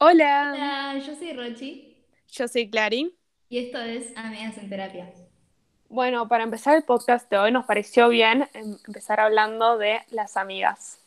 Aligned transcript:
Hola, 0.00 0.60
Hola, 0.60 0.98
yo 0.98 1.14
soy 1.14 1.32
Rochi 1.32 2.04
yo 2.28 2.46
soy 2.48 2.70
Clary. 2.70 3.14
y 3.50 3.58
esto 3.58 3.78
es 3.80 4.16
Amigas 4.16 4.56
en 4.58 4.70
Terapia. 4.70 5.12
Bueno, 5.90 6.28
para 6.28 6.44
empezar 6.44 6.76
el 6.76 6.84
podcast 6.84 7.30
de 7.30 7.36
hoy 7.36 7.52
nos 7.52 7.66
pareció 7.66 8.08
bien 8.08 8.48
em, 8.54 8.78
empezar 8.86 9.20
hablando 9.20 9.76
de 9.76 10.00
las 10.10 10.38
amigas. 10.38 10.98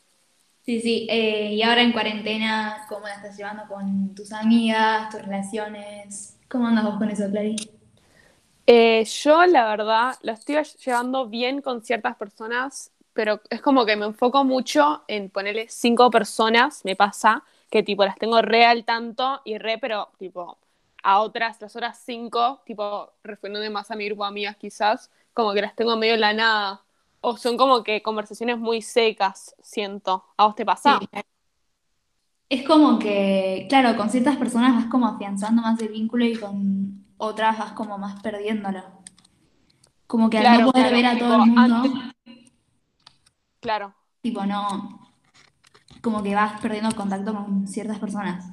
Sí, 0.64 0.80
sí, 0.80 1.06
eh, 1.10 1.52
y 1.54 1.62
ahora 1.62 1.82
en 1.82 1.92
cuarentena, 1.92 2.86
¿cómo 2.88 3.06
la 3.08 3.14
estás 3.16 3.36
llevando 3.36 3.64
con 3.68 4.14
tus 4.14 4.32
amigas, 4.32 5.10
tus 5.10 5.20
relaciones? 5.22 6.38
¿Cómo 6.48 6.68
andas 6.68 6.84
vos 6.84 6.98
con 6.98 7.10
eso, 7.10 7.28
Clary? 7.30 7.56
Eh, 8.66 9.04
yo, 9.04 9.44
la 9.46 9.66
verdad, 9.68 10.14
lo 10.22 10.32
estoy 10.32 10.56
llevando 10.84 11.28
bien 11.28 11.60
con 11.62 11.82
ciertas 11.82 12.16
personas, 12.16 12.92
pero 13.12 13.40
es 13.50 13.60
como 13.60 13.84
que 13.84 13.96
me 13.96 14.06
enfoco 14.06 14.44
mucho 14.44 15.02
en 15.08 15.30
ponerle 15.30 15.66
cinco 15.68 16.10
personas, 16.10 16.84
me 16.84 16.94
pasa, 16.96 17.44
que 17.72 17.82
tipo 17.82 18.04
las 18.04 18.16
tengo 18.16 18.42
re 18.42 18.66
al 18.66 18.84
tanto 18.84 19.40
y 19.46 19.56
re, 19.56 19.78
pero 19.78 20.10
tipo 20.18 20.58
a 21.02 21.20
otras, 21.20 21.58
las 21.62 21.74
otras 21.74 21.98
cinco, 22.04 22.60
tipo 22.66 23.14
refiriéndome 23.24 23.70
más 23.70 23.90
a 23.90 23.96
mi 23.96 24.04
grupo 24.04 24.24
de 24.24 24.28
amigas 24.28 24.56
quizás, 24.58 25.10
como 25.32 25.54
que 25.54 25.62
las 25.62 25.74
tengo 25.74 25.96
medio 25.96 26.18
la 26.18 26.34
nada. 26.34 26.82
O 27.22 27.38
son 27.38 27.56
como 27.56 27.82
que 27.82 28.02
conversaciones 28.02 28.58
muy 28.58 28.82
secas, 28.82 29.56
siento. 29.62 30.22
¿A 30.36 30.44
vos 30.44 30.54
te 30.54 30.66
pasa? 30.66 30.98
Sí. 31.00 31.08
Es 32.50 32.66
como 32.68 32.98
que, 32.98 33.64
claro, 33.70 33.96
con 33.96 34.10
ciertas 34.10 34.36
personas 34.36 34.74
vas 34.74 34.90
como 34.90 35.06
afianzando 35.06 35.62
más 35.62 35.80
el 35.80 35.88
vínculo 35.88 36.26
y 36.26 36.36
con 36.36 37.06
otras 37.16 37.58
vas 37.58 37.72
como 37.72 37.96
más 37.96 38.20
perdiéndolo. 38.20 38.82
Como 40.06 40.28
que 40.28 40.36
al 40.36 40.42
Claro, 40.44 40.66
no 40.66 40.72
poder 40.72 40.88
claro, 40.88 40.96
ver 40.96 41.06
a 41.06 41.12
tipo, 41.14 41.24
todo 41.24 41.34
el 41.36 41.50
mundo, 41.50 41.74
antes- 41.76 41.92
Claro, 43.60 43.94
tipo 44.20 44.44
no, 44.44 45.01
como 46.02 46.22
que 46.22 46.34
vas 46.34 46.60
perdiendo 46.60 46.94
contacto 46.96 47.34
con 47.34 47.66
ciertas 47.66 47.98
personas. 47.98 48.52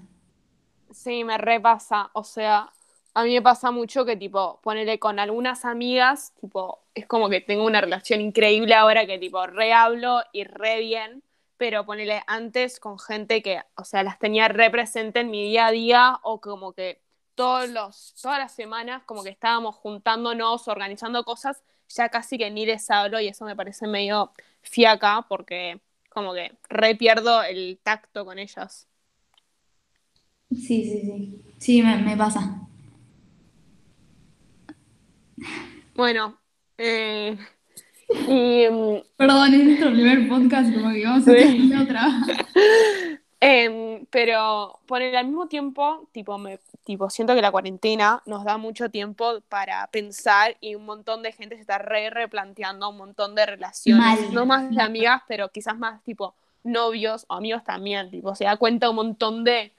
sí, 0.91 1.23
me 1.23 1.37
repasa. 1.37 2.09
O 2.13 2.23
sea, 2.23 2.71
a 3.13 3.23
mí 3.23 3.33
me 3.33 3.41
pasa 3.41 3.71
mucho 3.71 4.05
que, 4.05 4.15
tipo, 4.15 4.59
ponerle 4.61 4.99
con 4.99 5.19
algunas 5.19 5.65
amigas, 5.65 6.33
tipo, 6.41 6.79
es 6.93 7.05
como 7.07 7.29
que 7.29 7.41
tengo 7.41 7.65
una 7.65 7.81
relación 7.81 8.21
increíble 8.21 8.73
ahora 8.75 9.05
que, 9.05 9.19
tipo, 9.19 9.45
re 9.47 9.73
hablo 9.73 10.21
y 10.31 10.43
re 10.45 10.79
bien, 10.79 11.23
pero 11.57 11.85
ponerle 11.85 12.23
antes 12.27 12.79
con 12.79 12.99
gente 12.99 13.41
que, 13.41 13.61
o 13.75 13.83
sea, 13.83 14.03
las 14.03 14.19
tenía 14.19 14.47
re 14.47 14.69
presente 14.71 15.19
en 15.21 15.31
mi 15.31 15.43
día 15.43 15.67
a 15.67 15.71
día 15.71 16.19
o 16.23 16.39
como 16.41 16.73
que 16.73 17.01
todos 17.35 17.69
los, 17.69 18.15
todas 18.21 18.39
las 18.39 18.53
semanas 18.53 19.03
como 19.05 19.23
que 19.23 19.29
estábamos 19.29 19.75
juntándonos, 19.75 20.67
organizando 20.67 21.23
cosas, 21.23 21.63
ya 21.89 22.09
casi 22.09 22.37
que 22.37 22.51
ni 22.51 22.65
les 22.65 22.89
hablo 22.91 23.19
y 23.19 23.27
eso 23.29 23.45
me 23.45 23.55
parece 23.55 23.87
medio 23.87 24.31
fiaca 24.61 25.25
porque 25.27 25.81
como 26.09 26.33
que 26.33 26.51
re 26.69 26.95
pierdo 26.95 27.41
el 27.43 27.79
tacto 27.81 28.25
con 28.25 28.39
ellas. 28.39 28.87
Sí, 30.51 30.83
sí, 30.83 31.01
sí. 31.01 31.41
Sí, 31.59 31.81
me, 31.81 31.97
me 31.97 32.17
pasa. 32.17 32.55
Bueno, 35.95 36.39
eh, 36.77 37.37
y 38.27 38.67
mm, 38.69 39.01
Perdón, 39.17 39.53
es 39.53 39.63
nuestro 39.65 39.91
primer 39.91 40.27
podcast, 40.29 40.73
como 40.73 40.91
que 40.93 41.03
vamos 41.03 41.27
a 41.27 41.31
Sí. 41.31 41.37
tener 41.37 41.77
otra. 41.79 42.07
em, 43.41 43.88
pero 44.09 44.79
por 44.87 45.01
el 45.01 45.15
al 45.15 45.25
mismo 45.25 45.47
tiempo, 45.47 46.07
tipo, 46.11 46.37
me, 46.37 46.59
tipo, 46.83 47.09
siento 47.09 47.35
que 47.35 47.41
la 47.41 47.51
cuarentena 47.51 48.21
nos 48.25 48.43
da 48.43 48.57
mucho 48.57 48.89
tiempo 48.89 49.41
para 49.49 49.85
pensar 49.87 50.57
y 50.61 50.75
un 50.75 50.85
montón 50.85 51.21
de 51.23 51.31
gente 51.31 51.55
se 51.55 51.61
está 51.61 51.77
re 51.77 52.09
replanteando 52.09 52.89
un 52.89 52.97
montón 52.97 53.35
de 53.35 53.45
relaciones, 53.45 54.21
Mal. 54.21 54.33
no 54.33 54.45
más 54.45 54.69
de 54.73 54.81
amigas, 54.81 55.21
pero 55.27 55.49
quizás 55.49 55.77
más 55.77 56.03
tipo 56.03 56.33
novios 56.63 57.25
o 57.29 57.35
amigos 57.35 57.63
también, 57.63 58.09
tipo, 58.09 58.35
se 58.35 58.45
da 58.45 58.57
cuenta 58.57 58.89
un 58.89 58.95
montón 58.95 59.43
de 59.43 59.71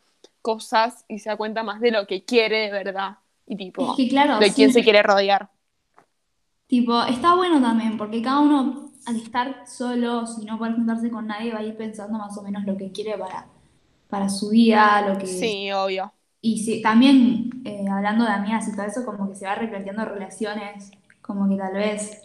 cosas 0.43 1.05
y 1.09 1.19
se 1.19 1.31
da 1.31 1.37
cuenta 1.37 1.63
más 1.63 1.81
de 1.81 1.91
lo 1.91 2.07
que 2.07 2.25
quiere 2.25 2.59
de 2.59 2.71
verdad 2.71 3.19
y 3.47 3.57
tipo, 3.57 3.91
Es 3.91 3.97
que 3.97 4.09
claro, 4.09 4.39
de 4.39 4.53
quién 4.53 4.73
se 4.73 4.83
quiere 4.83 5.03
rodear. 5.03 5.51
Tipo, 6.69 7.03
está 7.03 7.35
bueno 7.35 7.61
también, 7.61 7.99
porque 7.99 8.23
cada 8.23 8.39
uno 8.39 8.91
al 9.07 9.17
estar 9.17 9.65
solo, 9.67 10.27
si 10.27 10.45
no 10.45 10.59
poder 10.59 10.75
juntarse 10.75 11.11
con 11.11 11.27
nadie, 11.27 11.53
va 11.53 11.61
a 11.61 11.65
ir 11.65 11.77
pensando 11.77 12.19
más 12.19 12.37
o 12.37 12.43
menos 12.43 12.65
lo 12.65 12.77
que 12.77 12.93
quiere 12.93 13.17
para, 13.19 13.47
para 14.11 14.29
su 14.29 14.51
vida, 14.51 15.09
lo 15.09 15.19
que... 15.19 15.27
Sí, 15.27 15.71
obvio. 15.73 16.13
Y 16.43 16.59
sí, 16.65 16.83
también 16.83 17.51
eh, 17.65 17.85
hablando 17.91 18.25
de 18.25 18.33
amigas 18.33 18.67
y 18.69 18.73
todo 18.75 18.87
eso, 18.87 19.05
como 19.05 19.29
que 19.29 19.37
se 19.37 19.47
va 19.47 19.55
replanteando 19.55 20.05
relaciones, 20.07 20.91
como 21.23 21.49
que 21.49 21.57
tal 21.57 21.75
vez 21.75 22.23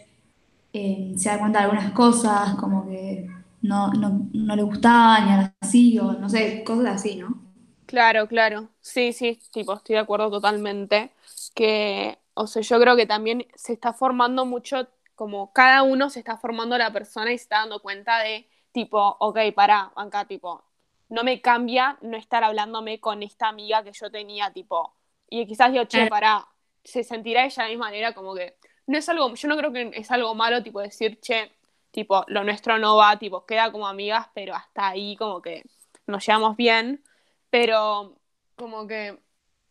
eh, 0.72 1.14
se 1.16 1.28
da 1.28 1.38
cuenta 1.38 1.60
de 1.60 1.64
algunas 1.66 1.92
cosas, 1.92 2.56
como 2.56 2.86
que 2.86 3.28
no, 3.62 3.92
no, 3.92 4.28
no 4.32 4.56
le 4.56 4.62
gustaban 4.62 5.28
y 5.28 5.32
ahora 5.32 5.54
sí, 5.62 5.98
o 5.98 6.12
no 6.12 6.28
sé, 6.28 6.64
cosas 6.64 6.96
así, 6.96 7.16
¿no? 7.16 7.46
Claro, 7.86 8.26
claro. 8.28 8.70
Sí, 8.80 9.12
sí, 9.12 9.40
tipo, 9.52 9.72
estoy 9.74 9.94
de 9.94 10.00
acuerdo 10.00 10.30
totalmente. 10.30 11.12
Que, 11.54 12.18
o 12.34 12.46
sea, 12.46 12.62
yo 12.62 12.80
creo 12.80 12.96
que 12.96 13.06
también 13.06 13.46
se 13.54 13.72
está 13.72 13.92
formando 13.92 14.44
mucho, 14.44 14.88
como 15.14 15.52
cada 15.52 15.82
uno 15.82 16.10
se 16.10 16.18
está 16.20 16.36
formando 16.36 16.76
la 16.78 16.92
persona 16.92 17.32
y 17.32 17.38
se 17.38 17.44
está 17.44 17.58
dando 17.60 17.80
cuenta 17.80 18.18
de, 18.20 18.48
tipo, 18.72 19.16
ok, 19.20 19.38
pará, 19.54 19.92
acá, 19.96 20.26
tipo, 20.26 20.64
no 21.08 21.24
me 21.24 21.40
cambia 21.40 21.98
no 22.02 22.16
estar 22.16 22.44
hablándome 22.44 23.00
con 23.00 23.22
esta 23.22 23.48
amiga 23.48 23.82
que 23.84 23.92
yo 23.92 24.10
tenía, 24.10 24.52
tipo, 24.52 24.94
y 25.28 25.46
quizás 25.46 25.72
digo, 25.72 25.84
che, 25.84 26.06
Claro. 26.06 26.10
pará, 26.10 26.46
se 26.84 27.04
sentirá 27.04 27.44
ella 27.44 27.62
de 27.62 27.68
la 27.68 27.70
misma 27.70 27.86
manera, 27.86 28.14
como 28.14 28.34
que, 28.34 28.56
no 28.86 28.98
es 28.98 29.08
algo, 29.08 29.34
yo 29.34 29.48
no 29.48 29.56
creo 29.56 29.72
que 29.72 29.90
es 29.94 30.10
algo 30.10 30.34
malo, 30.34 30.62
tipo, 30.62 30.80
decir, 30.80 31.20
che, 31.20 31.52
tipo, 31.90 32.24
lo 32.28 32.44
nuestro 32.44 32.78
no 32.78 32.96
va, 32.96 33.18
tipo, 33.18 33.44
queda 33.46 33.72
como 33.72 33.86
amigas, 33.88 34.28
pero 34.34 34.54
hasta 34.54 34.88
ahí, 34.88 35.16
como 35.16 35.42
que 35.42 35.62
nos 36.06 36.24
llevamos 36.26 36.56
bien 36.56 37.02
pero 37.50 38.16
como 38.56 38.86
que, 38.86 39.18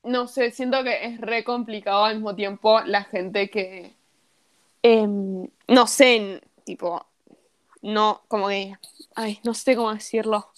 no 0.04 0.28
sé, 0.28 0.52
siento 0.52 0.84
que 0.84 1.06
es 1.06 1.20
re 1.22 1.44
complicado 1.44 2.06
al 2.06 2.16
mismo 2.16 2.36
tiempo 2.36 2.80
la 2.82 3.04
gente 3.04 3.50
que, 3.50 3.96
em, 4.84 5.48
no 5.68 5.88
sé, 5.88 6.42
tipo, 6.64 7.06
no, 7.82 8.22
como 8.28 8.48
que, 8.50 8.78
ay, 9.16 9.40
no 9.44 9.54
sé 9.54 9.76
cómo 9.76 9.94
decirlo. 9.94 10.50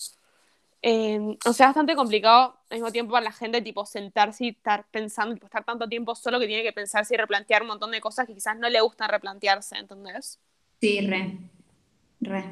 Em, 0.89 1.37
o 1.45 1.51
sea, 1.53 1.67
bastante 1.67 1.95
complicado 1.95 2.57
al 2.69 2.77
mismo 2.77 2.91
tiempo 2.93 3.11
para 3.11 3.25
la 3.25 3.31
gente, 3.33 3.61
tipo, 3.61 3.85
sentarse 3.85 4.45
y 4.45 4.49
estar 4.49 4.87
pensando, 4.89 5.33
tipo, 5.35 5.47
estar 5.47 5.65
tanto 5.65 5.87
tiempo 5.89 6.15
solo 6.15 6.39
que 6.39 6.47
tiene 6.47 6.63
que 6.63 6.71
pensarse 6.73 7.13
y 7.15 7.17
replantear 7.17 7.61
un 7.63 7.67
montón 7.69 7.91
de 7.91 7.99
cosas 8.01 8.25
que 8.27 8.33
quizás 8.33 8.57
no 8.57 8.69
le 8.69 8.79
gustan 8.81 9.09
replantearse, 9.09 9.77
¿entendés? 9.77 10.39
Sí, 10.81 11.01
re, 11.07 11.19
re. 12.21 12.43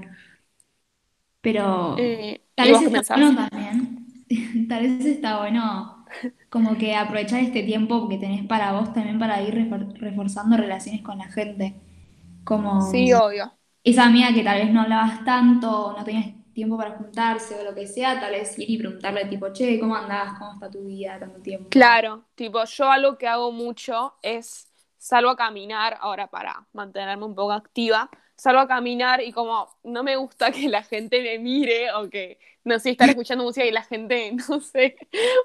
Pero 1.42 1.62
Eh, 1.96 2.42
tal 2.56 2.68
¿y 2.68 2.72
vez 2.72 2.82
está 2.82 3.18
bueno 3.20 3.36
también, 3.50 4.06
tal 4.70 4.84
vez 4.84 5.06
está 5.06 5.40
bueno 5.40 6.06
como 6.50 6.78
que 6.78 6.96
aprovechar 6.96 7.42
este 7.42 7.64
tiempo 7.64 8.08
que 8.10 8.18
tenés 8.18 8.46
para 8.48 8.74
vos 8.74 8.94
también 8.94 9.20
para 9.20 9.42
ir 9.44 9.54
refor- 9.56 9.94
reforzando 10.00 10.58
relaciones 10.58 11.02
con 11.04 11.18
la 11.20 11.26
gente. 11.32 11.76
Como 12.44 12.74
Sí, 12.78 13.12
obvio. 13.14 13.58
esa 13.84 14.06
amiga 14.08 14.34
que 14.34 14.44
tal 14.44 14.60
vez 14.62 14.74
no 14.74 14.82
hablabas 14.84 15.24
tanto, 15.26 15.96
no 15.98 16.04
tenías 16.04 16.36
tiempo 16.56 16.78
para 16.78 16.98
juntarse 16.98 17.56
o 17.60 17.64
lo 17.64 17.76
que 17.76 17.88
sea, 17.88 18.20
tal 18.20 18.32
vez 18.34 18.58
ir 18.60 18.70
y 18.72 18.80
preguntarle 18.80 19.26
tipo, 19.28 19.54
che, 19.54 19.80
¿cómo 19.80 19.96
andás? 19.96 20.40
¿Cómo 20.40 20.54
está 20.56 20.72
tu 20.72 20.86
vida? 20.86 21.20
Tanto 21.20 21.42
tiempo. 21.42 21.70
Claro, 21.70 22.26
tipo, 22.36 22.64
yo 22.66 22.90
algo 22.90 23.18
que 23.18 23.28
hago 23.28 23.52
mucho 23.52 24.16
es 24.22 24.72
salgo 24.98 25.30
a 25.30 25.36
caminar, 25.36 25.98
ahora 26.00 26.28
para 26.28 26.68
mantenerme 26.74 27.26
un 27.26 27.36
poco 27.36 27.52
activa, 27.52 28.10
salgo 28.36 28.62
a 28.62 28.68
caminar 28.68 29.22
y 29.22 29.32
como 29.32 29.68
no 29.84 30.04
me 30.04 30.16
gusta 30.16 30.52
que 30.52 30.70
la 30.70 30.84
gente 30.84 31.22
me 31.22 31.38
mire 31.40 31.92
o 31.94 32.10
que, 32.10 32.40
no 32.64 32.80
sé, 32.80 32.92
estar 32.92 33.10
escuchando 33.10 33.44
música 33.44 33.66
y 33.66 33.72
la 33.72 33.84
gente, 33.84 34.32
no 34.50 34.60
sé, 34.62 34.96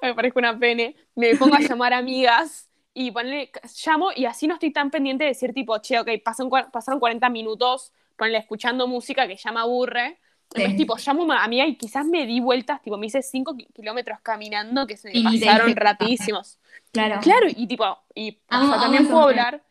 me 0.03 0.15
parezca 0.15 0.39
una 0.39 0.59
pene, 0.59 0.97
me 1.17 1.37
pongo 1.37 1.57
a 1.57 1.61
llamar 1.61 1.93
amigas 1.93 2.71
y 2.95 3.11
ponerle, 3.11 3.51
llamo 3.85 4.11
y 4.15 4.25
así 4.27 4.47
no 4.47 4.55
estoy 4.55 4.73
tan 4.73 4.91
pendiente 4.91 5.25
de 5.25 5.31
decir 5.31 5.53
tipo, 5.53 5.79
che, 5.81 5.99
ok, 5.99 6.09
pasan, 6.25 6.49
cua- 6.49 6.71
pasaron 6.71 7.01
40 7.01 7.29
minutos, 7.29 7.93
ponerle 8.17 8.39
escuchando 8.39 8.87
música 8.87 9.27
que 9.27 9.37
ya 9.37 9.53
me 9.53 9.61
aburre. 9.61 10.21
Sí. 10.55 10.77
tipo, 10.77 10.97
llamo 10.97 11.23
a 11.23 11.25
una 11.27 11.45
amiga 11.45 11.67
y 11.67 11.77
quizás 11.77 12.05
me 12.07 12.27
di 12.27 12.41
vueltas, 12.41 12.83
tipo, 12.83 12.99
me 12.99 13.07
hice 13.07 13.23
5 13.23 13.57
kilómetros 13.75 14.21
caminando 14.21 14.87
que 14.87 14.97
se 14.97 15.09
me 15.09 15.15
Y 15.15 15.23
pasaron 15.41 15.77
rapidísimos. 15.77 16.59
Claro. 16.93 17.21
Claro, 17.21 17.47
y 17.49 17.67
tipo, 17.69 17.85
y 18.15 18.31
o 18.31 18.37
Amo- 18.49 18.67
sea, 18.67 18.75
amo 18.75 18.83
también 18.83 19.03
esa 19.05 19.13
puedo 19.13 19.25
hablar, 19.29 19.63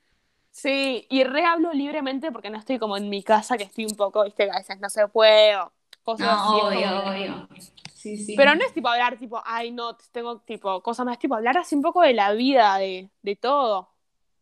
sí, 0.52 1.06
y 1.10 1.24
re 1.24 1.46
hablo 1.46 1.74
libremente 1.74 2.32
porque 2.32 2.50
no 2.50 2.58
estoy 2.58 2.80
como 2.80 2.98
en 2.98 3.10
mi 3.10 3.24
casa, 3.24 3.58
que 3.58 3.64
estoy 3.66 3.86
un 3.86 3.96
poco, 3.96 4.24
viste, 4.26 4.50
a 4.52 4.58
veces 4.58 4.80
no 4.80 4.90
se 4.90 5.08
puede, 5.10 5.58
o 5.58 5.72
cosas 6.04 6.28
No, 6.28 6.34
así. 6.34 6.58
es 6.58 6.64
obvio, 6.78 6.90
como 6.90 7.10
obvio. 7.12 7.50
Sí, 7.94 8.18
sí. 8.18 8.36
Pero 8.38 8.56
no 8.56 8.66
es 8.66 8.74
tipo 8.74 8.88
hablar, 8.88 9.18
tipo, 9.18 9.42
ay, 9.46 9.72
no, 9.72 9.98
tengo, 10.12 10.40
tipo, 10.42 10.82
cosas 10.82 11.06
más, 11.06 11.20
tipo, 11.20 11.36
hablar 11.36 11.58
así 11.58 11.76
un 11.76 11.82
poco 11.82 12.02
de 12.02 12.14
la 12.14 12.32
vida, 12.34 12.78
de, 12.78 13.10
de 13.22 13.36
todo. 13.36 13.90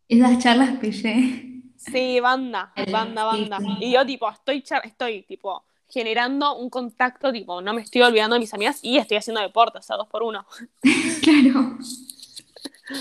Esas 0.08 0.38
charlas 0.42 0.78
pillé. 0.80 1.62
Sí, 1.76 2.20
banda, 2.20 2.76
banda, 2.90 3.24
banda. 3.24 3.58
sí. 3.58 3.76
Y 3.78 3.92
yo, 3.92 4.04
tipo, 4.06 4.28
estoy, 4.30 4.62
char- 4.62 4.84
estoy, 4.84 5.22
tipo, 5.22 5.64
generando 5.88 6.56
un 6.56 6.70
contacto, 6.70 7.32
tipo, 7.32 7.60
no 7.62 7.74
me 7.74 7.82
estoy 7.82 8.02
olvidando 8.02 8.34
de 8.34 8.40
mis 8.40 8.54
amigas 8.54 8.80
y 8.82 8.98
estoy 8.98 9.16
haciendo 9.16 9.40
deporte, 9.40 9.78
o 9.78 9.82
sea, 9.82 9.96
dos 9.96 10.08
por 10.08 10.22
uno. 10.22 10.46
Claro. 11.22 11.78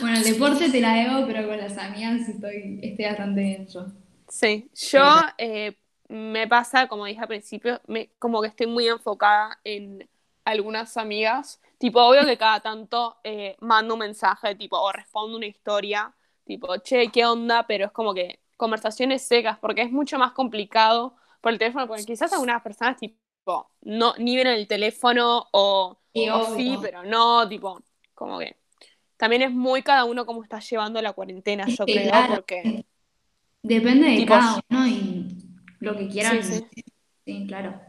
Bueno, 0.02 0.18
el 0.18 0.24
deporte 0.24 0.70
te 0.70 0.82
la 0.82 0.94
debo, 0.94 1.26
pero 1.26 1.48
con 1.48 1.58
las 1.58 1.78
amigas 1.78 2.28
estoy, 2.28 2.80
estoy 2.84 3.06
bastante 3.06 3.42
bien 3.42 3.68
yo. 3.68 3.86
Sí, 4.28 4.70
yo 4.92 5.06
eh, 5.38 5.78
me 6.10 6.48
pasa, 6.48 6.88
como 6.88 7.06
dije 7.06 7.22
al 7.22 7.28
principio, 7.28 7.82
me, 7.88 8.10
como 8.20 8.42
que 8.42 8.50
estoy 8.50 8.68
muy 8.68 8.88
enfocada 8.88 9.60
en 9.64 10.08
algunas 10.44 10.98
amigas, 10.98 11.62
tipo, 11.78 12.02
obvio 12.02 12.26
que 12.26 12.38
cada 12.38 12.60
tanto 12.60 13.18
eh, 13.24 13.56
mando 13.60 13.94
un 13.94 14.02
mensaje, 14.02 14.56
tipo, 14.56 14.78
o 14.80 14.92
respondo 14.92 15.38
una 15.38 15.46
historia, 15.46 16.14
tipo, 16.46 16.78
che, 16.80 17.10
¿qué 17.12 17.26
onda? 17.26 17.66
Pero 17.68 17.86
es 17.86 17.92
como 17.92 18.14
que 18.14 18.40
conversaciones 18.58 19.22
secas, 19.22 19.58
porque 19.60 19.84
es 19.84 19.92
mucho 19.92 20.18
más 20.20 20.34
complicado 20.34 21.16
por 21.42 21.54
el 21.54 21.60
teléfono, 21.60 21.88
porque 21.88 22.06
quizás 22.06 22.32
algunas 22.34 22.62
personas, 22.62 22.98
tipo, 22.98 23.72
no, 23.82 24.14
ni 24.18 24.36
ven 24.36 24.48
el 24.48 24.68
teléfono 24.68 25.48
o 25.52 26.00
sí, 26.56 26.78
pero 26.82 27.04
no, 27.04 27.48
tipo, 27.48 27.82
como 28.14 28.40
que 28.40 28.58
también 29.18 29.42
es 29.42 29.52
muy 29.52 29.82
cada 29.82 30.06
uno 30.06 30.26
cómo 30.26 30.44
está 30.44 30.60
llevando 30.60 31.02
la 31.02 31.14
cuarentena, 31.14 31.66
yo 31.68 31.86
creo, 31.86 32.12
porque... 32.30 32.86
Depende 33.64 34.12
de 34.12 34.26
cada 34.26 34.62
uno 34.70 34.88
y 34.88 35.28
lo 35.80 35.98
que 35.98 36.08
quieran. 36.08 36.42
Sí, 36.44 36.66
sí. 37.26 37.48
claro. 37.48 37.82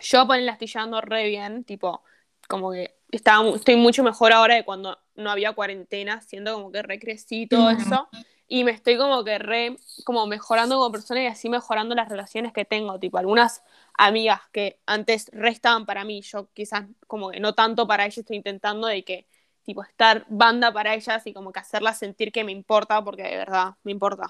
Yo 0.00 0.26
ponen 0.26 0.46
la 0.46 0.52
estoy 0.52 1.00
re 1.00 1.26
bien, 1.28 1.64
tipo, 1.64 2.02
como 2.48 2.70
que 2.72 2.94
estaba, 3.10 3.48
estoy 3.50 3.76
mucho 3.76 4.02
mejor 4.04 4.32
ahora 4.32 4.54
de 4.54 4.64
cuando 4.64 4.98
no 5.16 5.30
había 5.30 5.52
cuarentena, 5.52 6.20
siendo 6.20 6.54
como 6.54 6.70
que 6.70 6.82
recrecí 6.82 7.46
todo 7.46 7.70
eso. 7.70 8.08
Y 8.54 8.64
me 8.64 8.70
estoy 8.72 8.98
como 8.98 9.24
que 9.24 9.38
re, 9.38 9.76
como 10.04 10.26
mejorando 10.26 10.76
como 10.76 10.92
persona 10.92 11.22
y 11.22 11.26
así 11.26 11.48
mejorando 11.48 11.94
las 11.94 12.10
relaciones 12.10 12.52
que 12.52 12.66
tengo. 12.66 12.98
Tipo, 13.00 13.16
algunas 13.16 13.62
amigas 13.96 14.42
que 14.52 14.78
antes 14.84 15.30
restaban 15.32 15.86
para 15.86 16.04
mí, 16.04 16.20
yo 16.20 16.50
quizás 16.52 16.84
como 17.06 17.30
que 17.30 17.40
no 17.40 17.54
tanto 17.54 17.86
para 17.86 18.04
ellas, 18.04 18.18
estoy 18.18 18.36
intentando 18.36 18.88
de 18.88 19.04
que 19.04 19.26
tipo 19.64 19.82
estar 19.82 20.26
banda 20.28 20.70
para 20.70 20.94
ellas 20.94 21.26
y 21.26 21.32
como 21.32 21.50
que 21.50 21.60
hacerlas 21.60 21.98
sentir 21.98 22.30
que 22.30 22.44
me 22.44 22.52
importa, 22.52 23.02
porque 23.02 23.22
de 23.22 23.38
verdad 23.38 23.76
me 23.84 23.92
importa. 23.92 24.26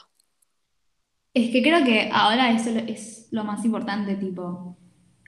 Es 1.34 1.50
que 1.50 1.62
creo 1.62 1.84
que 1.84 2.10
ahora 2.12 2.50
eso 2.52 2.70
es 2.70 3.28
lo 3.32 3.44
más 3.44 3.64
importante, 3.64 4.16
tipo, 4.16 4.76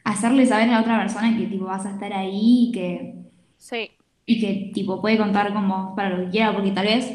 hacerle 0.05 0.47
saber 0.47 0.69
a 0.69 0.73
la 0.73 0.81
otra 0.83 0.99
persona 1.01 1.37
que 1.37 1.47
tipo 1.47 1.65
vas 1.67 1.87
a 1.87 1.93
estar 1.93 2.13
ahí 2.13 2.69
y 2.69 2.73
que, 2.73 3.15
sí. 3.57 3.91
y 4.27 4.41
que 4.41 4.71
tipo 4.75 5.01
puede 5.01 5.19
contar 5.19 5.53
con 5.53 5.69
vos 5.69 5.93
para 5.97 6.11
lo 6.11 6.25
que 6.25 6.31
quiera, 6.31 6.53
porque 6.55 6.71
tal 6.73 6.87
vez 6.87 7.11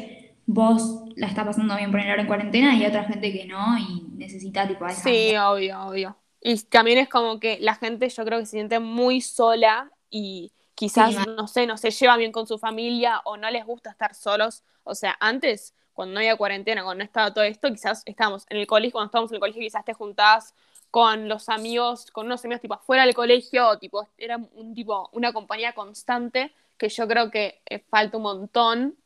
vos 0.46 0.99
la 1.16 1.26
está 1.26 1.44
pasando 1.44 1.76
bien 1.76 1.90
por 1.90 2.00
ahora 2.00 2.20
en 2.20 2.26
cuarentena 2.26 2.74
y 2.74 2.82
hay 2.82 2.88
otra 2.88 3.04
gente 3.04 3.32
que 3.32 3.46
no 3.46 3.78
y 3.78 4.06
necesita 4.16 4.66
tipo 4.66 4.84
a 4.84 4.90
Sí, 4.90 5.34
obvio, 5.36 5.80
obvio. 5.82 6.16
Y 6.40 6.58
también 6.64 6.98
es 6.98 7.08
como 7.08 7.38
que 7.38 7.58
la 7.60 7.74
gente 7.74 8.08
yo 8.08 8.24
creo 8.24 8.38
que 8.38 8.46
se 8.46 8.52
siente 8.52 8.78
muy 8.78 9.20
sola 9.20 9.90
y 10.08 10.52
quizás, 10.74 11.26
no 11.26 11.46
sé, 11.46 11.66
no 11.66 11.76
se 11.76 11.90
lleva 11.90 12.16
bien 12.16 12.32
con 12.32 12.46
su 12.46 12.58
familia 12.58 13.20
o 13.24 13.36
no 13.36 13.50
les 13.50 13.66
gusta 13.66 13.90
estar 13.90 14.14
solos. 14.14 14.62
O 14.84 14.94
sea, 14.94 15.16
antes, 15.20 15.74
cuando 15.92 16.14
no 16.14 16.20
había 16.20 16.36
cuarentena, 16.36 16.82
cuando 16.82 17.00
no 17.00 17.04
estaba 17.04 17.34
todo 17.34 17.44
esto, 17.44 17.68
quizás 17.68 18.02
estábamos 18.06 18.46
en 18.48 18.56
el 18.56 18.66
colegio, 18.66 18.92
cuando 18.92 19.06
estábamos 19.06 19.30
en 19.30 19.34
el 19.36 19.40
colegio 19.40 19.60
quizás 19.60 19.84
te 19.84 19.92
juntabas 19.92 20.54
con 20.90 21.28
los 21.28 21.48
amigos, 21.48 22.10
con 22.10 22.26
unos 22.26 22.44
amigos 22.44 22.62
tipo 22.62 22.74
afuera 22.74 23.04
del 23.04 23.14
colegio, 23.14 23.78
tipo, 23.78 24.08
era 24.18 24.38
un 24.54 24.74
tipo, 24.74 25.08
una 25.12 25.32
compañía 25.32 25.72
constante 25.72 26.52
que 26.76 26.88
yo 26.88 27.06
creo 27.06 27.30
que 27.30 27.60
eh, 27.66 27.78
falta 27.78 28.16
un 28.16 28.22
montón, 28.24 28.96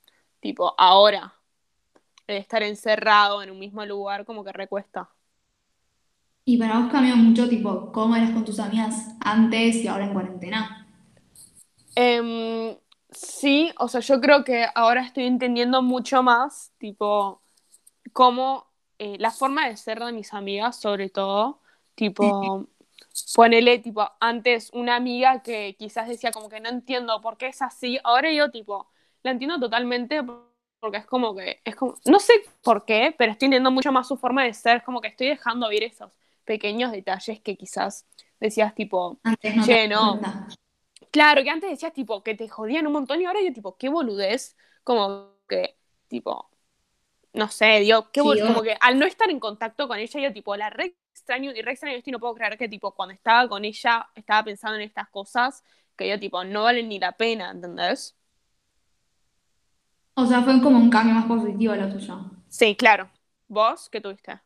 tipo, 0.40 0.74
ahora, 0.78 1.33
estar 2.26 2.62
encerrado 2.62 3.42
en 3.42 3.50
un 3.50 3.58
mismo 3.58 3.84
lugar 3.86 4.24
como 4.24 4.44
que 4.44 4.52
recuesta. 4.52 5.10
¿Y 6.46 6.58
para 6.58 6.78
vos 6.78 6.90
cambió 6.90 7.16
mucho, 7.16 7.48
tipo, 7.48 7.90
cómo 7.92 8.16
eras 8.16 8.30
con 8.30 8.44
tus 8.44 8.58
amigas 8.58 9.14
antes 9.20 9.76
y 9.76 9.88
ahora 9.88 10.04
en 10.06 10.12
cuarentena? 10.12 10.86
Em, 11.96 12.76
sí, 13.10 13.72
o 13.78 13.88
sea, 13.88 14.00
yo 14.00 14.20
creo 14.20 14.44
que 14.44 14.66
ahora 14.74 15.02
estoy 15.02 15.24
entendiendo 15.24 15.82
mucho 15.82 16.22
más, 16.22 16.72
tipo, 16.78 17.40
cómo 18.12 18.66
eh, 18.98 19.16
la 19.18 19.30
forma 19.30 19.68
de 19.68 19.76
ser 19.76 20.00
de 20.00 20.12
mis 20.12 20.34
amigas, 20.34 20.80
sobre 20.80 21.10
todo, 21.10 21.60
tipo, 21.94 22.68
ponele, 23.34 23.78
tipo, 23.80 24.10
antes 24.20 24.70
una 24.72 24.96
amiga 24.96 25.42
que 25.42 25.76
quizás 25.78 26.08
decía 26.08 26.32
como 26.32 26.48
que 26.48 26.60
no 26.60 26.68
entiendo 26.68 27.20
por 27.20 27.36
qué 27.38 27.48
es 27.48 27.62
así, 27.62 27.98
ahora 28.04 28.32
yo, 28.32 28.50
tipo, 28.50 28.88
la 29.22 29.32
entiendo 29.32 29.58
totalmente 29.60 30.22
porque 30.84 30.98
es 30.98 31.06
como 31.06 31.34
que, 31.34 31.62
es 31.64 31.74
como, 31.76 31.94
no 32.04 32.18
sé 32.20 32.34
por 32.62 32.84
qué, 32.84 33.14
pero 33.16 33.32
estoy 33.32 33.46
entendiendo 33.46 33.70
mucho 33.70 33.90
más 33.90 34.06
su 34.06 34.18
forma 34.18 34.44
de 34.44 34.52
ser, 34.52 34.82
como 34.82 35.00
que 35.00 35.08
estoy 35.08 35.28
dejando 35.28 35.66
ver 35.70 35.82
esos 35.82 36.12
pequeños 36.44 36.92
detalles 36.92 37.40
que 37.40 37.56
quizás 37.56 38.06
decías, 38.38 38.74
tipo, 38.74 39.18
che, 39.64 39.88
no, 39.88 40.20
Claro, 41.10 41.42
que 41.42 41.48
antes 41.50 41.70
decías 41.70 41.94
tipo 41.94 42.22
que 42.22 42.34
te 42.34 42.48
jodían 42.48 42.86
un 42.86 42.92
montón 42.92 43.18
y 43.20 43.24
ahora 43.24 43.40
yo 43.40 43.50
tipo, 43.52 43.78
qué 43.78 43.88
boludez, 43.88 44.56
como 44.82 45.30
que, 45.48 45.74
tipo, 46.08 46.50
no 47.32 47.48
sé, 47.48 47.80
digo, 47.80 48.10
qué 48.12 48.20
como 48.20 48.62
que 48.62 48.76
al 48.80 48.98
no 48.98 49.06
estar 49.06 49.30
en 49.30 49.40
contacto 49.40 49.88
con 49.88 49.98
ella, 49.98 50.20
yo 50.20 50.32
tipo, 50.34 50.54
la 50.56 50.68
re 50.70 50.96
extraño 51.14 51.52
y 51.52 51.62
re 51.62 51.72
extraño 51.72 51.96
esto 51.96 52.10
y 52.10 52.12
no 52.12 52.20
puedo 52.20 52.34
creer 52.34 52.58
que 52.58 52.68
tipo, 52.68 52.92
cuando 52.94 53.14
estaba 53.14 53.48
con 53.48 53.64
ella, 53.64 54.10
estaba 54.14 54.44
pensando 54.44 54.76
en 54.76 54.82
estas 54.82 55.08
cosas 55.08 55.64
que 55.96 56.08
yo 56.08 56.18
tipo, 56.20 56.44
no 56.44 56.64
valen 56.64 56.88
ni 56.88 56.98
la 56.98 57.12
pena, 57.12 57.50
¿entendés? 57.50 58.16
O 60.16 60.26
sea, 60.26 60.42
fue 60.42 60.60
como 60.60 60.78
un 60.78 60.90
cambio 60.90 61.14
más 61.14 61.26
positivo 61.26 61.74
lo 61.76 61.88
tuyo. 61.88 62.30
Sí, 62.48 62.74
claro. 62.76 63.10
¿Vos 63.48 63.88
qué 63.90 64.00
tuviste? 64.00 64.40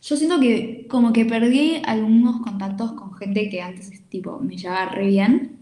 Yo 0.00 0.16
siento 0.16 0.40
que 0.40 0.86
como 0.88 1.12
que 1.12 1.24
perdí 1.24 1.82
algunos 1.84 2.40
contactos 2.42 2.92
con 2.92 3.14
gente 3.14 3.48
que 3.50 3.60
antes 3.62 4.08
tipo 4.08 4.38
me 4.38 4.56
llevaba 4.56 4.86
re 4.86 5.06
bien. 5.06 5.58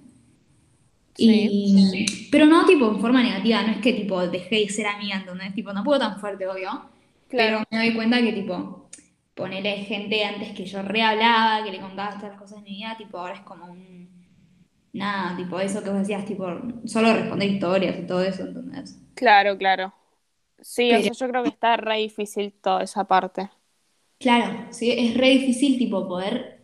Y, 1.18 2.28
Pero 2.30 2.46
no 2.46 2.66
tipo 2.66 2.88
en 2.88 3.00
forma 3.00 3.22
negativa, 3.22 3.62
no 3.62 3.72
es 3.72 3.78
que 3.78 3.94
tipo 3.94 4.26
dejé 4.26 4.56
de 4.56 4.68
ser 4.68 4.86
amiga, 4.86 5.16
entonces 5.16 5.54
tipo 5.54 5.72
no 5.72 5.82
puedo 5.82 5.98
tan 5.98 6.20
fuerte, 6.20 6.46
obvio. 6.46 6.70
Pero 7.30 7.62
me 7.70 7.78
doy 7.78 7.94
cuenta 7.94 8.20
que 8.20 8.32
tipo 8.32 8.88
ponerle 9.34 9.78
gente 9.84 10.24
antes 10.24 10.52
que 10.54 10.66
yo 10.66 10.82
re 10.82 11.02
hablaba, 11.02 11.64
que 11.64 11.72
le 11.72 11.80
contaba 11.80 12.16
todas 12.16 12.32
las 12.32 12.40
cosas 12.40 12.62
de 12.62 12.70
mi 12.70 12.76
vida, 12.76 12.96
tipo 12.98 13.18
ahora 13.18 13.34
es 13.34 13.40
como 13.40 13.66
un 13.66 14.15
nada, 14.92 15.36
tipo 15.36 15.58
eso 15.60 15.82
que 15.82 15.90
vos 15.90 16.00
decías, 16.00 16.24
tipo 16.24 16.46
solo 16.84 17.12
responder 17.14 17.50
historias 17.50 17.98
y 17.98 18.06
todo 18.06 18.22
eso, 18.22 18.42
entonces. 18.44 18.98
Claro, 19.14 19.56
claro. 19.58 19.94
Sí, 20.60 21.02
yo 21.18 21.28
creo 21.28 21.42
que 21.42 21.50
está 21.50 21.76
re 21.76 21.98
difícil 21.98 22.52
toda 22.54 22.82
esa 22.82 23.04
parte. 23.04 23.50
Claro, 24.18 24.68
sí, 24.72 24.90
es 24.92 25.14
re 25.16 25.28
difícil 25.30 25.78
tipo 25.78 26.08
poder 26.08 26.60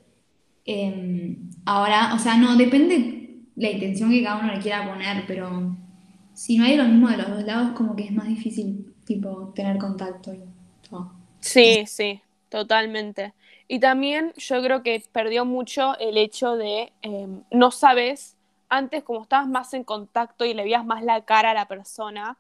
em, 0.65 1.51
ahora, 1.67 2.15
o 2.15 2.19
sea, 2.19 2.37
no, 2.37 2.57
depende 2.57 3.45
la 3.57 3.71
intención 3.71 4.11
que 4.11 4.23
cada 4.25 4.41
uno 4.43 4.55
le 4.55 4.61
quiera 4.61 4.89
poner, 4.93 5.25
pero 5.27 5.77
si 6.35 6.59
no 6.59 6.65
hay 6.65 6.77
lo 6.77 6.85
mismo 6.85 7.09
de 7.11 7.19
los 7.19 7.29
dos 7.31 7.45
lados, 7.45 7.73
como 7.77 7.97
que 7.97 8.05
es 8.05 8.13
más 8.13 8.29
difícil 8.29 8.95
tipo 9.07 9.53
tener 9.55 9.79
contacto 9.79 10.35
y 10.35 10.41
todo. 10.89 11.13
Sí, 11.41 11.85
sí, 11.87 12.23
totalmente. 12.49 13.35
Y 13.73 13.81
también 13.81 14.35
yo 14.37 14.63
creo 14.63 14.83
que 14.83 15.03
perdió 15.13 15.47
mucho 15.47 15.97
el 15.99 16.19
hecho 16.19 16.57
de 16.57 16.93
em, 17.01 17.43
no 17.51 17.71
sabes, 17.71 18.37
antes 18.69 19.03
como 19.03 19.23
estabas 19.23 19.49
más 19.49 19.73
en 19.73 19.83
contacto 19.83 20.45
y 20.45 20.53
le 20.53 20.65
veías 20.65 20.85
más 20.85 21.03
la 21.03 21.25
cara 21.25 21.53
a 21.53 21.55
la 21.55 21.67
persona, 21.67 22.37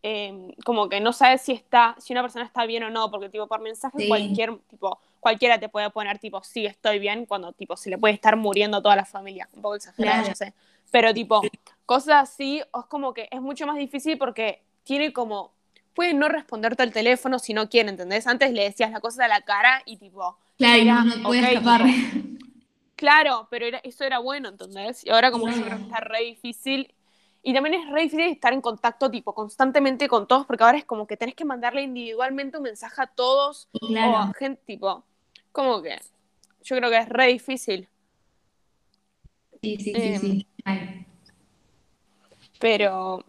Em, 0.00 0.52
como 0.64 0.88
que 0.88 1.00
no 1.00 1.12
sabes 1.12 1.42
si 1.42 1.52
está, 1.52 1.96
si 1.98 2.12
una 2.12 2.22
persona 2.22 2.44
está 2.44 2.64
bien 2.66 2.84
o 2.84 2.90
no, 2.90 3.10
porque 3.10 3.28
tipo 3.28 3.48
por 3.48 3.60
mensaje 3.60 4.06
cualquier 4.06 4.56
tipo, 4.70 5.00
cualquiera 5.18 5.58
te 5.58 5.68
puede 5.68 5.90
poner 5.90 6.20
tipo 6.20 6.40
sí 6.44 6.66
estoy 6.66 7.00
bien 7.00 7.26
cuando 7.26 7.52
tipo 7.52 7.76
se 7.76 7.90
le 7.90 7.98
puede 7.98 8.14
estar 8.14 8.36
muriendo 8.36 8.80
toda 8.80 8.94
la 8.94 9.04
familia, 9.04 9.48
un 9.54 9.62
poco 9.62 9.74
exagerado, 9.74 10.28
ya 10.28 10.36
sé. 10.36 10.54
Pero 10.92 11.12
tipo, 11.12 11.42
cosas 11.84 12.30
así, 12.30 12.60
es 12.60 12.84
como 12.88 13.12
que 13.12 13.28
es 13.30 13.40
mucho 13.40 13.66
más 13.66 13.76
difícil 13.76 14.16
porque 14.18 14.62
tiene 14.84 15.12
como 15.12 15.50
puede 15.98 16.14
no 16.14 16.28
responderte 16.28 16.84
al 16.84 16.92
teléfono 16.92 17.40
si 17.40 17.52
no 17.54 17.68
quiere, 17.68 17.88
¿entendés? 17.88 18.28
Antes 18.28 18.52
le 18.52 18.62
decías 18.62 18.92
la 18.92 19.00
cosa 19.00 19.24
a 19.24 19.28
la 19.28 19.40
cara 19.40 19.82
y 19.84 19.96
tipo. 19.96 20.38
Claro, 20.56 21.02
no, 21.02 21.34
escapar. 21.34 21.82
claro, 22.94 23.48
pero 23.50 23.66
eso 23.82 24.04
era 24.04 24.20
bueno, 24.20 24.50
¿entendés? 24.50 25.04
Y 25.04 25.10
ahora 25.10 25.32
como 25.32 25.48
yo 25.48 25.60
creo 25.60 25.76
que 25.76 25.82
está 25.82 25.98
re 25.98 26.20
difícil 26.22 26.94
y 27.42 27.52
también 27.52 27.82
es 27.82 27.90
re 27.90 28.02
difícil 28.02 28.26
estar 28.26 28.52
en 28.52 28.60
contacto, 28.60 29.10
tipo, 29.10 29.34
constantemente 29.34 30.06
con 30.06 30.28
todos, 30.28 30.46
porque 30.46 30.62
ahora 30.62 30.78
es 30.78 30.84
como 30.84 31.04
que 31.08 31.16
tenés 31.16 31.34
que 31.34 31.44
mandarle 31.44 31.82
individualmente 31.82 32.58
un 32.58 32.62
mensaje 32.62 33.02
a 33.02 33.08
todos 33.08 33.68
o 33.72 33.96
a 33.96 34.32
gente, 34.38 34.62
tipo, 34.64 35.02
como 35.50 35.82
que 35.82 35.98
yo 36.62 36.76
creo 36.76 36.90
que 36.90 36.98
es 36.98 37.08
re 37.08 37.26
difícil. 37.26 37.88
Sí, 39.60 39.76
sí, 39.78 39.94
sí, 39.96 40.18
sí. 40.18 40.46
Em, 40.64 41.04
pero, 42.60 43.24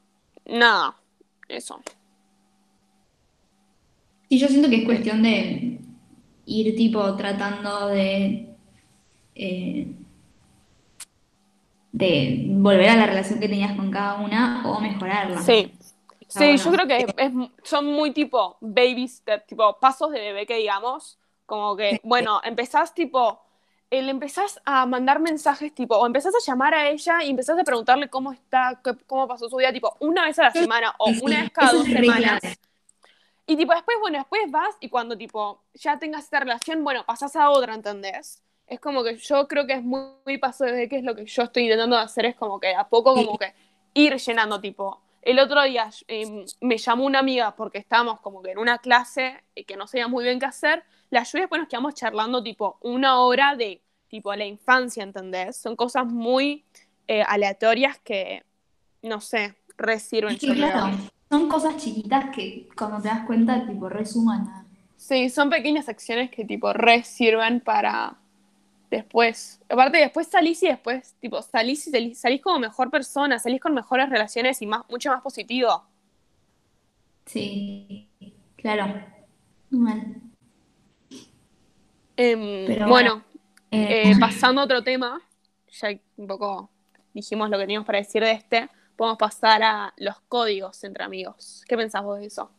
nada, 0.45 0.95
eso. 1.47 1.81
Y 4.29 4.37
yo 4.37 4.47
siento 4.47 4.69
que 4.69 4.77
es 4.77 4.85
cuestión 4.85 5.23
de 5.23 5.79
ir, 6.45 6.75
tipo, 6.75 7.15
tratando 7.15 7.87
de 7.87 8.55
eh, 9.35 9.87
de 11.91 12.45
volver 12.49 12.89
a 12.89 12.95
la 12.95 13.05
relación 13.07 13.39
que 13.39 13.49
tenías 13.49 13.75
con 13.75 13.89
cada 13.89 14.15
una 14.15 14.63
o 14.65 14.79
mejorarla. 14.79 15.41
Sí. 15.41 15.71
Sí, 16.27 16.57
yo 16.57 16.71
creo 16.71 16.87
que 16.87 17.07
son 17.63 17.87
muy 17.87 18.11
tipo 18.11 18.57
babies, 18.61 19.23
tipo 19.47 19.79
pasos 19.79 20.11
de 20.11 20.19
bebé 20.19 20.45
que 20.45 20.57
digamos, 20.57 21.17
como 21.47 21.75
que, 21.75 21.99
bueno, 22.03 22.39
empezás 22.43 22.93
tipo, 22.93 23.41
el 23.89 24.09
empezás 24.09 24.61
a 24.63 24.85
mandar 24.85 25.19
mensajes 25.19 25.73
tipo, 25.73 25.97
o 25.97 26.05
empezás 26.05 26.35
a 26.35 26.45
llamar 26.45 26.75
a 26.75 26.87
ella 26.87 27.23
y 27.23 27.31
empezás 27.31 27.57
a 27.57 27.63
preguntarle 27.63 28.09
cómo 28.09 28.31
está, 28.31 28.79
cómo 29.07 29.27
pasó 29.27 29.49
su 29.49 29.57
día, 29.57 29.73
tipo, 29.73 29.95
una 30.01 30.25
vez 30.25 30.37
a 30.37 30.43
la 30.43 30.51
semana 30.51 30.93
o 30.99 31.09
una 31.23 31.41
vez 31.41 31.49
cada 31.49 31.73
dos 31.73 31.85
semanas. 31.85 32.41
Y 33.49 33.57
tipo, 33.57 33.73
después, 33.73 33.97
bueno, 33.99 34.19
después 34.19 34.43
vas 34.51 34.75
y 34.79 34.89
cuando 34.89 35.17
tipo 35.17 35.63
ya 35.73 35.97
tengas 35.97 36.25
esta 36.25 36.39
relación, 36.39 36.83
bueno, 36.83 37.03
pasás 37.03 37.35
a 37.35 37.49
otra, 37.49 37.73
¿entendés? 37.73 38.43
Es 38.67 38.79
como 38.79 39.03
que 39.03 39.17
yo 39.17 39.47
creo 39.47 39.65
que 39.65 39.73
es 39.73 39.83
muy, 39.83 40.01
muy 40.23 40.37
paso 40.37 40.65
de 40.65 40.87
que 40.87 40.99
es 40.99 41.03
lo 41.03 41.15
que 41.15 41.25
yo 41.25 41.41
estoy 41.41 41.63
intentando 41.63 41.97
hacer, 41.97 42.25
es 42.25 42.35
como 42.35 42.59
que 42.59 42.75
a 42.75 42.87
poco 42.87 43.15
como 43.15 43.39
que 43.39 43.51
ir 43.95 44.15
llenando 44.17 44.61
tipo. 44.61 45.01
El 45.23 45.39
otro 45.39 45.63
día 45.63 45.89
eh, 46.07 46.45
me 46.61 46.77
llamó 46.77 47.05
una 47.05 47.19
amiga 47.19 47.55
porque 47.55 47.79
estábamos 47.79 48.19
como 48.21 48.43
que 48.43 48.51
en 48.51 48.59
una 48.59 48.77
clase 48.77 49.43
y 49.55 49.63
que 49.63 49.75
no 49.75 49.87
sabía 49.87 50.07
muy 50.07 50.25
bien 50.25 50.39
qué 50.39 50.45
hacer. 50.45 50.83
La 51.09 51.21
ayudé 51.21 51.39
después 51.39 51.59
nos 51.59 51.69
quedamos 51.69 51.95
charlando 51.95 52.43
tipo 52.43 52.77
una 52.81 53.19
hora 53.19 53.55
de 53.55 53.81
tipo 54.09 54.31
la 54.35 54.45
infancia, 54.45 55.01
¿entendés? 55.01 55.57
Son 55.57 55.75
cosas 55.75 56.05
muy 56.05 56.65
eh, 57.07 57.23
aleatorias 57.23 57.97
que, 57.97 58.43
no 59.01 59.19
sé, 59.21 59.55
resirven. 59.75 60.35
Es 60.35 60.39
que, 60.39 60.53
claro, 60.53 60.91
son 61.29 61.47
cosas 61.47 61.77
chiquitas 61.77 62.35
que 62.35 62.67
cuando 62.75 63.01
te 63.01 63.07
das 63.09 63.25
cuenta, 63.25 63.65
tipo, 63.65 63.87
resuman 63.87 64.41
a... 64.47 64.65
Sí, 64.97 65.29
son 65.29 65.49
pequeñas 65.49 65.87
acciones 65.87 66.29
que 66.31 66.43
tipo 66.43 66.73
resirven 66.73 67.61
para 67.61 68.17
después. 68.89 69.61
Aparte, 69.69 69.99
después 69.99 70.27
salís 70.27 70.61
y 70.63 70.67
después, 70.67 71.15
tipo, 71.21 71.41
salís 71.41 71.87
y 71.87 72.15
salís, 72.15 72.41
como 72.41 72.59
mejor 72.59 72.89
persona, 72.89 73.39
salís 73.39 73.61
con 73.61 73.73
mejores 73.73 74.09
relaciones 74.09 74.61
y 74.61 74.65
más, 74.65 74.81
mucho 74.89 75.09
más 75.11 75.21
positivo. 75.21 75.83
Sí, 77.25 78.09
claro. 78.55 79.01
Mal. 79.69 80.21
Em, 82.17 82.87
bueno, 82.89 83.23
eh, 83.71 84.11
eh, 84.11 84.15
pasando 84.19 84.61
a 84.61 84.63
otro 84.65 84.83
tema, 84.83 85.21
ya 85.71 85.89
un 86.17 86.27
poco 86.27 86.69
dijimos 87.13 87.49
lo 87.49 87.57
que 87.57 87.63
teníamos 87.63 87.85
para 87.85 87.99
decir 87.99 88.23
de 88.23 88.31
este, 88.31 88.69
podemos 88.99 89.17
pasar 89.17 89.63
a 89.63 89.93
los 89.95 90.19
códigos 90.27 90.83
entre 90.83 91.05
amigos. 91.05 91.63
¿Qué 91.69 91.77
pensás 91.77 92.03
vos 92.03 92.19
de 92.19 92.25
eso? 92.25 92.51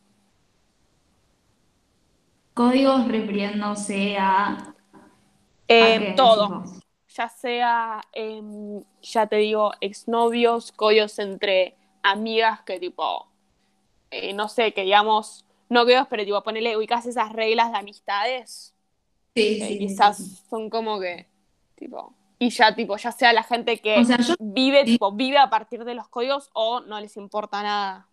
Códigos 2.55 3.07
refiriéndose 3.07 4.17
a 4.17 4.73
eh, 5.67 6.15
todo. 6.17 6.63
Ya 7.09 7.29
sea, 7.29 8.01
em, 8.11 8.83
ya 9.03 9.27
te 9.27 9.35
digo, 9.35 9.71
exnovios, 9.81 10.71
códigos 10.71 11.19
entre 11.19 11.75
amigas 12.01 12.61
que 12.63 12.79
tipo, 12.79 13.27
eh, 14.09 14.33
no 14.33 14.47
sé, 14.49 14.73
que 14.73 14.81
digamos, 14.81 15.45
no 15.69 15.85
quedos, 15.85 16.07
pero 16.09 16.25
tipo, 16.25 16.41
ponerle, 16.41 16.75
ubicas 16.75 17.05
esas 17.05 17.31
reglas 17.33 17.71
de 17.71 17.77
amistades. 17.77 18.73
Sí, 19.35 19.61
sí. 19.61 19.77
Quizás 19.77 20.43
son 20.49 20.71
como 20.71 20.99
que, 20.99 21.27
tipo, 21.75 22.15
y 22.41 22.49
ya 22.49 22.73
tipo, 22.73 22.97
ya 22.97 23.11
sea 23.11 23.33
la 23.33 23.43
gente 23.43 23.77
que 23.77 24.03
vive, 24.39 24.83
tipo, 24.83 25.11
vive 25.11 25.37
a 25.37 25.51
partir 25.51 25.85
de 25.85 25.93
los 25.93 26.07
códigos 26.07 26.49
o 26.53 26.79
no 26.79 26.99
les 26.99 27.15
importa 27.15 27.61
nada. 27.61 28.07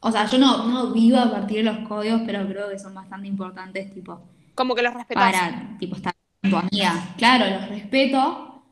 O 0.00 0.10
sea, 0.10 0.26
yo 0.26 0.36
no, 0.36 0.66
no 0.66 0.92
vivo 0.92 1.18
a 1.18 1.30
partir 1.30 1.58
de 1.58 1.62
los 1.62 1.88
códigos, 1.88 2.22
pero 2.26 2.44
creo 2.48 2.68
que 2.68 2.80
son 2.80 2.94
bastante 2.94 3.28
importantes, 3.28 3.94
tipo, 3.94 4.20
como 4.56 4.74
que 4.74 4.82
los 4.82 4.92
respetas. 4.92 5.24
Para, 5.24 5.78
tipo, 5.78 5.94
estar 5.94 6.14
con 6.42 6.50
tu 6.50 6.56
amiga. 6.56 7.14
Claro, 7.16 7.48
los 7.48 7.68
respeto. 7.68 8.64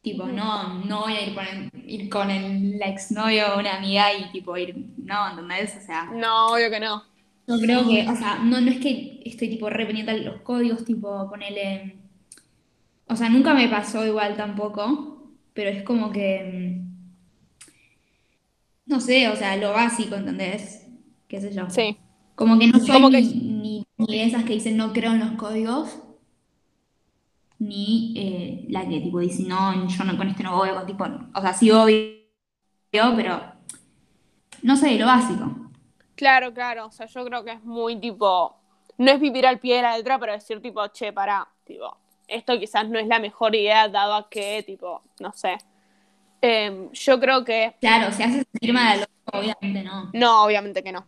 Tipo, 0.00 0.26
no, 0.26 0.78
no 0.82 1.02
voy 1.02 1.12
a 1.12 1.26
ir 1.26 1.34
con, 1.34 1.44
ir 1.86 2.08
con 2.08 2.30
el, 2.30 2.78
la 2.78 2.86
exnovio 2.86 3.54
o 3.54 3.58
una 3.58 3.76
amiga 3.76 4.14
y 4.14 4.30
tipo 4.32 4.56
ir, 4.56 4.74
no, 4.96 5.28
¿entendés? 5.28 5.76
O 5.76 5.84
sea. 5.84 6.04
No, 6.04 6.54
obvio 6.54 6.70
que 6.70 6.80
no. 6.80 7.02
Yo 7.46 7.58
creo 7.58 7.86
que, 7.86 8.08
o 8.08 8.16
sea, 8.16 8.36
no, 8.36 8.62
no 8.62 8.70
es 8.70 8.80
que 8.80 9.20
estoy 9.26 9.50
tipo 9.50 9.68
rependiente 9.68 10.16
los 10.20 10.40
códigos, 10.40 10.86
tipo 10.86 11.28
ponerle. 11.28 11.98
O 13.06 13.16
sea, 13.16 13.28
nunca 13.28 13.54
me 13.54 13.68
pasó 13.68 14.06
igual 14.06 14.36
tampoco, 14.36 15.32
pero 15.52 15.70
es 15.70 15.82
como 15.82 16.10
que. 16.10 16.80
Mm, 16.80 16.94
no 18.86 19.00
sé, 19.00 19.28
o 19.28 19.36
sea, 19.36 19.56
lo 19.56 19.72
básico, 19.72 20.14
¿entendés? 20.14 20.86
¿Qué 21.28 21.40
sé 21.40 21.52
yo? 21.52 21.68
Sí. 21.70 21.96
Como 22.34 22.58
que 22.58 22.66
no 22.66 22.78
soy 22.78 22.90
como 22.90 23.10
que... 23.10 23.22
ni, 23.22 23.86
ni 23.96 24.20
esas 24.20 24.44
que 24.44 24.54
dicen 24.54 24.76
no 24.76 24.92
creo 24.92 25.12
en 25.12 25.20
los 25.20 25.32
códigos, 25.32 25.98
ni 27.58 28.12
eh, 28.16 28.66
la 28.68 28.86
que 28.88 29.00
tipo 29.00 29.20
dice 29.20 29.44
no, 29.44 29.88
yo 29.88 30.04
no, 30.04 30.16
con 30.16 30.28
este 30.28 30.42
no 30.42 30.56
voy, 30.56 30.70
con 30.70 30.86
tipo, 30.86 31.04
o 31.34 31.40
sea, 31.40 31.52
sí 31.52 31.70
obvio, 31.70 31.96
pero 32.90 33.40
no 34.62 34.76
sé, 34.76 34.98
lo 34.98 35.06
básico. 35.06 35.70
Claro, 36.14 36.52
claro, 36.52 36.86
o 36.86 36.90
sea, 36.90 37.06
yo 37.06 37.24
creo 37.24 37.44
que 37.44 37.52
es 37.52 37.64
muy 37.64 37.96
tipo, 37.96 38.56
no 38.98 39.10
es 39.10 39.20
vivir 39.20 39.46
al 39.46 39.60
pie 39.60 39.76
de 39.76 39.82
la 39.82 39.96
letra, 39.96 40.18
pero 40.18 40.32
decir 40.32 40.60
tipo, 40.60 40.86
che, 40.88 41.12
para, 41.12 41.46
tipo, 41.64 41.96
esto 42.28 42.58
quizás 42.58 42.88
no 42.88 42.98
es 42.98 43.06
la 43.06 43.18
mejor 43.18 43.54
idea 43.54 43.88
dado 43.88 44.14
a 44.14 44.28
que, 44.28 44.62
tipo, 44.62 45.02
no 45.20 45.32
sé. 45.32 45.58
Em, 46.40 46.90
yo 46.92 47.20
creo 47.20 47.44
que... 47.44 47.74
Claro, 47.80 48.12
si 48.12 48.22
haces 48.22 48.44
firma 48.60 48.96
de 48.96 49.06
obviamente 49.32 49.82
no. 49.82 50.10
No, 50.12 50.44
obviamente 50.44 50.82
que 50.82 50.92
no. 50.92 51.06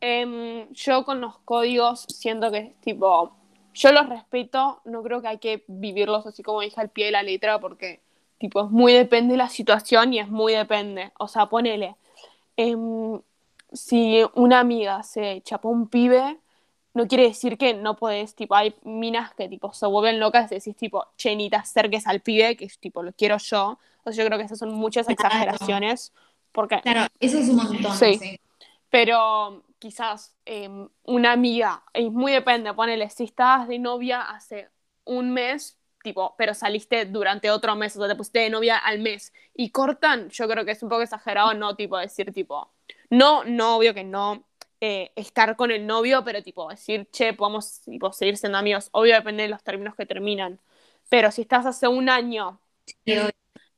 Em, 0.00 0.68
yo 0.72 1.04
con 1.04 1.20
los 1.20 1.38
códigos 1.38 2.04
siento 2.08 2.50
que 2.50 2.58
es 2.58 2.80
tipo, 2.80 3.34
yo 3.72 3.92
los 3.92 4.08
respeto, 4.08 4.82
no 4.84 5.02
creo 5.02 5.22
que 5.22 5.28
hay 5.28 5.38
que 5.38 5.64
vivirlos 5.66 6.26
así 6.26 6.42
como 6.42 6.60
dije 6.60 6.80
al 6.80 6.90
pie 6.90 7.06
de 7.06 7.12
la 7.12 7.22
letra 7.22 7.58
porque 7.58 8.02
tipo 8.38 8.64
es 8.64 8.70
muy 8.70 8.92
depende 8.92 9.32
de 9.32 9.38
la 9.38 9.48
situación 9.48 10.12
y 10.12 10.18
es 10.18 10.28
muy 10.28 10.52
depende. 10.52 11.12
O 11.18 11.28
sea, 11.28 11.46
ponele, 11.46 11.96
em, 12.56 13.20
si 13.72 14.22
una 14.34 14.60
amiga 14.60 15.02
se 15.02 15.42
chapó 15.42 15.70
un 15.70 15.88
pibe, 15.88 16.38
no 16.96 17.06
quiere 17.06 17.24
decir 17.24 17.58
que 17.58 17.74
no 17.74 17.94
podés, 17.94 18.34
tipo, 18.34 18.54
hay 18.54 18.74
minas 18.82 19.34
que 19.34 19.50
tipo 19.50 19.70
se 19.74 19.86
vuelven 19.86 20.18
locas 20.18 20.50
y 20.50 20.54
decís 20.54 20.74
tipo, 20.76 21.06
che, 21.18 21.36
ni 21.36 21.50
te 21.50 21.56
acerques 21.56 22.06
al 22.06 22.20
pibe, 22.20 22.56
que 22.56 22.66
tipo, 22.80 23.02
lo 23.02 23.12
quiero 23.12 23.36
yo. 23.36 23.78
O 24.02 24.12
sea, 24.12 24.12
yo 24.14 24.26
creo 24.26 24.38
que 24.38 24.46
esas 24.46 24.58
son 24.58 24.72
muchas 24.72 25.06
exageraciones. 25.10 26.14
Porque, 26.52 26.80
claro, 26.80 27.06
eso 27.20 27.38
es 27.38 27.50
un 27.50 27.56
montón. 27.56 27.94
sí. 27.98 28.40
Pero 28.88 29.62
quizás 29.78 30.34
em, 30.46 30.88
una 31.04 31.32
amiga, 31.32 31.82
es 31.92 32.10
muy 32.10 32.32
depende, 32.32 32.72
ponele, 32.72 33.10
si 33.10 33.24
estabas 33.24 33.68
de 33.68 33.78
novia 33.78 34.22
hace 34.22 34.70
un 35.04 35.32
mes, 35.32 35.76
tipo, 36.02 36.34
pero 36.38 36.54
saliste 36.54 37.04
durante 37.04 37.50
otro 37.50 37.76
mes, 37.76 37.94
o 37.96 37.98
sea, 37.98 38.08
te 38.08 38.14
pusiste 38.14 38.38
de 38.38 38.48
novia 38.48 38.78
al 38.78 39.00
mes, 39.00 39.34
y 39.52 39.68
cortan, 39.68 40.30
yo 40.30 40.48
creo 40.48 40.64
que 40.64 40.70
es 40.70 40.82
un 40.82 40.88
poco 40.88 41.02
exagerado, 41.02 41.52
no, 41.52 41.76
tipo, 41.76 41.98
decir, 41.98 42.32
tipo, 42.32 42.70
no, 43.10 43.44
no, 43.44 43.76
obvio 43.76 43.92
que 43.92 44.04
no 44.04 44.46
eh, 44.80 45.12
estar 45.16 45.56
con 45.56 45.70
el 45.70 45.86
novio, 45.86 46.24
pero, 46.24 46.42
tipo, 46.42 46.68
decir, 46.68 47.08
che, 47.10 47.32
podemos, 47.34 47.80
tipo, 47.82 48.12
seguir 48.12 48.36
siendo 48.36 48.58
amigos, 48.58 48.88
obvio 48.92 49.14
depende 49.14 49.44
de 49.44 49.48
los 49.48 49.62
términos 49.62 49.94
que 49.96 50.06
terminan, 50.06 50.60
pero 51.08 51.30
si 51.30 51.42
estás 51.42 51.66
hace 51.66 51.88
un 51.88 52.08
año 52.08 52.60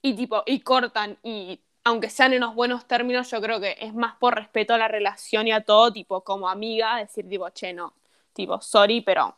y, 0.02 0.14
tipo, 0.14 0.43
y 0.47 0.61
cortan 0.61 1.19
y 1.23 1.61
aunque 1.85 2.11
sean 2.11 2.33
en 2.35 2.40
los 2.40 2.55
buenos 2.55 2.87
términos, 2.87 3.31
yo 3.31 3.40
creo 3.40 3.61
que 3.61 3.76
es 3.81 3.95
más 3.95 4.17
por 4.17 4.35
respeto 4.35 4.75
a 4.75 4.78
la 4.78 4.88
relación 4.88 5.47
y 5.47 5.52
a 5.52 5.62
todo, 5.64 5.93
tipo, 5.93 6.23
como 6.23 6.49
amiga, 6.49 6.97
decir, 6.97 7.28
tipo, 7.28 7.49
che, 7.50 7.73
no, 7.73 7.95
tipo, 8.35 8.61
sorry, 8.61 9.00
pero 9.00 9.37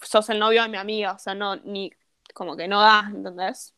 sos 0.00 0.28
el 0.30 0.38
novio 0.38 0.62
de 0.62 0.68
mi 0.68 0.78
amiga, 0.78 1.12
o 1.12 1.18
sea, 1.18 1.34
no, 1.34 1.56
ni, 1.56 1.92
como 2.34 2.56
que 2.56 2.68
no 2.68 2.80
da, 2.80 3.10
¿entendés? 3.14 3.74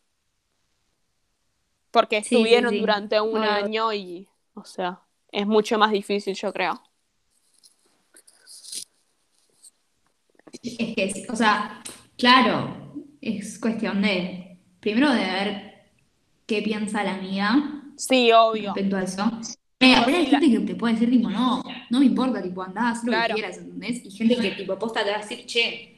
Porque 1.91 2.19
estuvieron 2.19 2.79
durante 2.79 3.21
un 3.21 3.45
año 3.45 3.93
y, 3.93 4.29
o 4.55 4.65
sea, 4.65 5.01
es 5.33 5.47
mucho 5.47 5.79
más 5.79 5.91
difícil, 5.91 6.35
yo 6.35 6.53
creo. 6.53 6.83
Es 10.79 10.95
que, 10.95 11.27
o 11.31 11.37
sea, 11.37 11.83
claro, 12.17 13.05
es 13.21 13.59
cuestión 13.59 14.03
de, 14.03 14.59
primero 14.81 15.13
de 15.13 15.21
ver 15.21 15.89
qué 16.47 16.63
piensa 16.63 17.05
la 17.05 17.15
amiga 17.15 17.79
Sí, 17.99 18.31
obvio. 18.33 18.73
Respecto 18.75 18.97
a 18.97 19.03
eso. 19.03 19.31
Eh, 19.81 19.95
hay 19.95 20.27
gente 20.27 20.51
que 20.51 20.61
te 20.61 20.75
puede 20.75 20.95
decir, 20.95 21.11
tipo, 21.11 21.29
no, 21.31 21.63
no 21.91 22.01
me 22.01 22.07
importa, 22.07 22.43
tipo, 22.43 22.63
andá, 22.63 22.91
haz 22.91 23.05
lo 23.05 23.13
que 23.13 23.35
quieras, 23.35 23.59
¿entendés? 23.59 24.05
Y 24.05 24.11
gente 24.11 24.37
que, 24.37 24.51
tipo, 24.53 24.79
posta 24.79 25.05
te 25.05 25.11
va 25.11 25.17
a 25.17 25.21
decir, 25.21 25.45
che. 25.47 25.95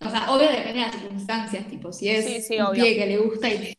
O 0.00 0.10
sea, 0.10 0.30
obvio 0.30 0.48
depende 0.48 0.74
de 0.74 0.86
las 0.86 0.94
circunstancias, 0.94 1.66
tipo, 1.68 1.92
si 1.92 2.08
es 2.08 2.48
un 2.50 2.72
pie 2.72 2.96
que 2.96 3.06
le 3.06 3.18
gusta 3.18 3.48
y, 3.48 3.74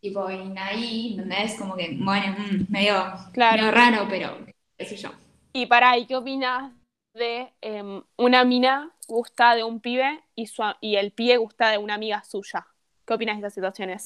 tipo, 0.00 0.28
y 0.30 0.58
ahí, 0.58 1.12
¿entendés? 1.12 1.54
Como 1.56 1.76
que, 1.76 1.96
bueno, 2.00 2.34
mm, 2.38 2.72
medio, 2.72 2.94
medio, 3.36 3.70
raro, 3.70 4.06
pero 4.08 4.38
qué 4.76 4.84
sé 4.84 4.96
yo. 4.96 5.10
Y 5.52 5.66
para 5.66 5.90
ahí, 5.90 6.06
¿qué 6.06 6.16
opinas 6.16 6.72
de 7.14 7.52
em, 7.60 8.02
una 8.16 8.44
mina 8.44 8.90
gusta 9.12 9.54
de 9.54 9.62
un 9.62 9.80
pibe 9.80 10.20
y, 10.34 10.46
su, 10.46 10.62
y 10.80 10.96
el 10.96 11.12
pie 11.12 11.36
gusta 11.36 11.70
de 11.70 11.78
una 11.78 11.94
amiga 11.94 12.24
suya? 12.24 12.66
¿Qué 13.06 13.14
opinas 13.14 13.36
de 13.36 13.40
estas 13.40 13.54
situaciones? 13.54 14.04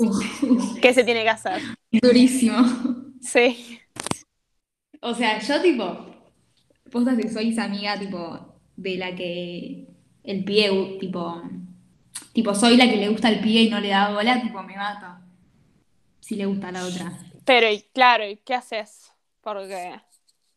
¿Qué 0.83 0.93
se 0.93 1.05
tiene 1.05 1.23
que 1.23 1.29
hacer? 1.29 1.63
Durísimo. 1.93 2.57
Sí. 3.21 3.81
O 5.01 5.15
sea, 5.15 5.39
yo 5.39 5.63
tipo, 5.63 6.07
posta 6.91 7.17
que 7.17 7.29
soy 7.29 7.51
esa 7.51 7.65
amiga 7.65 7.99
tipo 7.99 8.61
de 8.77 8.97
la 8.97 9.15
que 9.15 9.87
el 10.25 10.45
pie, 10.45 10.99
tipo, 10.99 11.43
tipo 12.33 12.55
soy 12.55 12.77
la 12.77 12.89
que 12.89 12.97
le 12.97 13.09
gusta 13.09 13.29
el 13.29 13.41
pie 13.41 13.63
y 13.63 13.71
no 13.71 13.81
le 13.81 13.89
da 13.89 14.13
bola, 14.13 14.43
tipo 14.43 14.63
me 14.63 14.77
mata. 14.77 15.23
Si 16.21 16.35
le 16.35 16.47
gusta 16.47 16.69
a 16.69 16.73
la 16.73 16.85
otra. 16.85 17.13
Pero 17.45 17.69
claro, 17.93 18.29
¿y 18.29 18.37
qué 18.39 18.55
haces? 18.55 19.13
Porque. 19.41 20.01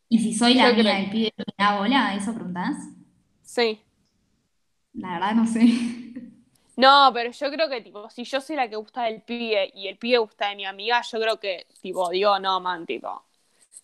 ¿Y 0.08 0.18
si 0.18 0.34
soy 0.34 0.56
la 0.56 0.70
amiga 0.70 0.96
del 0.96 1.10
pie 1.12 1.28
y 1.28 1.34
no 1.38 1.46
le 1.46 1.54
da 1.58 1.78
bola? 1.78 2.16
¿Eso 2.16 2.34
preguntás? 2.34 2.78
Sí. 3.44 3.80
La 5.00 5.14
verdad 5.14 5.34
no 5.36 5.48
sé. 5.48 5.66
No, 6.76 7.12
pero 7.14 7.32
yo 7.32 7.52
creo 7.52 7.68
que, 7.68 7.82
tipo, 7.82 8.10
si 8.10 8.24
yo 8.24 8.40
soy 8.40 8.56
la 8.56 8.70
que 8.70 8.78
gusta 8.78 9.04
del 9.04 9.22
pibe 9.22 9.70
y 9.74 9.88
el 9.88 9.98
pibe 9.98 10.18
gusta 10.18 10.48
de 10.50 10.56
mi 10.56 10.66
amiga, 10.66 11.02
yo 11.02 11.20
creo 11.20 11.38
que, 11.38 11.68
tipo, 11.82 12.10
digo, 12.10 12.40
no, 12.40 12.62
man, 12.62 12.86
tipo, 12.86 13.26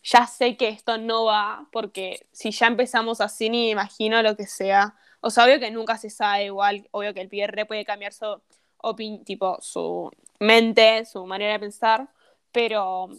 ya 0.04 0.26
sé 0.28 0.56
que 0.56 0.70
esto 0.70 0.98
no 0.98 1.26
va, 1.26 1.68
porque 1.72 2.26
si 2.32 2.52
ya 2.52 2.68
empezamos 2.68 3.20
así, 3.20 3.50
ni 3.50 3.70
imagino 3.70 4.22
lo 4.22 4.38
que 4.38 4.48
sea. 4.48 4.96
O 5.20 5.30
sea, 5.30 5.46
obvio 5.46 5.60
que 5.60 5.72
nunca 5.72 5.98
se 5.98 6.10
sabe 6.10 6.46
igual, 6.46 6.88
obvio 6.92 7.14
que 7.14 7.22
el 7.22 7.30
PR 7.30 7.66
puede 7.66 7.84
cambiar 7.84 8.14
su, 8.14 8.42
tipo, 9.26 9.58
su 9.62 10.10
mente, 10.40 11.06
su 11.06 11.26
manera 11.26 11.54
de 11.54 11.60
pensar, 11.60 12.08
pero 12.52 13.10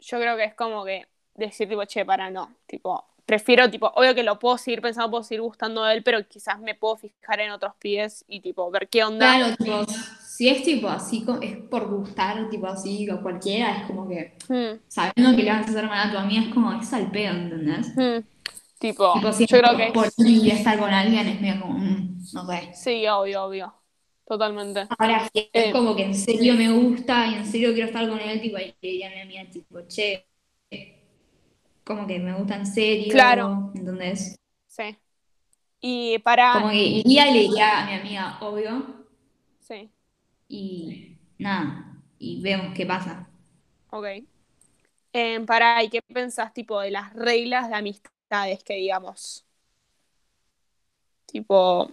yo 0.00 0.18
creo 0.18 0.36
que 0.36 0.44
es 0.44 0.54
como 0.54 0.84
que 0.84 1.06
decir 1.34 1.68
tipo, 1.68 1.84
che, 1.84 2.04
para 2.04 2.30
no, 2.30 2.54
tipo, 2.66 3.06
prefiero, 3.34 3.68
tipo, 3.68 3.88
obvio 3.96 4.14
que 4.14 4.22
lo 4.22 4.38
puedo 4.38 4.56
seguir 4.56 4.80
pensando, 4.80 5.10
puedo 5.10 5.24
seguir 5.24 5.40
gustando 5.40 5.82
a 5.82 5.92
él, 5.92 6.04
pero 6.04 6.24
quizás 6.28 6.60
me 6.60 6.76
puedo 6.76 6.96
fijar 6.96 7.40
en 7.40 7.50
otros 7.50 7.72
pies 7.80 8.24
y, 8.28 8.40
tipo, 8.40 8.70
ver 8.70 8.88
qué 8.88 9.02
onda. 9.02 9.36
Claro, 9.36 9.56
tipo, 9.56 9.92
si 10.24 10.48
es, 10.48 10.62
tipo, 10.62 10.88
así, 10.88 11.26
es 11.42 11.56
por 11.68 11.88
gustar, 11.88 12.48
tipo, 12.48 12.68
así, 12.68 13.10
o 13.10 13.20
cualquiera, 13.20 13.78
es 13.78 13.86
como 13.88 14.08
que, 14.08 14.36
hmm. 14.48 14.82
sabiendo 14.86 15.36
que 15.36 15.42
le 15.42 15.50
vas 15.50 15.66
a 15.66 15.70
hacer 15.70 15.86
mal 15.86 16.08
a 16.08 16.12
tu 16.12 16.18
amiga, 16.18 16.42
es 16.42 16.54
como, 16.54 16.72
es 16.80 16.92
al 16.92 17.10
pedo, 17.10 17.34
¿entendés? 17.34 17.88
Hmm. 17.96 18.24
Tipo, 18.78 19.14
yo 19.20 19.46
creo 19.46 19.76
que... 19.76 19.90
Por 19.92 20.06
estar 20.06 20.78
con 20.78 20.90
alguien 20.90 21.26
es 21.26 21.40
medio 21.40 21.60
como, 21.60 21.78
mm, 21.78 22.18
no 22.34 22.46
sé. 22.46 22.70
Sí, 22.74 23.06
obvio, 23.08 23.44
obvio. 23.44 23.74
Totalmente. 24.26 24.86
Ahora, 24.96 25.28
si 25.32 25.50
es 25.52 25.66
eh, 25.66 25.72
como 25.72 25.96
que 25.96 26.04
en 26.04 26.14
serio 26.14 26.54
me 26.54 26.70
gusta 26.70 27.26
y 27.26 27.34
en 27.34 27.46
serio 27.46 27.72
quiero 27.72 27.88
estar 27.88 28.08
con 28.08 28.20
él, 28.20 28.40
tipo, 28.40 28.56
ahí 28.58 28.74
le 28.80 28.88
diría 28.88 29.08
a 29.08 29.14
mi 29.14 29.20
amiga, 29.22 29.50
tipo, 29.50 29.80
che, 29.88 30.26
como 31.84 32.06
que 32.06 32.18
me 32.18 32.32
gusta 32.34 32.56
en 32.56 32.66
serio. 32.66 33.12
Claro. 33.12 33.70
Entonces. 33.74 34.36
Sí. 34.66 34.96
Y 35.80 36.18
para. 36.20 36.54
Como 36.54 36.70
que 36.70 36.82
iría 36.82 37.30
y 37.30 37.34
le 37.34 37.40
diría 37.40 37.82
a 37.82 37.86
mi 37.86 37.92
amiga, 37.92 38.38
obvio. 38.40 39.06
Sí. 39.60 39.90
Y 40.48 41.16
nada. 41.38 42.00
Y 42.18 42.40
vemos 42.40 42.74
qué 42.74 42.86
pasa. 42.86 43.28
Ok. 43.90 44.06
Eh, 45.12 45.40
para, 45.46 45.82
¿y 45.84 45.90
qué 45.90 46.00
pensás, 46.02 46.52
tipo, 46.52 46.80
de 46.80 46.90
las 46.90 47.12
reglas 47.12 47.68
de 47.68 47.76
amistades 47.76 48.64
que 48.64 48.74
digamos? 48.74 49.44
Tipo. 51.26 51.90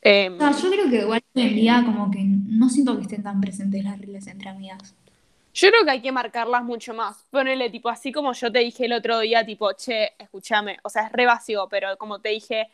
Em, 0.00 0.36
yo 0.38 0.70
creo 0.70 0.90
que 0.90 1.00
igual 1.02 1.22
hoy 1.34 1.42
en 1.42 1.54
día, 1.54 1.82
como 1.84 2.10
que 2.10 2.24
no 2.24 2.68
siento 2.68 2.96
que 2.96 3.02
estén 3.02 3.22
tan 3.22 3.40
presentes 3.40 3.84
las 3.84 3.98
reglas 3.98 4.26
entre 4.26 4.48
amigas. 4.48 4.96
Yo 5.54 5.68
creo 5.68 5.84
que 5.84 5.90
hay 5.90 6.02
que 6.02 6.12
marcarlas 6.12 6.64
mucho 6.64 6.94
más. 6.94 7.26
Ponele, 7.30 7.68
tipo, 7.70 7.88
así 7.88 8.10
como 8.10 8.32
yo 8.32 8.50
te 8.50 8.60
dije 8.60 8.86
el 8.86 8.92
otro 8.94 9.20
día, 9.20 9.44
tipo, 9.44 9.72
che, 9.74 10.12
escúchame, 10.18 10.78
o 10.82 10.88
sea, 10.88 11.06
es 11.06 11.12
re 11.12 11.26
vacío, 11.26 11.68
pero 11.68 11.96
como 11.98 12.20
te 12.20 12.30
dije, 12.30 12.68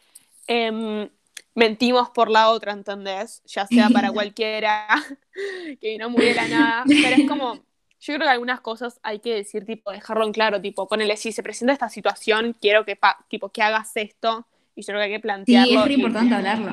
em, 0.46 1.08
mentimos 1.54 2.10
por 2.10 2.30
la 2.30 2.50
otra, 2.50 2.72
¿entendés? 2.72 3.42
Ya 3.46 3.66
sea 3.66 3.88
para 3.90 4.12
cualquiera, 4.12 4.86
que 5.80 5.98
no 5.98 6.08
la 6.08 6.48
nada, 6.48 6.84
pero 6.86 7.16
es 7.16 7.28
como, 7.28 7.54
yo 7.54 8.14
creo 8.14 8.20
que 8.20 8.28
algunas 8.28 8.60
cosas 8.60 9.00
hay 9.02 9.18
que 9.18 9.34
decir, 9.34 9.66
tipo, 9.66 9.90
dejarlo 9.90 10.24
en 10.24 10.32
claro, 10.32 10.60
tipo, 10.60 10.86
ponele, 10.86 11.16
si 11.16 11.32
se 11.32 11.42
presenta 11.42 11.72
esta 11.72 11.88
situación, 11.88 12.54
quiero 12.60 12.84
que, 12.84 12.96
tipo, 13.28 13.48
que 13.48 13.62
hagas 13.62 13.96
esto, 13.96 14.46
y 14.76 14.82
yo 14.82 14.86
creo 14.86 15.00
que 15.00 15.04
hay 15.04 15.10
que 15.10 15.20
plantearlo. 15.20 15.68
Sí, 15.68 15.76
es 15.76 15.84
re 15.84 15.94
importante 15.94 16.34
hablarlo. 16.36 16.72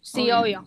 Sí, 0.00 0.30
obvio. 0.32 0.64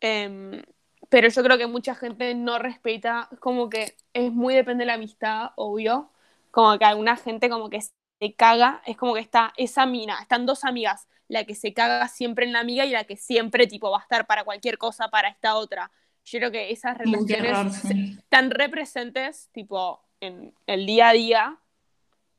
Em, 0.00 0.62
pero 1.08 1.28
yo 1.28 1.42
creo 1.42 1.58
que 1.58 1.66
mucha 1.66 1.94
gente 1.94 2.34
no 2.34 2.58
respeta, 2.58 3.28
como 3.40 3.68
que 3.68 3.96
es 4.12 4.32
muy 4.32 4.54
depende 4.54 4.82
de 4.82 4.86
la 4.86 4.94
amistad, 4.94 5.50
obvio, 5.56 6.10
como 6.50 6.78
que 6.78 6.84
alguna 6.84 7.16
gente 7.16 7.48
como 7.48 7.70
que 7.70 7.80
se 7.80 8.34
caga, 8.36 8.82
es 8.86 8.96
como 8.96 9.14
que 9.14 9.20
está 9.20 9.52
esa 9.56 9.86
mina, 9.86 10.18
están 10.20 10.46
dos 10.46 10.64
amigas, 10.64 11.08
la 11.28 11.44
que 11.44 11.54
se 11.54 11.72
caga 11.72 12.08
siempre 12.08 12.46
en 12.46 12.52
la 12.52 12.60
amiga 12.60 12.84
y 12.84 12.90
la 12.90 13.04
que 13.04 13.16
siempre 13.16 13.66
tipo 13.66 13.90
va 13.90 13.98
a 13.98 14.02
estar 14.02 14.26
para 14.26 14.44
cualquier 14.44 14.78
cosa 14.78 15.08
para 15.08 15.28
esta 15.28 15.56
otra. 15.56 15.90
Yo 16.24 16.38
creo 16.40 16.50
que 16.50 16.70
esas 16.70 16.98
relaciones 16.98 17.84
están 17.84 18.50
representes 18.50 19.48
tipo 19.52 20.02
en 20.20 20.52
el 20.66 20.84
día 20.84 21.08
a 21.08 21.12
día, 21.12 21.58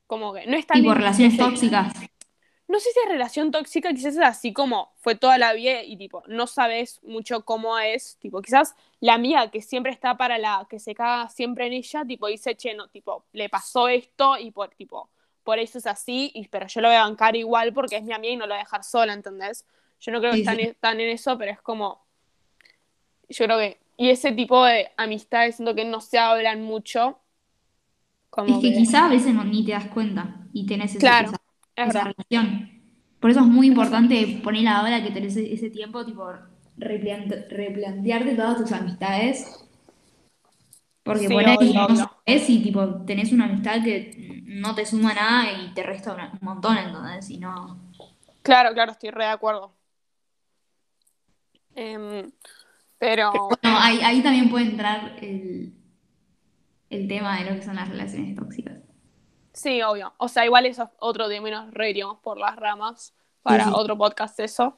como 0.06 0.34
que 0.34 0.46
no 0.48 0.58
están... 0.58 0.82
Tipo 0.82 0.94
relaciones 0.94 1.38
tóxicas 1.38 1.94
no 2.70 2.80
sé 2.80 2.92
si 2.92 3.00
es 3.00 3.10
relación 3.10 3.50
tóxica, 3.50 3.92
quizás 3.94 4.14
es 4.14 4.22
así 4.22 4.54
como 4.54 4.94
fue 4.98 5.16
toda 5.16 5.40
la 5.40 5.54
vida 5.54 5.82
y 5.84 5.98
tipo, 5.98 6.22
no 6.28 6.46
sabes 6.46 7.00
mucho 7.02 7.44
cómo 7.44 7.80
es, 7.80 8.18
tipo, 8.20 8.44
quizás 8.44 8.76
la 9.00 9.16
amiga 9.16 9.50
que 9.50 9.64
siempre 9.64 9.92
está 9.92 10.18
para 10.18 10.38
la, 10.38 10.68
que 10.70 10.78
se 10.78 10.94
caga 10.94 11.30
siempre 11.30 11.66
en 11.66 11.74
ella, 11.74 12.06
tipo, 12.06 12.28
dice, 12.28 12.56
che, 12.56 12.76
no, 12.76 12.88
tipo, 12.88 13.26
le 13.34 13.50
pasó 13.50 13.88
esto 13.88 14.38
y 14.38 14.52
por, 14.52 14.70
tipo, 14.76 15.10
por 15.44 15.58
eso 15.58 15.80
es 15.80 15.88
así, 15.88 16.32
y, 16.36 16.48
pero 16.48 16.68
yo 16.68 16.82
lo 16.82 16.90
voy 16.90 16.98
a 16.98 17.02
bancar 17.02 17.36
igual 17.36 17.74
porque 17.74 17.98
es 17.98 18.04
mi 18.04 18.14
amiga 18.14 18.34
y 18.34 18.38
no 18.38 18.46
lo 18.46 18.54
voy 18.54 18.60
a 18.60 18.66
dejar 18.66 18.84
sola, 18.84 19.14
¿entendés? 19.14 19.66
Yo 20.00 20.12
no 20.12 20.20
creo 20.20 20.34
que 20.34 20.42
están, 20.42 21.00
en 21.00 21.10
eso, 21.10 21.40
pero 21.40 21.52
es 21.52 21.62
como, 21.62 22.06
yo 23.30 23.46
creo 23.46 23.58
que, 23.58 23.80
y 23.98 24.12
ese 24.12 24.32
tipo 24.32 24.64
de 24.64 24.92
amistades 24.96 25.56
siento 25.56 25.74
que 25.74 25.86
no 25.86 26.02
se 26.02 26.20
hablan 26.20 26.62
mucho. 26.62 27.18
Como 28.30 28.58
es 28.58 28.62
que, 28.62 28.74
quizás 28.74 29.04
a 29.06 29.10
veces 29.10 29.34
no, 29.34 29.44
ni 29.44 29.66
te 29.66 29.72
das 29.72 29.88
cuenta 29.88 30.38
y 30.54 30.68
tenés 30.68 30.92
esa, 30.92 31.00
claro 31.00 31.39
esa 31.88 32.04
relación. 32.04 32.70
Por 33.20 33.32
eso 33.32 33.42
es 33.42 33.46
muy 33.46 33.68
importante 33.68 34.40
poner 34.44 34.68
ahora 34.68 35.04
que 35.04 35.12
tenés 35.12 35.36
ese 35.36 35.70
tiempo, 35.70 36.06
tipo, 36.06 36.26
replantearte 36.78 38.36
todas 38.36 38.58
tus 38.58 38.72
amistades. 38.72 39.66
Porque 41.04 41.30
por 41.30 41.46
ahí 41.46 41.74
no 41.74 41.96
sabes 41.96 42.50
y 42.50 42.62
tipo, 42.62 43.04
tenés 43.06 43.32
una 43.32 43.46
amistad 43.46 43.84
que 43.84 44.44
no 44.46 44.76
te 44.76 44.86
suma 44.86 45.14
nada 45.14 45.52
y 45.52 45.74
te 45.74 45.84
resta 45.84 46.14
un 46.14 46.40
montón, 46.42 46.78
entonces, 46.78 47.30
y 47.30 47.40
no. 47.40 47.80
Claro, 48.42 48.74
claro, 48.74 48.92
estoy 48.92 49.10
re 49.10 49.26
de 49.26 49.32
acuerdo. 49.32 49.74
Em, 51.76 52.32
pero. 52.98 53.32
bueno, 53.32 53.78
ahí, 53.80 54.00
ahí, 54.02 54.22
también 54.22 54.50
puede 54.50 54.66
entrar 54.66 55.18
el, 55.22 55.74
el 56.90 57.08
tema 57.08 57.40
de 57.40 57.50
lo 57.50 57.56
que 57.56 57.64
son 57.64 57.76
las 57.76 57.90
relaciones 57.90 58.36
tóxicas. 58.36 58.79
Sí, 59.60 59.82
obvio. 59.82 60.14
O 60.20 60.30
sea, 60.30 60.46
igual 60.46 60.66
eso 60.68 60.84
es 60.84 60.90
otro 61.00 61.28
de 61.28 61.42
menos 61.42 61.74
reiríamos 61.74 62.20
por 62.20 62.38
las 62.38 62.56
ramas 62.56 63.14
para 63.42 63.76
otro 63.76 63.98
podcast 63.98 64.40
eso. 64.40 64.78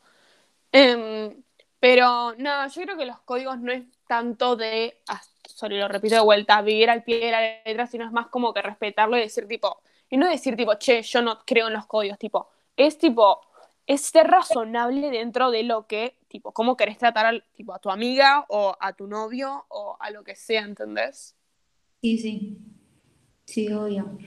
Em, 0.72 1.44
pero 1.80 2.34
nada, 2.39 2.65
yo 2.65 2.82
creo 2.82 2.98
que 2.98 3.06
los 3.06 3.20
códigos 3.20 3.60
no 3.60 3.72
es 3.72 3.84
tanto 4.08 4.56
de, 4.56 4.98
ah, 5.08 5.22
sorry, 5.46 5.78
lo 5.78 5.88
repito 5.88 6.15
de 6.15 6.22
vuelta, 6.22 6.63
vivir 6.63 6.89
al 6.89 7.04
pie 7.04 7.20
de 7.20 7.32
la 7.32 7.62
letra, 7.63 7.86
sino 7.86 8.06
es 8.06 8.12
más 8.12 8.30
como 8.30 8.56
que 8.56 8.63
respetarlo 8.63 9.17
y 9.17 9.22
decir 9.22 9.48
tipo, 9.48 9.84
y 10.10 10.17
no 10.17 10.28
decir 10.28 10.56
tipo, 10.56 10.74
che, 10.80 11.04
yo 11.04 11.22
no 11.22 11.46
creo 11.46 11.67
en 11.67 11.74
los 11.74 11.86
códigos, 11.86 12.17
tipo, 12.17 12.50
es 12.76 12.98
tipo, 12.98 13.39
es 13.86 14.02
ser 14.02 14.26
razonable 14.26 15.12
dentro 15.12 15.52
de 15.52 15.62
lo 15.62 15.86
que, 15.86 16.17
tipo, 16.28 16.54
cómo 16.54 16.76
querés 16.76 16.98
tratar 16.98 17.44
tipo, 17.56 17.76
a 17.76 17.80
tu 17.80 17.91
amiga 17.91 18.46
o 18.50 18.76
a 18.80 18.94
tu 18.94 19.06
novio 19.06 19.63
o 19.70 19.96
a 20.00 20.10
lo 20.10 20.24
que 20.24 20.36
sea, 20.36 20.63
¿entendés? 20.63 21.36
Sí, 22.02 22.17
sí. 22.17 22.58
Sí, 23.46 23.72
obvio. 23.72 24.17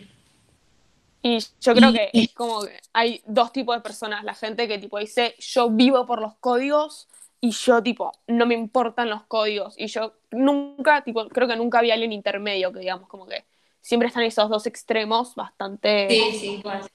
Y 1.26 1.38
yo 1.58 1.74
creo 1.74 1.90
que 1.90 2.10
es 2.12 2.34
como 2.34 2.64
que 2.64 2.78
hay 2.92 3.22
dos 3.24 3.50
tipos 3.50 3.74
de 3.74 3.80
personas. 3.80 4.24
La 4.24 4.34
gente 4.34 4.68
que 4.68 4.76
tipo 4.76 4.98
dice, 4.98 5.34
yo 5.38 5.70
vivo 5.70 6.04
por 6.04 6.20
los 6.20 6.34
códigos 6.34 7.08
y 7.40 7.50
yo 7.50 7.82
tipo, 7.82 8.12
no 8.26 8.44
me 8.44 8.52
importan 8.52 9.08
los 9.08 9.22
códigos. 9.22 9.74
Y 9.78 9.87
yo 9.87 10.12
nunca, 10.30 11.02
tipo, 11.02 11.26
creo 11.30 11.48
que 11.48 11.56
nunca 11.56 11.78
había 11.78 11.94
alguien 11.94 12.12
intermedio 12.12 12.70
que 12.74 12.80
digamos 12.80 13.08
como 13.08 13.26
que 13.26 13.46
siempre 13.80 14.08
están 14.08 14.22
esos 14.24 14.50
dos 14.50 14.66
extremos 14.66 15.34
bastante... 15.34 16.08
Sí, 16.10 16.38
sí, 16.38 16.60
pues. 16.62 16.87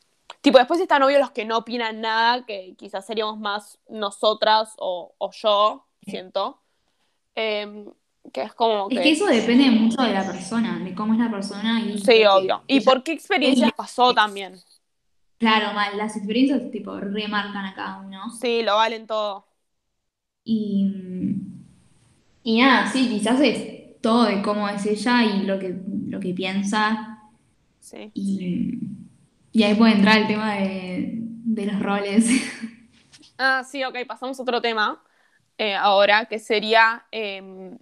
Tipo, 0.41 0.59
después 0.59 0.79
están 0.79 1.01
obvios 1.01 1.21
los 1.21 1.31
que 1.31 1.45
no 1.45 1.57
opinan 1.57 1.99
nada, 1.99 2.45
que 2.45 2.75
quizás 2.77 3.07
seríamos 3.07 3.39
más 3.39 3.79
nosotras 3.87 4.75
o, 4.77 5.11
o 5.17 5.31
yo, 5.31 5.87
siento. 6.05 6.61
Eh, 7.33 7.85
que 8.31 8.43
es 8.43 8.53
como 8.53 8.87
que... 8.89 9.09
eso 9.09 9.25
depende 9.25 9.69
mucho 9.71 10.01
de 10.01 10.13
la 10.13 10.25
persona, 10.25 10.79
de 10.79 10.93
cómo 10.93 11.13
es 11.13 11.19
la 11.19 11.29
persona 11.31 11.81
y... 11.81 11.97
Sí, 11.97 12.23
obvio. 12.25 12.63
¿Y 12.67 12.81
por 12.81 13.03
qué 13.03 13.13
experiencias 13.13 13.71
pasó 13.73 14.13
también? 14.13 14.59
Claro, 15.37 15.73
mal, 15.73 15.97
las 15.97 16.17
experiencias 16.17 16.69
tipo 16.71 16.99
remarcan 16.99 17.65
a 17.65 17.73
cada 17.73 18.01
uno. 18.01 18.29
Sí, 18.29 18.61
lo 18.61 18.75
valen 18.75 19.07
todo. 19.07 19.47
Y, 20.43 20.91
y 22.43 22.61
nada, 22.61 22.87
sí, 22.87 23.07
quizás 23.07 23.39
es 23.41 23.99
todo 24.01 24.25
de 24.25 24.41
cómo 24.41 24.67
es 24.67 24.85
ella 24.85 25.23
y 25.23 25.43
lo 25.43 25.59
que, 25.59 25.75
lo 26.07 26.19
que 26.19 26.33
piensa. 26.33 27.19
Sí. 27.79 28.11
Y, 28.13 28.79
y 29.51 29.63
ahí 29.63 29.75
puede 29.75 29.93
entrar 29.93 30.17
el 30.19 30.27
tema 30.27 30.55
de, 30.55 31.13
de 31.15 31.65
los 31.65 31.81
roles. 31.81 32.27
Ah, 33.37 33.63
sí, 33.63 33.83
ok, 33.83 33.95
pasamos 34.07 34.37
a 34.39 34.43
otro 34.43 34.61
tema 34.61 35.01
eh, 35.57 35.75
ahora, 35.75 36.25
que 36.25 36.39
sería 36.39 37.05
em, 37.11 37.77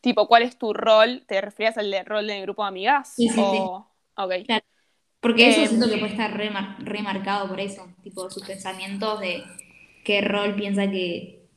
Tipo, 0.00 0.28
¿cuál 0.28 0.42
es 0.42 0.58
tu 0.58 0.72
rol? 0.72 1.24
¿Te 1.26 1.40
refieres 1.40 1.76
al 1.78 1.92
rol 2.06 2.26
del 2.26 2.42
grupo 2.42 2.62
de 2.62 2.68
amigas? 2.68 3.14
Sí, 3.16 3.28
sí, 3.28 3.40
o... 3.40 3.88
sí. 4.16 4.44
Claro. 4.44 4.64
Porque 5.20 5.48
eso 5.48 5.62
em, 5.62 5.68
siento 5.68 5.88
que 5.88 5.98
puede 5.98 6.12
estar 6.12 6.32
remarcado 6.78 7.48
por 7.48 7.58
eso, 7.60 7.88
tipo 8.02 8.30
sus 8.30 8.44
pensamientos 8.44 9.18
de 9.20 9.42
qué 10.04 10.20
rol 10.20 10.54
piensa 10.54 10.88
que, 10.88 11.48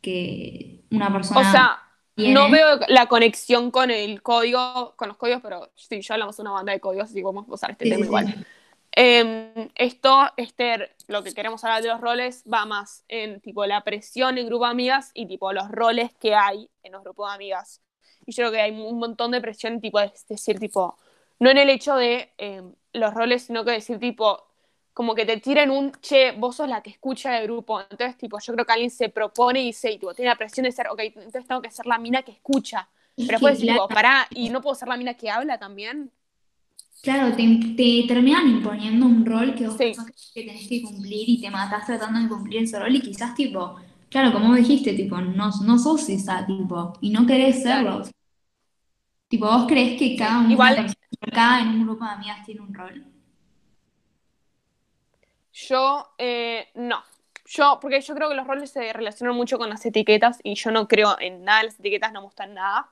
que 0.00 0.80
una 0.90 1.12
persona. 1.12 1.40
O 1.40 1.44
sea, 1.44 1.78
no 2.16 2.50
veo 2.50 2.80
la 2.88 3.06
conexión 3.06 3.70
con 3.70 3.90
el 3.90 4.22
código, 4.22 4.94
con 4.96 5.08
los 5.08 5.16
códigos, 5.16 5.42
pero 5.42 5.70
sí, 5.74 6.00
ya 6.00 6.14
hablamos 6.14 6.36
de 6.36 6.42
una 6.42 6.52
banda 6.52 6.72
de 6.72 6.80
códigos, 6.80 7.10
así 7.10 7.16
que 7.16 7.24
vamos 7.24 7.46
a 7.48 7.52
usar 7.52 7.70
este 7.72 7.90
tema 7.90 8.04
igual. 8.04 8.46
Em, 8.96 9.70
esto, 9.74 10.30
este, 10.36 10.94
lo 11.08 11.24
que 11.24 11.34
queremos 11.34 11.64
hablar 11.64 11.82
de 11.82 11.88
los 11.88 12.00
roles 12.00 12.44
va 12.50 12.64
más 12.64 13.04
en 13.08 13.40
tipo 13.40 13.66
la 13.66 13.82
presión 13.82 14.38
en 14.38 14.46
grupo 14.46 14.66
de 14.66 14.70
amigas 14.70 15.10
y 15.14 15.26
tipo 15.26 15.52
los 15.52 15.68
roles 15.70 16.12
que 16.14 16.34
hay 16.34 16.70
en 16.84 16.92
los 16.92 17.02
grupos 17.02 17.28
de 17.30 17.34
amigas. 17.34 17.82
Y 18.24 18.32
yo 18.32 18.42
creo 18.42 18.52
que 18.52 18.60
hay 18.60 18.70
un 18.70 18.98
montón 18.98 19.32
de 19.32 19.40
presión, 19.40 19.80
tipo, 19.80 19.98
es 20.00 20.26
decir, 20.28 20.60
tipo, 20.60 20.96
no 21.40 21.50
en 21.50 21.58
el 21.58 21.70
hecho 21.70 21.96
de 21.96 22.32
em, 22.38 22.72
los 22.92 23.12
roles, 23.14 23.42
sino 23.42 23.64
que 23.64 23.72
decir, 23.72 23.98
tipo, 23.98 24.44
como 24.92 25.14
que 25.16 25.26
te 25.26 25.38
tiren 25.38 25.70
un, 25.70 25.92
che, 26.00 26.30
vos 26.32 26.56
sos 26.56 26.68
la 26.68 26.80
que 26.82 26.90
escucha 26.90 27.36
el 27.38 27.44
grupo. 27.44 27.80
Entonces, 27.80 28.16
tipo, 28.16 28.38
yo 28.38 28.52
creo 28.54 28.64
que 28.64 28.72
alguien 28.72 28.90
se 28.90 29.08
propone 29.08 29.60
y 29.60 29.66
dice, 29.66 29.90
y, 29.90 29.98
tipo, 29.98 30.14
tiene 30.14 30.30
la 30.30 30.36
presión 30.36 30.64
de 30.64 30.72
ser, 30.72 30.88
ok, 30.88 31.00
entonces 31.00 31.46
tengo 31.46 31.60
que 31.60 31.70
ser 31.70 31.86
la 31.86 31.98
mina 31.98 32.22
que 32.22 32.32
escucha. 32.32 32.88
Pero 33.16 33.28
después 33.38 33.58
tipo, 33.60 33.88
pará, 33.88 34.28
¿y 34.30 34.50
no 34.50 34.60
puedo 34.62 34.76
ser 34.76 34.88
la 34.88 34.96
mina 34.96 35.14
que 35.14 35.30
habla 35.30 35.58
también? 35.58 36.12
Claro, 37.04 37.36
te, 37.36 37.42
te 37.76 38.04
terminan 38.08 38.48
imponiendo 38.48 39.04
un 39.04 39.26
rol 39.26 39.54
que 39.54 39.66
vos 39.66 39.76
pensás 39.76 40.06
que 40.34 40.42
tenés 40.42 40.66
que 40.66 40.80
cumplir 40.80 41.28
y 41.28 41.38
te 41.38 41.50
matás 41.50 41.84
tratando 41.84 42.18
de 42.18 42.28
cumplir 42.28 42.62
ese 42.62 42.78
rol 42.78 42.96
y 42.96 43.02
quizás, 43.02 43.34
tipo, 43.34 43.76
claro, 44.08 44.32
como 44.32 44.54
dijiste, 44.54 44.94
tipo, 44.94 45.20
no, 45.20 45.50
no 45.66 45.78
sos 45.78 46.08
esa, 46.08 46.46
tipo, 46.46 46.94
y 47.02 47.10
no 47.10 47.26
querés 47.26 47.62
serlo. 47.62 48.04
Tipo, 49.28 49.44
vos 49.44 49.66
crees 49.68 49.98
que 49.98 50.16
cada 50.16 50.40
una 50.40 50.52
Igual, 50.52 50.96
cada 51.30 51.60
en 51.60 51.68
un 51.68 51.84
grupo 51.84 52.06
de 52.06 52.10
amigas 52.10 52.42
tiene 52.46 52.62
un 52.62 52.72
rol. 52.72 53.04
Yo, 55.52 56.08
eh, 56.16 56.68
no. 56.72 57.02
Yo, 57.44 57.78
porque 57.82 58.00
yo 58.00 58.14
creo 58.14 58.30
que 58.30 58.34
los 58.34 58.46
roles 58.46 58.70
se 58.70 58.94
relacionan 58.94 59.36
mucho 59.36 59.58
con 59.58 59.68
las 59.68 59.84
etiquetas 59.84 60.40
y 60.42 60.54
yo 60.54 60.70
no 60.70 60.88
creo 60.88 61.16
en 61.20 61.44
nada, 61.44 61.64
las 61.64 61.78
etiquetas 61.78 62.14
no 62.14 62.20
me 62.22 62.26
gustan 62.28 62.54
nada. 62.54 62.88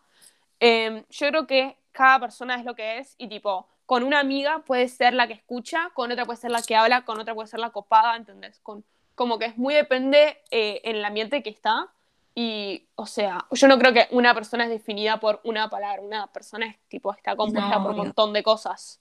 Em, 0.61 1.03
yo 1.09 1.29
creo 1.29 1.47
que 1.47 1.79
cada 1.93 2.21
persona 2.21 2.57
es 2.57 2.65
lo 2.65 2.75
que 2.75 2.99
es 2.99 3.15
y 3.19 3.29
tipo, 3.29 3.67
con 3.93 4.05
una 4.05 4.21
amiga 4.21 4.61
puede 4.61 4.89
ser 4.89 5.13
la 5.13 5.27
que 5.27 5.35
escucha, 5.35 5.91
con 5.93 6.11
otra 6.11 6.25
puede 6.25 6.39
ser 6.39 6.51
la 6.51 6.63
que 6.63 6.75
habla, 6.75 7.05
con 7.05 7.21
otra 7.21 7.35
puede 7.35 7.47
ser 7.47 7.61
la 7.61 7.69
copada, 7.69 8.17
¿entendés? 8.17 8.59
Con, 8.61 8.87
como 9.15 9.39
que 9.39 9.45
es 9.45 9.59
muy 9.59 9.75
depende 9.75 10.39
eh, 10.51 10.81
en 10.85 10.97
el 10.97 11.05
ambiente 11.05 11.43
que 11.43 11.51
está 11.51 11.93
y, 12.35 12.87
o 12.95 13.05
sea, 13.05 13.47
yo 13.51 13.69
no 13.69 13.79
creo 13.79 13.93
que 13.93 14.09
una 14.11 14.33
persona 14.33 14.65
es 14.65 14.71
definida 14.71 15.21
por 15.21 15.43
una 15.45 15.69
palabra, 15.69 16.01
una 16.01 16.27
persona 16.29 16.69
es 16.69 16.79
tipo, 16.89 17.13
está 17.13 17.37
compuesta 17.37 17.83
por 17.83 17.91
un 17.91 17.99
montón 17.99 18.33
de 18.33 18.43
cosas. 18.43 18.99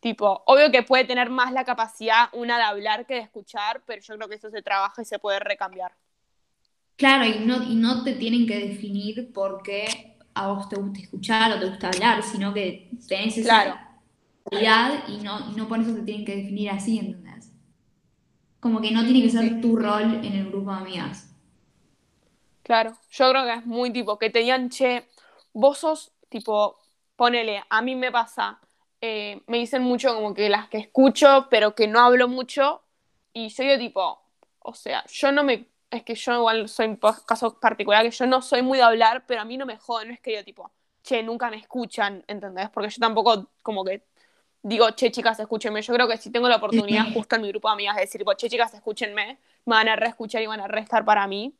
Tipo, 0.00 0.42
obvio 0.46 0.72
que 0.72 0.82
puede 0.82 1.04
tener 1.04 1.30
más 1.30 1.52
la 1.52 1.64
capacidad 1.64 2.30
una 2.32 2.56
de 2.56 2.64
hablar 2.64 3.06
que 3.06 3.14
de 3.14 3.20
escuchar, 3.20 3.84
pero 3.86 4.02
yo 4.02 4.16
creo 4.16 4.28
que 4.28 4.34
eso 4.34 4.50
se 4.50 4.60
trabaja 4.60 5.02
y 5.02 5.04
se 5.04 5.20
puede 5.20 5.38
recambiar. 5.38 5.92
Claro, 6.96 7.26
y 7.26 7.38
no, 7.38 7.62
y 7.62 7.76
no 7.76 8.02
te 8.02 8.14
tienen 8.14 8.44
que 8.48 8.58
definir 8.58 9.32
por 9.32 9.62
qué 9.62 10.13
a 10.34 10.48
vos 10.48 10.68
te 10.68 10.76
gusta 10.76 11.00
escuchar 11.00 11.52
o 11.52 11.60
te 11.60 11.66
gusta 11.66 11.88
hablar, 11.88 12.22
sino 12.22 12.52
que 12.52 12.90
tenés 13.08 13.38
esa 13.38 13.48
claro. 14.50 15.02
y 15.08 15.18
no, 15.18 15.50
y 15.50 15.56
no 15.56 15.68
por 15.68 15.80
eso 15.80 15.94
te 15.94 16.02
tienen 16.02 16.24
que 16.24 16.36
definir 16.36 16.70
así, 16.70 16.98
¿entendés? 16.98 17.50
Como 18.60 18.80
que 18.80 18.90
no 18.90 19.04
tiene 19.04 19.22
que 19.22 19.30
ser 19.30 19.60
tu 19.60 19.76
rol 19.76 20.02
en 20.02 20.32
el 20.32 20.48
grupo 20.48 20.70
de 20.70 20.76
amigas. 20.78 21.30
Claro, 22.62 22.96
yo 23.10 23.30
creo 23.30 23.44
que 23.44 23.52
es 23.54 23.66
muy 23.66 23.92
tipo, 23.92 24.18
que 24.18 24.30
te 24.30 24.38
digan, 24.38 24.70
che, 24.70 25.06
vos 25.52 25.78
sos, 25.78 26.12
tipo, 26.30 26.78
ponele, 27.14 27.62
a 27.68 27.82
mí 27.82 27.94
me 27.94 28.10
pasa, 28.10 28.58
eh, 29.02 29.42
me 29.46 29.58
dicen 29.58 29.82
mucho 29.82 30.14
como 30.14 30.32
que 30.32 30.48
las 30.48 30.68
que 30.68 30.78
escucho, 30.78 31.46
pero 31.50 31.74
que 31.74 31.86
no 31.86 32.00
hablo 32.00 32.26
mucho, 32.26 32.82
y 33.34 33.48
yo 33.50 33.64
digo 33.64 33.78
tipo, 33.78 34.22
o 34.60 34.74
sea, 34.74 35.04
yo 35.06 35.30
no 35.30 35.44
me, 35.44 35.68
es 35.94 36.02
que 36.04 36.14
yo 36.14 36.34
igual 36.34 36.68
soy 36.68 36.86
un 36.86 36.96
caso 36.96 37.58
particular, 37.58 38.04
que 38.04 38.10
yo 38.10 38.26
no 38.26 38.42
soy 38.42 38.62
muy 38.62 38.78
de 38.78 38.84
hablar, 38.84 39.24
pero 39.26 39.40
a 39.40 39.44
mí 39.44 39.56
no 39.56 39.66
me 39.66 39.76
joden, 39.76 40.08
no 40.08 40.14
es 40.14 40.20
que 40.20 40.34
yo 40.34 40.44
tipo, 40.44 40.70
che, 41.02 41.22
nunca 41.22 41.50
me 41.50 41.56
escuchan, 41.56 42.24
¿entendés? 42.26 42.70
Porque 42.70 42.90
yo 42.90 42.98
tampoco 42.98 43.50
como 43.62 43.84
que 43.84 44.02
digo, 44.62 44.90
che, 44.92 45.10
chicas, 45.10 45.38
escúchenme. 45.40 45.82
Yo 45.82 45.92
creo 45.94 46.08
que 46.08 46.16
si 46.16 46.30
tengo 46.30 46.48
la 46.48 46.56
oportunidad 46.56 47.04
justo 47.14 47.36
en 47.36 47.42
mi 47.42 47.48
grupo 47.48 47.68
de 47.68 47.74
amigas 47.74 47.96
de 47.96 48.02
decir, 48.02 48.20
tipo, 48.20 48.34
che, 48.34 48.48
chicas, 48.48 48.74
escúchenme, 48.74 49.38
me 49.66 49.74
van 49.76 49.88
a 49.88 49.96
reescuchar 49.96 50.42
y 50.42 50.46
van 50.46 50.60
a 50.60 50.68
restar 50.68 51.04
para 51.04 51.26
mí. 51.26 51.54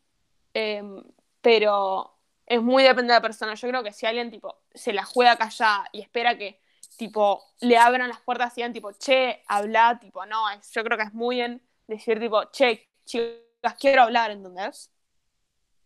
Em, 0.54 1.02
pero 1.40 2.16
es 2.46 2.62
muy 2.62 2.82
depende 2.82 3.12
de 3.12 3.18
la 3.18 3.22
persona. 3.22 3.54
Yo 3.54 3.68
creo 3.68 3.82
que 3.82 3.92
si 3.92 4.06
alguien, 4.06 4.30
tipo, 4.30 4.62
se 4.72 4.92
la 4.92 5.04
juega 5.04 5.36
callada 5.36 5.88
y 5.92 6.00
espera 6.00 6.36
que 6.36 6.60
tipo, 6.96 7.42
le 7.60 7.76
abran 7.76 8.08
las 8.08 8.20
puertas 8.20 8.52
y 8.52 8.56
digan, 8.56 8.72
tipo, 8.72 8.92
che, 8.92 9.42
habla, 9.48 9.98
tipo, 10.00 10.24
no, 10.26 10.44
yo 10.72 10.84
creo 10.84 10.96
que 10.96 11.04
es 11.04 11.12
muy 11.12 11.36
bien 11.36 11.62
decir, 11.86 12.20
tipo, 12.20 12.44
che, 12.50 12.88
chicas, 13.04 13.38
quiero 13.72 14.02
hablar, 14.02 14.30
¿entendés? 14.30 14.90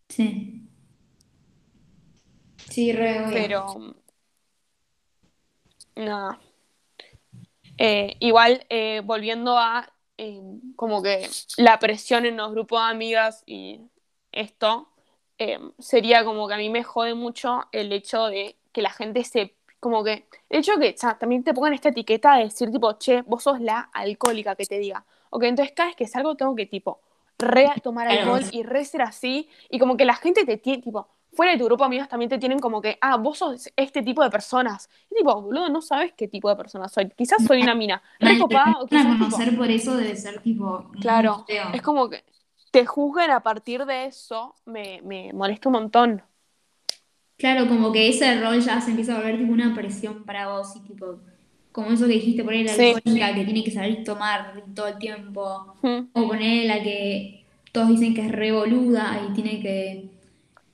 Sí. 0.09 0.67
Sí, 2.69 2.91
re 2.91 3.29
Pero, 3.31 3.95
nada. 5.95 6.39
Eh, 7.77 8.17
igual, 8.19 8.65
eh, 8.69 9.01
volviendo 9.05 9.57
a 9.57 9.93
eh, 10.17 10.41
como 10.75 11.01
que 11.01 11.29
la 11.55 11.79
presión 11.79 12.25
en 12.25 12.35
los 12.35 12.51
grupos 12.51 12.81
de 12.81 12.91
amigas 12.91 13.43
y 13.45 13.79
esto, 14.33 14.89
sería 15.79 16.25
como 16.25 16.49
que 16.49 16.55
a 16.55 16.57
mí 16.57 16.69
me 16.69 16.83
jode 16.83 17.13
mucho 17.13 17.61
el 17.71 17.93
hecho 17.93 18.25
de 18.25 18.57
que 18.73 18.81
la 18.81 18.89
gente 18.89 19.23
se 19.23 19.55
como 19.79 20.03
que 20.03 20.27
el 20.49 20.59
hecho 20.59 20.77
que 20.77 20.93
también 21.17 21.45
te 21.45 21.53
pongan 21.53 21.73
esta 21.73 21.89
etiqueta 21.89 22.35
de 22.35 22.43
decir 22.43 22.69
tipo, 22.69 22.91
che, 22.97 23.21
vos 23.21 23.43
sos 23.43 23.61
la 23.61 23.89
alcohólica 23.93 24.55
que 24.55 24.65
te 24.65 24.77
diga. 24.77 25.05
Ok, 25.29 25.43
entonces 25.43 25.73
cada 25.73 25.87
vez 25.87 25.95
que 25.95 26.07
salgo 26.07 26.35
tengo 26.35 26.53
que 26.55 26.65
tipo 26.65 26.99
re 27.39 27.69
tomar 27.81 28.07
alcohol 28.07 28.41
y 28.51 28.63
re 28.63 28.85
ser 28.85 29.01
así 29.01 29.49
y 29.69 29.79
como 29.79 29.97
que 29.97 30.05
la 30.05 30.15
gente 30.15 30.45
te 30.45 30.57
tiene 30.57 30.81
tipo 30.81 31.07
fuera 31.33 31.51
de 31.51 31.57
tu 31.57 31.65
grupo 31.65 31.83
de 31.83 31.87
amigos 31.87 32.09
también 32.09 32.29
te 32.29 32.37
tienen 32.37 32.59
como 32.59 32.81
que, 32.81 32.97
ah, 33.01 33.17
vos 33.17 33.37
sos 33.37 33.69
este 33.75 34.01
tipo 34.01 34.23
de 34.23 34.29
personas. 34.29 34.89
Y 35.11 35.15
tipo, 35.15 35.41
boludo, 35.41 35.69
no 35.69 35.81
sabes 35.81 36.13
qué 36.13 36.27
tipo 36.27 36.49
de 36.49 36.55
persona 36.55 36.87
soy. 36.89 37.09
Quizás 37.09 37.45
soy 37.45 37.61
una 37.61 37.75
mina 37.75 38.01
recopada 38.19 38.75
o 38.79 38.87
quizás. 38.87 39.05
conocer 39.05 39.55
por 39.55 39.69
eso 39.69 39.95
debe 39.95 40.15
ser 40.15 40.41
tipo. 40.41 40.91
Claro, 40.99 41.45
es 41.47 41.81
como 41.81 42.09
que 42.09 42.23
te 42.71 42.85
juzguen 42.85 43.31
a 43.31 43.41
partir 43.41 43.85
de 43.85 44.05
eso, 44.05 44.55
me, 44.65 45.01
me 45.03 45.33
molesta 45.33 45.69
un 45.69 45.73
montón. 45.73 46.23
Claro, 47.37 47.67
como 47.67 47.91
que 47.91 48.09
ese 48.09 48.39
rol 48.41 48.59
ya 48.59 48.81
se 48.81 48.89
empieza 48.89 49.13
a 49.13 49.17
volver 49.17 49.37
tipo 49.37 49.53
una 49.53 49.73
presión 49.73 50.25
para 50.25 50.49
vos 50.49 50.75
y 50.75 50.81
tipo, 50.81 51.21
como 51.71 51.91
eso 51.91 52.07
que 52.07 52.13
dijiste, 52.13 52.43
poner 52.43 52.65
la 52.65 52.73
alcohólica 52.73 53.35
que 53.35 53.45
tiene 53.45 53.63
que 53.63 53.71
salir 53.71 54.03
tomar 54.03 54.63
todo 54.75 54.87
el 54.87 54.97
tiempo, 54.97 55.75
o 56.13 56.27
poner 56.27 56.65
la 56.65 56.81
que 56.81 57.45
todos 57.71 57.89
dicen 57.89 58.13
que 58.13 58.25
es 58.25 58.31
revoluda 58.31 59.21
y 59.27 59.33
tiene 59.33 59.61
que... 59.61 60.09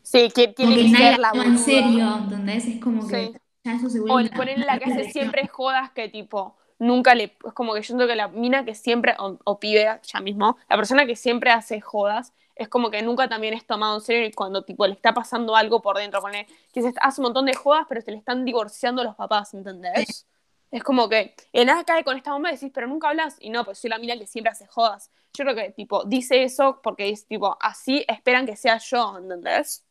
Sí, 0.01 0.29
que 0.33 0.49
tiene 0.49 0.75
que, 0.75 0.89
ser 0.89 1.19
la 1.19 1.31
en 1.31 1.57
serio, 1.57 2.17
¿entendés? 2.17 2.67
Es 2.67 2.79
como 2.79 3.07
que 3.07 3.33
ya 3.63 3.73
eso 3.73 3.89
se. 3.89 3.99
O 3.99 4.19
poner 4.35 4.59
la 4.59 4.77
que 4.77 4.91
hace 4.91 5.11
siempre 5.11 5.47
jodas 5.47 5.89
que 5.91 6.07
tipo, 6.07 6.55
nunca 6.77 7.15
le... 7.15 7.35
Es 7.45 7.53
como 7.53 7.73
que 7.73 7.79
yo 7.79 7.87
siento 7.87 8.07
que 8.07 8.15
la 8.15 8.27
mina 8.27 8.63
que 8.63 8.75
siempre, 8.75 9.15
o, 9.17 9.39
o 9.43 9.59
pibe 9.59 9.99
ya 10.03 10.21
mismo, 10.21 10.57
la 10.69 10.75
persona 10.75 11.07
que 11.07 11.15
siempre 11.15 11.49
hace 11.49 11.81
jodas 11.81 12.31
es 12.55 12.69
como 12.69 12.89
que 12.89 13.01
nunca 13.01 13.27
también 13.27 13.53
es 13.53 13.65
tomado 13.65 13.95
en 13.95 14.01
serio 14.01 14.27
y 14.27 14.31
cuando 14.31 14.63
tipo 14.63 14.85
le 14.87 14.93
está 14.93 15.13
pasando 15.13 15.55
algo 15.55 15.81
por 15.81 15.97
dentro, 15.97 16.21
pone, 16.21 16.47
que 16.71 16.81
se 16.81 16.93
hace 17.01 17.19
un 17.19 17.25
montón 17.25 17.47
de 17.47 17.53
jodas, 17.53 17.85
pero 17.89 18.01
se 18.01 18.11
le 18.11 18.17
están 18.17 18.45
divorciando 18.45 19.03
los 19.03 19.15
papás, 19.15 19.53
¿entendés? 19.53 20.25
Es 20.71 20.83
como 20.83 21.07
que 21.07 21.35
en 21.53 21.67
nada 21.67 21.83
cae 21.83 22.03
con 22.03 22.17
esta 22.17 22.33
bomba 22.33 22.49
y 22.49 22.55
decís, 22.55 22.71
pero 22.73 22.87
nunca 22.87 23.09
hablas, 23.09 23.37
y 23.39 23.49
no, 23.49 23.63
pues 23.63 23.79
soy 23.79 23.89
la 23.89 23.97
mina 23.97 24.17
que 24.17 24.27
siempre 24.27 24.51
hace 24.51 24.67
jodas. 24.67 25.11
Yo 25.33 25.43
creo 25.43 25.55
que 25.55 25.71
tipo, 25.71 26.03
dice 26.05 26.43
eso 26.43 26.79
porque 26.81 27.09
es 27.09 27.25
tipo, 27.27 27.57
así 27.61 28.03
esperan 28.07 28.45
que 28.45 28.55
sea 28.55 28.77
yo, 28.77 29.17
¿entendés? 29.17 29.85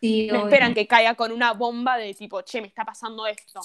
Sí, 0.00 0.28
me 0.30 0.38
esperan 0.38 0.74
que 0.74 0.86
caiga 0.86 1.14
con 1.14 1.32
una 1.32 1.52
bomba 1.52 1.96
de 1.96 2.14
tipo, 2.14 2.42
che, 2.42 2.60
me 2.60 2.68
está 2.68 2.84
pasando 2.84 3.26
esto. 3.26 3.60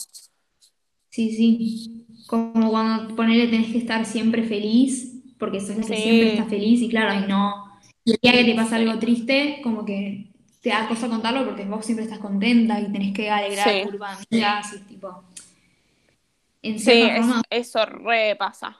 Sí, 1.10 1.32
sí. 1.36 2.06
Como 2.28 2.71
cuando 2.71 3.15
ponerle 3.15 3.47
tenés 3.47 3.71
que 3.71 3.78
estar 3.78 4.06
siempre 4.06 4.43
feliz, 4.43 5.21
porque 5.38 5.60
sos 5.60 5.78
la 5.78 5.86
que 5.86 5.97
siempre 5.97 6.34
está 6.34 6.45
feliz, 6.45 6.82
y 6.82 6.89
claro, 6.89 7.13
y 7.23 7.28
no, 7.28 7.73
y 8.06 8.12
el 8.12 8.19
día 8.21 8.32
que 8.34 8.43
te 8.43 8.56
pasa 8.56 8.76
algo 8.78 8.99
triste, 8.99 9.60
como 9.63 9.86
que 9.86 10.32
te 10.62 10.69
da 10.69 10.88
cosa 10.88 11.08
contarlo 11.08 11.45
porque 11.45 11.65
vos 11.65 11.86
siempre 11.86 12.06
estás 12.06 12.19
contenta 12.19 12.80
y 12.80 12.91
tenés 12.91 13.13
que 13.13 13.30
alegrar 13.30 13.69
sí. 13.69 13.84
de 13.91 14.06
amigas 14.06 14.73
y 14.73 14.80
tipo. 14.80 15.23
Sí, 16.78 17.10
eso 17.49 17.86
repasa. 17.86 18.78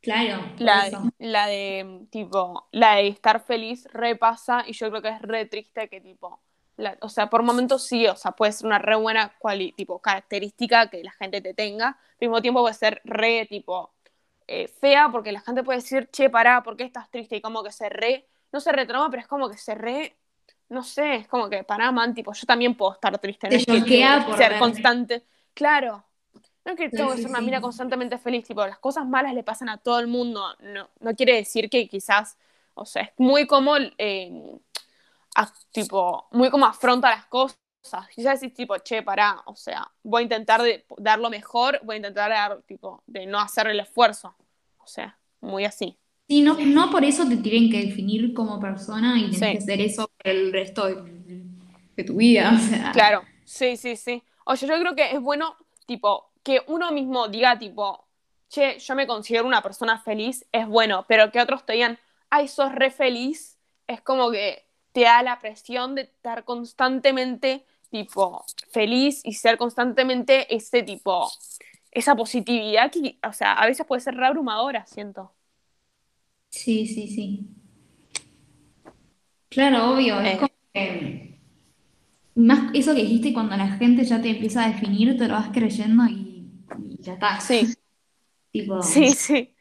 Claro. 0.00 0.42
La, 0.58 1.12
la 1.18 1.46
de 1.46 2.06
tipo, 2.10 2.68
la 2.72 2.96
de 2.96 3.08
estar 3.08 3.44
feliz 3.44 3.86
repasa 3.92 4.64
y 4.66 4.72
yo 4.72 4.90
creo 4.90 5.02
que 5.02 5.10
es 5.10 5.22
re 5.22 5.46
triste 5.46 5.88
que 5.88 6.00
tipo, 6.00 6.40
o 7.00 7.08
sea, 7.08 7.30
por 7.30 7.42
momentos 7.44 7.86
sí, 7.86 8.06
o 8.08 8.16
sea, 8.16 8.32
puede 8.32 8.52
ser 8.52 8.66
una 8.66 8.78
re 8.78 8.96
buena 8.96 9.32
tipo, 9.76 10.00
característica 10.00 10.90
que 10.90 11.04
la 11.04 11.12
gente 11.12 11.40
te 11.40 11.54
tenga, 11.54 11.88
al 11.88 12.16
mismo 12.20 12.42
tiempo 12.42 12.62
puede 12.62 12.74
ser 12.74 13.00
re 13.04 13.46
tipo 13.46 13.94
eh, 14.48 14.66
fea 14.66 15.08
porque 15.12 15.30
la 15.30 15.40
gente 15.40 15.62
puede 15.62 15.78
decir, 15.78 16.08
che, 16.10 16.28
pará, 16.30 16.62
¿por 16.64 16.76
qué 16.76 16.84
estás 16.84 17.08
triste? 17.08 17.36
Y 17.36 17.40
como 17.40 17.62
que 17.62 17.70
se 17.70 17.88
re 17.88 18.26
no 18.52 18.60
se 18.60 18.70
retroma, 18.70 19.10
pero 19.10 19.22
es 19.22 19.26
como 19.26 19.48
que 19.48 19.56
se 19.56 19.74
re, 19.74 20.16
no 20.68 20.82
sé, 20.82 21.16
es 21.16 21.28
como 21.28 21.48
que 21.48 21.64
para 21.64 21.90
man, 21.90 22.14
tipo, 22.14 22.32
yo 22.32 22.46
también 22.46 22.76
puedo 22.76 22.92
estar 22.92 23.18
triste, 23.18 23.48
no 23.48 23.56
es 23.56 23.84
que 23.84 24.36
ser 24.36 24.58
constante. 24.58 25.24
Claro, 25.54 26.04
no 26.64 26.72
es 26.72 26.78
que 26.78 26.90
tengo 26.90 27.10
que 27.10 27.18
ser 27.18 27.30
una 27.30 27.40
mina 27.40 27.60
constantemente 27.60 28.18
feliz, 28.18 28.46
tipo, 28.46 28.64
las 28.66 28.78
cosas 28.78 29.06
malas 29.06 29.34
le 29.34 29.42
pasan 29.42 29.68
a 29.68 29.78
todo 29.78 29.98
el 29.98 30.06
mundo, 30.06 30.44
no, 30.60 30.88
no 31.00 31.14
quiere 31.14 31.34
decir 31.34 31.68
que 31.68 31.88
quizás, 31.88 32.36
o 32.74 32.84
sea, 32.84 33.02
es 33.02 33.10
muy 33.16 33.46
como, 33.46 33.76
eh, 33.98 34.58
tipo, 35.72 36.26
muy 36.32 36.50
como 36.50 36.66
afronta 36.66 37.10
las 37.10 37.26
cosas. 37.26 37.58
Quizás 38.14 38.40
decís, 38.40 38.54
tipo, 38.54 38.78
che, 38.78 39.02
pará, 39.02 39.42
o 39.46 39.56
sea, 39.56 39.90
voy 40.04 40.20
a 40.20 40.22
intentar 40.22 40.62
de, 40.62 40.84
dar 40.98 41.18
lo 41.18 41.30
mejor, 41.30 41.80
voy 41.82 41.94
a 41.94 41.96
intentar 41.96 42.30
dar, 42.30 42.62
tipo, 42.62 43.02
de 43.06 43.26
no 43.26 43.40
hacer 43.40 43.66
el 43.66 43.80
esfuerzo. 43.80 44.34
O 44.78 44.86
sea, 44.86 45.18
muy 45.40 45.64
así. 45.64 45.98
Sí, 46.28 46.42
no, 46.42 46.56
no 46.58 46.90
por 46.90 47.04
eso 47.04 47.28
te 47.28 47.36
tienen 47.36 47.70
que 47.70 47.84
definir 47.86 48.32
como 48.34 48.60
persona 48.60 49.18
y 49.18 49.30
tienes 49.30 49.40
que 49.40 49.58
hacer 49.58 49.80
eso 49.80 50.08
por 50.08 50.32
el 50.32 50.52
resto 50.52 50.86
de, 50.86 52.04
tu 52.04 52.16
vida. 52.16 52.58
Claro, 52.92 53.22
sí, 53.44 53.76
sí, 53.76 53.96
sí. 53.96 54.22
Oye, 54.44 54.66
yo 54.66 54.78
creo 54.78 54.94
que 54.94 55.12
es 55.12 55.20
bueno, 55.20 55.56
tipo, 55.86 56.31
que 56.42 56.62
uno 56.66 56.92
mismo 56.92 57.28
diga, 57.28 57.58
tipo, 57.58 58.06
che, 58.48 58.78
yo 58.78 58.94
me 58.94 59.06
considero 59.06 59.46
una 59.46 59.62
persona 59.62 59.98
feliz, 60.00 60.46
es 60.52 60.66
bueno, 60.66 61.04
pero 61.08 61.30
que 61.32 61.40
otros 61.40 61.64
te 61.66 61.74
digan, 61.74 61.98
ay, 62.30 62.48
sos 62.48 62.72
re 62.74 62.90
feliz, 62.90 63.58
es 63.86 64.00
como 64.02 64.30
que 64.30 64.66
te 64.92 65.02
da 65.02 65.22
la 65.22 65.38
presión 65.38 65.94
de 65.94 66.02
estar 66.02 66.44
constantemente, 66.44 67.64
tipo, 67.90 68.44
feliz 68.70 69.20
y 69.24 69.34
ser 69.34 69.56
constantemente 69.58 70.54
ese 70.54 70.82
tipo, 70.82 71.30
esa 71.90 72.14
positividad 72.16 72.90
que, 72.90 73.18
o 73.26 73.32
sea, 73.32 73.52
a 73.54 73.66
veces 73.66 73.86
puede 73.86 74.00
ser 74.02 74.16
re 74.16 74.26
abrumadora, 74.26 74.86
siento. 74.86 75.32
Sí, 76.50 76.86
sí, 76.86 77.08
sí. 77.08 77.48
Claro, 79.50 79.92
obvio, 79.92 80.20
es 80.20 80.34
Eh, 80.34 80.38
como 80.38 80.50
que 80.72 81.38
más 82.34 82.70
eso 82.74 82.94
que 82.94 83.02
dijiste 83.02 83.32
cuando 83.32 83.56
la 83.56 83.68
gente 83.78 84.04
ya 84.04 84.20
te 84.22 84.30
empieza 84.30 84.64
a 84.64 84.68
definir, 84.68 85.16
te 85.18 85.28
lo 85.28 85.34
vas 85.34 85.50
creyendo 85.52 86.04
y, 86.06 86.12
y 86.14 86.21
ya 87.02 87.14
está. 87.14 87.38
sí, 87.38 87.74
Tipo, 88.52 88.76
sí, 88.78 89.14
sí. 89.14 89.54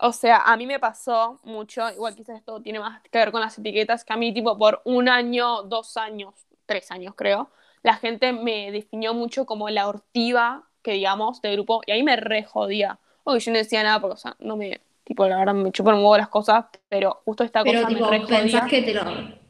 O 0.00 0.12
sea, 0.12 0.38
a 0.38 0.56
mí 0.56 0.66
me 0.66 0.80
pasó 0.80 1.40
mucho, 1.44 1.90
igual 1.90 2.14
quizás 2.16 2.38
esto 2.38 2.60
tiene 2.62 2.80
más 2.80 3.02
que 3.02 3.18
ver 3.18 3.32
con 3.32 3.40
las 3.40 3.58
etiquetas, 3.58 4.04
que 4.04 4.12
a 4.12 4.16
mí 4.16 4.34
tipo 4.34 4.58
por 4.58 4.82
un 4.84 5.08
año, 5.08 5.62
dos 5.64 5.96
años, 5.96 6.34
tres 6.66 6.90
años 6.90 7.14
creo, 7.16 7.50
la 7.82 7.94
gente 7.96 8.32
me 8.32 8.72
definió 8.72 9.14
mucho 9.14 9.46
como 9.46 9.70
la 9.70 9.88
hortiva, 9.88 10.68
que 10.82 10.92
digamos, 10.92 11.42
de 11.42 11.52
grupo, 11.52 11.82
y 11.86 11.92
ahí 11.92 12.02
me 12.02 12.16
re 12.16 12.44
jodía. 12.44 12.98
O 13.24 13.36
yo 13.38 13.52
no 13.52 13.58
decía 13.58 13.82
nada 13.84 14.00
porque, 14.00 14.14
o 14.14 14.18
sea, 14.18 14.36
no 14.40 14.56
me, 14.56 14.80
tipo, 15.04 15.26
la 15.28 15.38
verdad 15.38 15.54
me 15.54 15.72
chupan 15.72 15.94
un 15.96 16.00
huevo 16.02 16.18
las 16.18 16.28
cosas, 16.28 16.66
pero 16.88 17.22
justo 17.24 17.44
esta 17.44 17.64
pero 17.64 17.80
cosa 17.80 17.90
me 17.90 17.94
tipo, 17.94 18.10
re 18.10 18.20
¿pensás 18.26 18.62
jodía. 18.62 18.68
que 18.70 18.82
te 18.82 18.94
lo, 18.94 19.02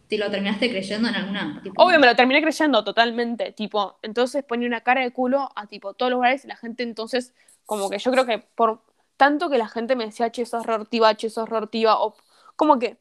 te 0.08 0.18
lo 0.18 0.30
terminaste 0.30 0.70
creyendo 0.70 1.08
en 1.08 1.14
alguna, 1.14 1.60
tipo, 1.62 1.82
Obvio, 1.82 1.98
me 1.98 2.06
lo 2.06 2.16
terminé 2.16 2.42
creyendo 2.42 2.84
totalmente, 2.84 3.52
tipo, 3.52 3.98
entonces 4.02 4.44
ponía 4.44 4.68
una 4.68 4.82
cara 4.82 5.02
de 5.02 5.12
culo 5.12 5.48
a 5.56 5.66
tipo 5.66 5.94
todos 5.94 6.10
los 6.10 6.18
lugares 6.18 6.44
y 6.44 6.48
la 6.48 6.56
gente 6.56 6.82
entonces, 6.82 7.34
como 7.66 7.88
que 7.88 7.98
yo 7.98 8.10
creo 8.10 8.26
que 8.26 8.38
por 8.38 8.82
tanto 9.16 9.48
que 9.48 9.58
la 9.58 9.68
gente 9.68 9.96
me 9.96 10.06
decía, 10.06 10.30
che, 10.30 10.44
sos 10.44 10.66
rortiva, 10.66 11.14
che, 11.16 11.30
sos 11.30 11.48
rortiva, 11.48 12.00
o 12.00 12.16
como 12.56 12.78
que, 12.78 12.98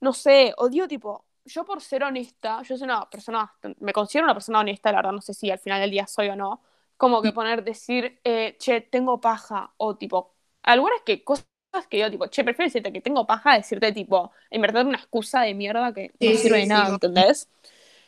no 0.00 0.12
sé, 0.12 0.54
odio 0.58 0.88
tipo, 0.88 1.24
yo 1.44 1.64
por 1.64 1.80
ser 1.80 2.04
honesta, 2.04 2.62
yo 2.62 2.76
soy 2.76 2.84
una 2.84 3.08
persona, 3.08 3.52
me 3.80 3.92
considero 3.92 4.24
una 4.24 4.34
persona 4.34 4.60
honesta, 4.60 4.90
la 4.92 4.98
verdad 4.98 5.12
no 5.12 5.20
sé 5.20 5.34
si 5.34 5.50
al 5.50 5.58
final 5.58 5.80
del 5.80 5.90
día 5.90 6.06
soy 6.06 6.28
o 6.28 6.36
no, 6.36 6.62
como 6.96 7.22
que 7.22 7.32
poner, 7.32 7.64
decir, 7.64 8.20
eh, 8.24 8.56
che, 8.58 8.80
tengo 8.80 9.20
paja, 9.20 9.72
o 9.76 9.96
tipo, 9.96 10.34
algunas 10.62 11.00
que 11.02 11.24
cosas 11.24 11.46
que 11.88 11.98
yo 11.98 12.10
tipo, 12.10 12.26
che, 12.28 12.44
prefiero 12.44 12.66
decirte 12.68 12.92
que 12.92 13.00
tengo 13.00 13.26
paja 13.26 13.52
a 13.52 13.56
decirte 13.56 13.92
tipo, 13.92 14.32
en 14.50 14.62
verdad 14.62 14.86
una 14.86 14.98
excusa 14.98 15.42
de 15.42 15.54
mierda 15.54 15.92
que 15.92 16.12
no 16.20 16.32
Sí, 16.32 16.36
sirve 16.36 16.58
sí, 16.58 16.60
de 16.60 16.66
nada, 16.66 16.90
sí. 16.90 16.94
¿entendés? 16.94 17.48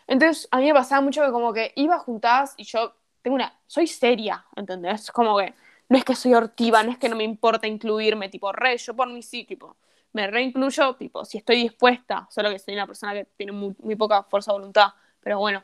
Entonces, 0.06 0.48
a 0.50 0.58
mí 0.58 0.66
me 0.66 0.74
pasaba 0.74 1.00
mucho 1.02 1.24
que 1.24 1.32
como 1.32 1.52
que 1.52 1.72
iba 1.76 1.98
juntadas 1.98 2.54
y 2.56 2.64
yo 2.64 2.94
tengo 3.22 3.34
una, 3.36 3.58
soy 3.66 3.86
seria, 3.86 4.46
¿entendés? 4.56 5.10
Como 5.10 5.36
que 5.38 5.54
no 5.88 5.98
es 5.98 6.04
que 6.04 6.14
soy 6.14 6.34
hortiva, 6.34 6.82
no 6.82 6.92
es 6.92 6.98
que 6.98 7.08
no 7.08 7.16
me 7.16 7.24
importa 7.24 7.66
incluirme, 7.66 8.28
tipo, 8.28 8.52
re, 8.52 8.76
yo 8.78 8.94
por 8.94 9.08
mí 9.08 9.22
sí, 9.22 9.44
tipo, 9.44 9.76
me 10.12 10.26
reincluyo, 10.28 10.94
tipo, 10.96 11.24
si 11.24 11.38
estoy 11.38 11.56
dispuesta, 11.62 12.26
solo 12.30 12.50
que 12.50 12.58
soy 12.58 12.74
una 12.74 12.86
persona 12.86 13.14
que 13.14 13.24
tiene 13.36 13.52
muy, 13.52 13.74
muy 13.80 13.96
poca 13.96 14.22
fuerza 14.24 14.52
de 14.52 14.58
voluntad, 14.58 14.88
pero 15.20 15.38
bueno, 15.38 15.62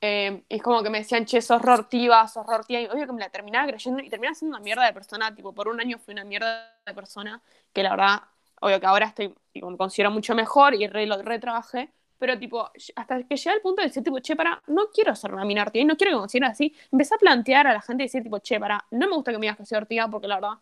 eh, 0.00 0.44
es 0.48 0.62
como 0.62 0.82
que 0.82 0.90
me 0.90 0.98
decían, 0.98 1.24
che, 1.24 1.40
sos 1.40 1.62
hortiva, 1.64 2.26
sos 2.28 2.46
hortiva, 2.48 2.80
y 2.80 2.86
obvio 2.86 3.06
que 3.06 3.12
me 3.12 3.20
la 3.20 3.30
terminaba 3.30 3.66
creyendo 3.66 4.02
y 4.02 4.08
terminaba 4.10 4.34
siendo 4.34 4.56
una 4.56 4.64
mierda 4.64 4.84
de 4.86 4.92
persona, 4.92 5.34
tipo, 5.34 5.52
por 5.54 5.68
un 5.68 5.80
año 5.80 5.98
fui 5.98 6.12
una 6.12 6.24
mierda 6.24 6.74
de 6.84 6.94
persona, 6.94 7.42
que 7.72 7.82
la 7.82 7.90
verdad, 7.90 8.22
obvio 8.60 8.80
que 8.80 8.86
ahora 8.86 9.06
estoy, 9.06 9.34
tipo, 9.52 9.70
me 9.70 9.76
considero 9.76 10.10
mucho 10.10 10.34
mejor 10.34 10.74
y 10.74 10.86
re, 10.86 11.06
lo 11.06 11.20
retrabajé, 11.22 11.90
pero 12.18 12.38
tipo, 12.38 12.70
hasta 12.96 13.22
que 13.24 13.36
llegué 13.36 13.50
al 13.50 13.60
punto 13.60 13.82
de 13.82 13.88
decir, 13.88 14.02
tipo, 14.02 14.18
che, 14.20 14.36
para, 14.36 14.62
no 14.68 14.88
quiero 14.92 15.14
ser 15.14 15.32
una 15.34 15.44
mina 15.44 15.62
hortiva 15.62 15.82
y 15.82 15.86
no 15.86 15.96
quiero 15.96 16.10
que 16.12 16.16
me 16.16 16.20
consideren 16.20 16.50
así, 16.50 16.74
empecé 16.92 17.14
a 17.14 17.18
plantear 17.18 17.66
a 17.66 17.72
la 17.72 17.80
gente 17.82 18.04
y 18.04 18.06
decir, 18.06 18.22
tipo, 18.22 18.38
che, 18.38 18.58
para, 18.60 18.84
no 18.90 19.08
me 19.08 19.14
gusta 19.14 19.32
que 19.32 19.38
me 19.38 19.42
digas 19.46 19.56
que 19.56 19.66
soy 19.66 19.76
hortiva 19.78 20.08
porque 20.08 20.28
la 20.28 20.36
verdad, 20.36 20.58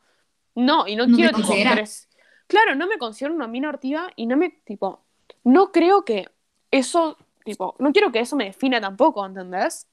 no, 0.56 0.86
y 0.86 0.96
no, 0.96 1.06
¿No 1.06 1.16
te 1.16 1.22
quiero, 1.22 1.36
tipo, 1.36 1.52
tres- 1.52 2.08
Claro, 2.46 2.74
no 2.74 2.86
me 2.86 2.98
considero 2.98 3.34
una 3.34 3.46
mina 3.46 3.68
hortiva 3.68 4.12
y 4.16 4.26
no 4.26 4.36
me, 4.36 4.50
tipo, 4.64 5.04
no 5.44 5.72
creo 5.72 6.04
que 6.04 6.28
eso, 6.70 7.16
tipo, 7.44 7.76
no 7.78 7.92
quiero 7.92 8.10
que 8.10 8.20
eso 8.20 8.36
me 8.36 8.46
defina 8.46 8.80
tampoco, 8.80 9.24
¿entendés? 9.24 9.86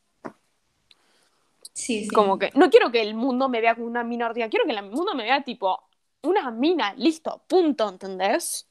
Sí, 1.73 2.03
sí. 2.03 2.09
Como 2.15 2.39
que 2.39 2.51
no 2.55 2.69
quiero 2.69 2.91
que 2.91 3.01
el 3.01 3.13
mundo 3.13 3.47
me 3.49 3.61
vea 3.61 3.75
como 3.75 3.87
una 3.87 4.03
mina 4.03 4.27
hortiva, 4.27 4.49
quiero 4.49 4.65
que 4.65 4.71
el 4.71 4.83
mundo 4.83 5.13
me 5.13 5.23
vea 5.23 5.43
tipo 5.43 5.83
una 6.23 6.51
mina, 6.51 6.93
listo, 6.95 7.43
punto, 7.47 7.89
¿entendés? 7.89 8.67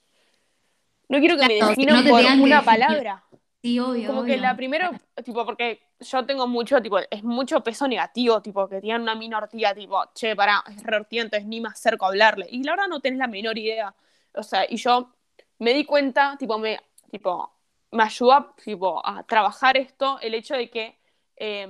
No 1.09 1.19
quiero 1.19 1.37
que 1.37 1.47
me 1.49 1.55
Claro, 1.57 1.71
definan 1.71 2.05
no 2.05 2.11
por 2.11 2.25
una 2.25 2.65
palabra. 2.65 3.25
Sí, 3.63 3.79
obvio, 3.79 4.09
Como 4.09 4.25
que 4.25 4.39
la 4.39 4.57
primera, 4.57 4.91
tipo, 5.25 5.45
porque 5.45 5.81
yo 6.01 6.25
tengo 6.25 6.47
mucho, 6.47 6.81
tipo, 6.81 6.99
es 6.99 7.23
mucho 7.23 7.63
peso 7.63 7.87
negativo, 7.87 8.41
tipo, 8.41 8.67
que 8.69 8.81
tienen 8.81 9.03
una 9.03 9.15
mina 9.15 9.37
hortiva, 9.39 9.75
tipo, 9.75 10.03
che, 10.15 10.35
pará, 10.35 10.63
es 10.69 10.83
re 10.83 10.97
hortiva, 10.97 11.25
entonces 11.25 11.47
ni 11.47 11.61
me 11.61 11.69
acerco 11.69 12.07
a 12.07 12.09
hablarle. 12.09 12.47
Y 12.51 12.63
la 12.63 12.73
verdad 12.73 12.89
no 12.89 13.01
tenés 13.01 13.19
la 13.19 13.27
menor 13.27 13.59
idea. 13.59 13.95
O 14.35 14.43
sea, 14.43 14.65
y 14.69 14.77
yo 14.77 15.11
me 15.59 15.75
di 15.75 15.85
cuenta, 15.85 16.37
tipo, 16.39 16.59
me, 16.59 16.81
tipo, 17.11 17.53
me 17.93 18.03
ayudó, 18.05 18.55
tipo, 18.65 19.05
a 19.07 19.23
trabajar 19.25 19.77
esto, 19.77 20.19
el 20.21 20.35
hecho 20.35 20.55
de 20.55 20.71
que 20.71 20.99
eh, 21.37 21.69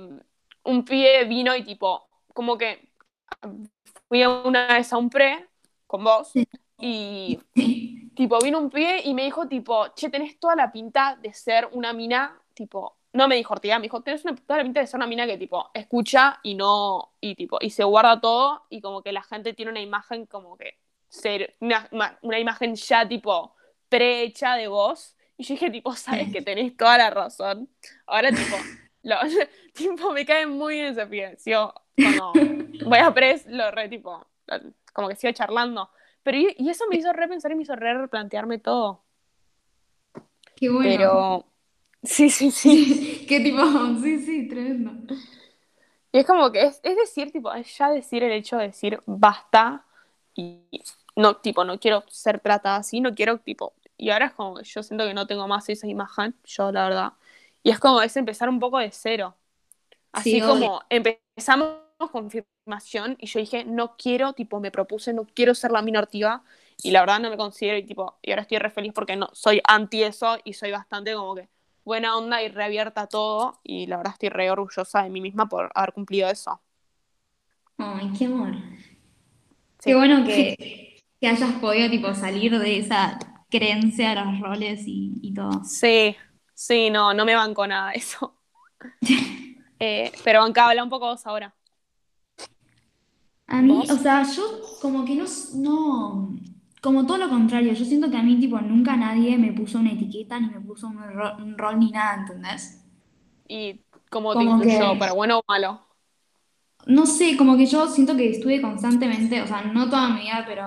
un 0.63 0.85
pibe 0.85 1.25
vino 1.25 1.55
y, 1.55 1.63
tipo, 1.63 2.07
como 2.33 2.57
que 2.57 2.91
fui 4.07 4.23
una 4.25 4.67
vez 4.67 4.91
a 4.93 4.97
un 4.97 5.09
pre 5.09 5.47
con 5.87 6.03
vos 6.03 6.39
y 6.79 7.39
tipo, 8.15 8.39
vino 8.41 8.59
un 8.59 8.69
pibe 8.69 9.01
y 9.03 9.13
me 9.13 9.23
dijo, 9.23 9.47
tipo, 9.47 9.87
che, 9.95 10.09
tenés 10.09 10.39
toda 10.39 10.55
la 10.55 10.71
pinta 10.71 11.17
de 11.21 11.33
ser 11.33 11.69
una 11.73 11.93
mina, 11.93 12.39
tipo, 12.53 12.97
no 13.13 13.27
me 13.27 13.35
dijo 13.35 13.53
hortiga, 13.53 13.77
me 13.79 13.83
dijo, 13.83 14.01
tenés 14.01 14.23
una- 14.25 14.35
toda 14.35 14.57
la 14.57 14.63
pinta 14.63 14.79
de 14.81 14.87
ser 14.87 14.97
una 14.97 15.07
mina 15.07 15.25
que, 15.27 15.37
tipo, 15.37 15.69
escucha 15.73 16.39
y 16.43 16.55
no, 16.55 17.13
y 17.21 17.35
tipo, 17.35 17.57
y 17.61 17.69
se 17.71 17.83
guarda 17.83 18.19
todo 18.21 18.63
y 18.69 18.81
como 18.81 19.01
que 19.01 19.11
la 19.11 19.23
gente 19.23 19.53
tiene 19.53 19.71
una 19.71 19.81
imagen 19.81 20.25
como 20.25 20.57
que, 20.57 20.77
ser, 21.09 21.55
una, 21.59 21.87
una- 21.91 22.17
una 22.21 22.39
imagen 22.39 22.75
ya, 22.75 23.07
tipo, 23.07 23.55
prehecha 23.89 24.55
de 24.55 24.67
vos. 24.67 25.15
Y 25.41 25.43
yo 25.43 25.55
dije, 25.55 25.71
tipo, 25.71 25.91
sabes 25.95 26.31
que 26.31 26.41
tenés 26.43 26.77
toda 26.77 26.99
la 26.99 27.09
razón. 27.09 27.67
Ahora, 28.05 28.29
tipo, 28.29 28.55
lo, 29.01 29.15
tipo, 29.73 30.11
me 30.11 30.23
cae 30.23 30.45
muy 30.45 30.75
bien 30.75 30.85
ese 30.87 31.07
pibe. 31.07 31.35
Sigo, 31.37 31.73
cuando 31.95 32.31
voy 32.85 32.99
a 32.99 33.11
pres, 33.11 33.47
lo 33.47 33.71
re, 33.71 33.89
tipo, 33.89 34.23
como 34.93 35.09
que 35.09 35.15
sigo 35.15 35.33
charlando. 35.33 35.89
Pero 36.21 36.37
y, 36.37 36.55
y 36.59 36.69
eso 36.69 36.85
me 36.87 36.97
hizo 36.97 37.11
repensar 37.11 37.51
y 37.51 37.55
me 37.55 37.63
hizo 37.63 37.75
re 37.75 37.95
replantearme 37.95 38.59
todo. 38.59 39.01
Qué 40.55 40.69
bueno. 40.69 40.87
Pero 40.87 41.45
sí, 42.03 42.29
sí, 42.29 42.51
sí. 42.51 43.25
Qué 43.27 43.39
tipo, 43.39 43.63
sí, 43.99 44.19
sí, 44.19 44.47
tremendo. 44.47 45.15
Y 46.11 46.19
es 46.19 46.27
como 46.27 46.51
que 46.51 46.67
es, 46.67 46.79
es 46.83 46.97
decir, 46.97 47.31
tipo, 47.31 47.51
es 47.51 47.75
ya 47.75 47.89
decir 47.89 48.21
el 48.21 48.33
hecho 48.33 48.57
de 48.57 48.65
decir 48.65 49.01
basta 49.07 49.87
y 50.35 50.83
no, 51.15 51.37
tipo, 51.37 51.63
no 51.63 51.79
quiero 51.79 52.03
ser 52.09 52.39
tratada 52.39 52.75
así, 52.75 53.01
no 53.01 53.15
quiero, 53.15 53.39
tipo, 53.39 53.73
y 54.01 54.09
ahora 54.11 54.27
es 54.27 54.33
como 54.33 54.55
que 54.57 54.63
yo 54.65 54.83
siento 54.83 55.05
que 55.05 55.13
no 55.13 55.27
tengo 55.27 55.47
más 55.47 55.69
esa 55.69 55.87
imagen, 55.87 56.35
yo 56.45 56.71
la 56.71 56.85
verdad. 56.89 57.13
Y 57.63 57.69
es 57.71 57.79
como 57.79 58.01
es 58.01 58.17
empezar 58.17 58.49
un 58.49 58.59
poco 58.59 58.79
de 58.79 58.91
cero. 58.91 59.37
Así 60.11 60.39
Sí, 60.39 60.41
obvio. 60.41 60.71
como 60.71 60.81
empezamos 60.89 61.77
con 61.97 62.09
confirmación 62.09 63.17
y 63.19 63.27
yo 63.27 63.39
dije, 63.39 63.65
no 63.65 63.95
quiero, 63.97 64.33
tipo, 64.33 64.59
me 64.59 64.71
propuse, 64.71 65.13
no 65.13 65.25
quiero 65.25 65.55
ser 65.55 65.71
la 65.71 65.81
mina 65.83 65.99
hortiva 65.99 66.43
y 66.83 66.91
la 66.91 67.01
verdad 67.01 67.19
no 67.19 67.29
me 67.29 67.37
considero 67.37 67.77
y 67.77 67.83
tipo, 67.85 68.17
y 68.23 68.31
ahora 68.31 68.43
estoy 68.43 68.57
re 68.59 68.71
feliz 68.71 68.93
porque 68.93 69.15
no, 69.17 69.29
soy 69.33 69.61
anti 69.65 70.03
eso 70.03 70.37
y 70.43 70.53
soy 70.53 70.71
bastante 70.71 71.13
como 71.15 71.35
que 71.35 71.49
buena 71.85 72.17
onda 72.17 72.41
y 72.43 72.49
reabierta 72.49 73.01
a 73.03 73.07
todo 73.07 73.59
y 73.63 73.87
la 73.87 73.97
verdad 73.97 74.13
estoy 74.13 74.29
re 74.29 74.51
orgullosa 74.51 75.03
de 75.03 75.09
mí 75.11 75.21
misma 75.21 75.47
por 75.49 75.71
haber 75.75 75.93
cumplido 75.93 76.29
eso. 76.29 76.61
Ay, 77.77 78.11
qué 78.17 78.25
amor. 78.25 78.53
Sí. 79.79 79.91
Qué 79.91 79.95
bueno 79.95 80.23
que, 80.25 80.97
que 81.19 81.27
hayas 81.27 81.53
podido 81.59 81.89
tipo 81.89 82.13
salir 82.13 82.57
de 82.59 82.77
esa 82.79 83.17
creencia 83.51 84.09
de 84.11 84.15
los 84.25 84.39
roles 84.41 84.83
y, 84.87 85.19
y 85.21 85.33
todo. 85.35 85.61
Sí, 85.61 86.15
sí, 86.53 86.89
no, 86.89 87.13
no 87.13 87.25
me 87.25 87.35
banco 87.35 87.65
nada 87.67 87.91
de 87.91 87.97
eso. 87.97 88.37
Eh, 89.79 90.11
pero 90.23 90.41
banca, 90.41 90.67
habla 90.69 90.83
un 90.83 90.89
poco 90.89 91.07
vos 91.07 91.25
ahora. 91.27 91.55
A 93.47 93.61
mí, 93.61 93.77
¿Vos? 93.77 93.91
o 93.91 93.97
sea, 93.97 94.23
yo 94.23 94.43
como 94.81 95.05
que 95.05 95.15
no, 95.15 95.25
no, 95.55 96.35
como 96.81 97.05
todo 97.05 97.17
lo 97.17 97.29
contrario, 97.29 97.73
yo 97.73 97.85
siento 97.85 98.09
que 98.09 98.17
a 98.17 98.23
mí 98.23 98.39
tipo 98.39 98.59
nunca 98.61 98.95
nadie 98.97 99.37
me 99.37 99.53
puso 99.53 99.77
una 99.79 99.91
etiqueta 99.91 100.39
ni 100.39 100.47
me 100.49 100.61
puso 100.61 100.87
un, 100.87 100.97
ro- 101.13 101.37
un 101.37 101.57
rol 101.57 101.79
ni 101.79 101.91
nada, 101.91 102.15
¿entendés? 102.21 102.81
¿Y 103.47 103.85
cómo 104.09 104.35
te 104.37 104.43
Como 104.43 104.45
influyó? 104.45 104.97
que- 104.97 104.97
¿Para 104.97 105.13
bueno 105.13 105.39
o 105.39 105.43
malo? 105.47 105.85
No 106.85 107.05
sé, 107.07 107.37
como 107.37 107.57
que 107.57 107.65
yo 107.65 107.87
siento 107.87 108.15
que 108.15 108.29
estuve 108.29 108.61
constantemente, 108.61 109.41
o 109.41 109.47
sea, 109.47 109.61
no 109.63 109.89
toda 109.89 110.09
mi 110.09 110.21
vida, 110.21 110.43
pero 110.47 110.63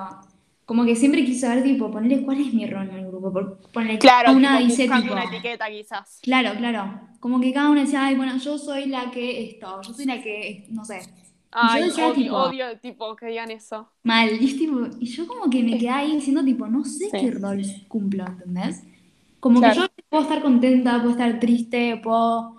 como 0.66 0.84
que 0.84 0.96
siempre 0.96 1.24
quise 1.24 1.40
saber, 1.46 1.62
tipo, 1.62 1.90
ponerle 1.90 2.22
cuál 2.24 2.40
es 2.40 2.52
mi 2.54 2.66
rol 2.66 2.88
en 2.90 2.96
el 2.96 3.06
grupo. 3.08 3.32
por- 3.32 3.58
Ponerle, 3.72 3.98
Claro, 3.98 4.26
cada 4.26 4.36
una 4.36 4.58
tipo, 4.58 4.68
dice, 4.70 4.82
tipo, 4.88 5.12
una 5.12 5.24
etiqueta 5.24 5.68
quizás. 5.68 6.18
claro, 6.22 6.56
claro. 6.58 7.00
Como 7.20 7.40
que 7.40 7.52
cada 7.52 7.70
una 7.70 7.82
decía, 7.82 8.04
ay, 8.06 8.14
bueno, 8.16 8.36
yo 8.38 8.58
soy 8.58 8.86
la 8.86 9.10
que 9.10 9.44
esto, 9.50 9.80
yo 9.82 9.92
soy 9.94 10.04
la 10.06 10.22
que, 10.22 10.66
no 10.70 10.84
sé. 10.84 11.00
Ay, 11.56 11.82
yo 11.82 11.86
decía, 11.86 12.06
odio, 12.08 12.14
tipo, 12.14 12.36
odio, 12.36 12.78
tipo, 12.80 13.16
que 13.16 13.26
digan 13.26 13.50
eso. 13.50 13.88
mal. 14.02 14.28
Y, 14.40 14.44
es 14.46 14.58
tipo, 14.58 14.80
y 15.00 15.06
yo 15.06 15.26
como 15.26 15.48
que 15.50 15.62
me 15.62 15.78
quedaba 15.78 15.98
ahí 15.98 16.12
diciendo, 16.16 16.44
tipo, 16.44 16.66
no 16.66 16.84
sé 16.84 17.06
Sí. 17.10 17.16
qué 17.20 17.30
rol 17.30 17.62
cumplo, 17.88 18.26
¿entendés? 18.26 18.82
Como 19.40 19.60
Claro. 19.60 19.74
que 19.74 19.80
yo 20.02 20.04
puedo 20.08 20.22
estar 20.24 20.42
contenta, 20.42 20.98
puedo 20.98 21.10
estar 21.10 21.38
triste, 21.40 21.98
puedo, 22.02 22.56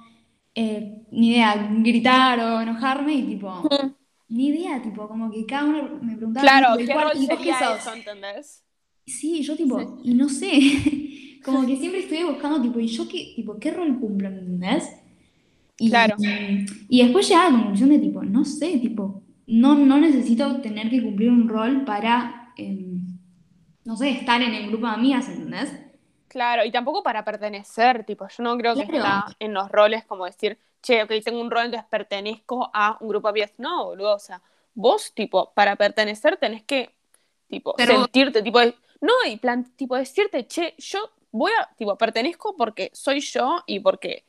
eh, 0.55 1.01
ni 1.11 1.31
idea, 1.31 1.67
gritar 1.81 2.39
o 2.39 2.61
enojarme 2.61 3.13
y 3.15 3.23
tipo, 3.23 3.49
Mm. 3.63 3.93
Ni 4.27 4.47
idea, 4.47 4.81
tipo, 4.81 5.07
como 5.07 5.31
que 5.31 5.45
cada 5.45 5.65
uno 5.65 5.99
me 6.01 6.15
preguntaba. 6.15 6.43
Claro, 6.43 6.77
tipo, 6.77 6.87
¿qué 6.87 6.93
¿cuál- 6.93 7.07
rol 7.09 7.17
y 7.23 7.27
vos 7.27 7.37
qué 7.39 7.53
sería 7.53 7.59
sos? 7.59 7.81
eso, 7.81 7.93
entendés? 7.93 8.63
Sí, 9.05 9.43
yo 9.43 9.55
tipo, 9.55 9.79
Sí. 9.79 9.87
y 10.11 10.13
no 10.15 10.29
sé, 10.29 10.49
como 11.45 11.65
que 11.65 11.77
siempre 11.77 11.99
estoy 12.01 12.23
buscando, 12.23 12.61
tipo, 12.61 12.79
¿y 12.79 12.87
yo 12.87 13.07
qué, 13.07 13.33
tipo, 13.35 13.59
qué 13.59 13.71
rol 13.71 13.99
cumplo, 13.99 14.27
¿entendés? 14.29 14.89
Y, 15.77 15.89
Claro. 15.89 16.15
y 16.89 17.03
después 17.03 17.27
llegaba 17.27 17.47
a 17.47 17.51
la 17.51 17.57
conclusión 17.57 17.89
de, 17.89 17.99
tipo, 17.99 18.23
no 18.23 18.45
sé, 18.45 18.79
tipo, 18.79 19.23
no, 19.47 19.75
no 19.75 19.97
necesito 19.99 20.61
tener 20.61 20.89
que 20.89 21.03
cumplir 21.03 21.29
un 21.29 21.47
rol 21.49 21.85
para, 21.85 22.53
em, 22.57 23.05
no 23.83 23.95
sé, 23.97 24.09
estar 24.09 24.41
en 24.41 24.53
el 24.55 24.67
grupo 24.69 24.87
de 24.87 24.93
amigas, 24.93 25.29
¿entendés? 25.29 25.71
Claro, 26.27 26.65
y 26.65 26.71
tampoco 26.71 27.03
para 27.03 27.23
pertenecer, 27.23 28.03
tipo, 28.05 28.27
yo 28.27 28.43
no 28.43 28.57
creo 28.57 28.75
que 28.75 28.85
Claro. 28.87 29.29
está 29.29 29.37
en 29.39 29.53
los 29.53 29.69
roles 29.71 30.03
como 30.05 30.25
decir, 30.25 30.57
che, 30.85 31.03
ok, 31.03 31.11
tengo 31.23 31.41
un 31.41 31.49
rol, 31.49 31.65
entonces 31.65 31.89
pertenezco 31.89 32.69
a 32.73 32.97
un 32.99 33.09
grupo 33.09 33.27
de 33.27 33.31
amigas. 33.31 33.53
No, 33.57 33.85
boludo, 33.85 34.15
o 34.15 34.19
sea, 34.19 34.41
vos, 34.75 35.11
tipo, 35.13 35.51
para 35.53 35.75
pertenecer 35.75 36.37
tenés 36.37 36.63
que, 36.63 36.91
tipo, 37.49 37.73
Pero- 37.75 37.93
sentirte, 38.03 38.43
tipo, 38.43 38.59
de- 38.59 38.75
no, 39.01 39.13
y 39.27 39.37
plan, 39.37 39.65
tipo, 39.75 39.95
decirte, 39.95 40.45
che, 40.47 40.75
yo 40.77 41.09
voy 41.31 41.51
a, 41.59 41.73
tipo, 41.75 41.97
pertenezco 41.97 42.55
porque 42.55 42.91
soy 42.93 43.19
yo 43.19 43.63
y 43.65 43.79
porque 43.79 44.25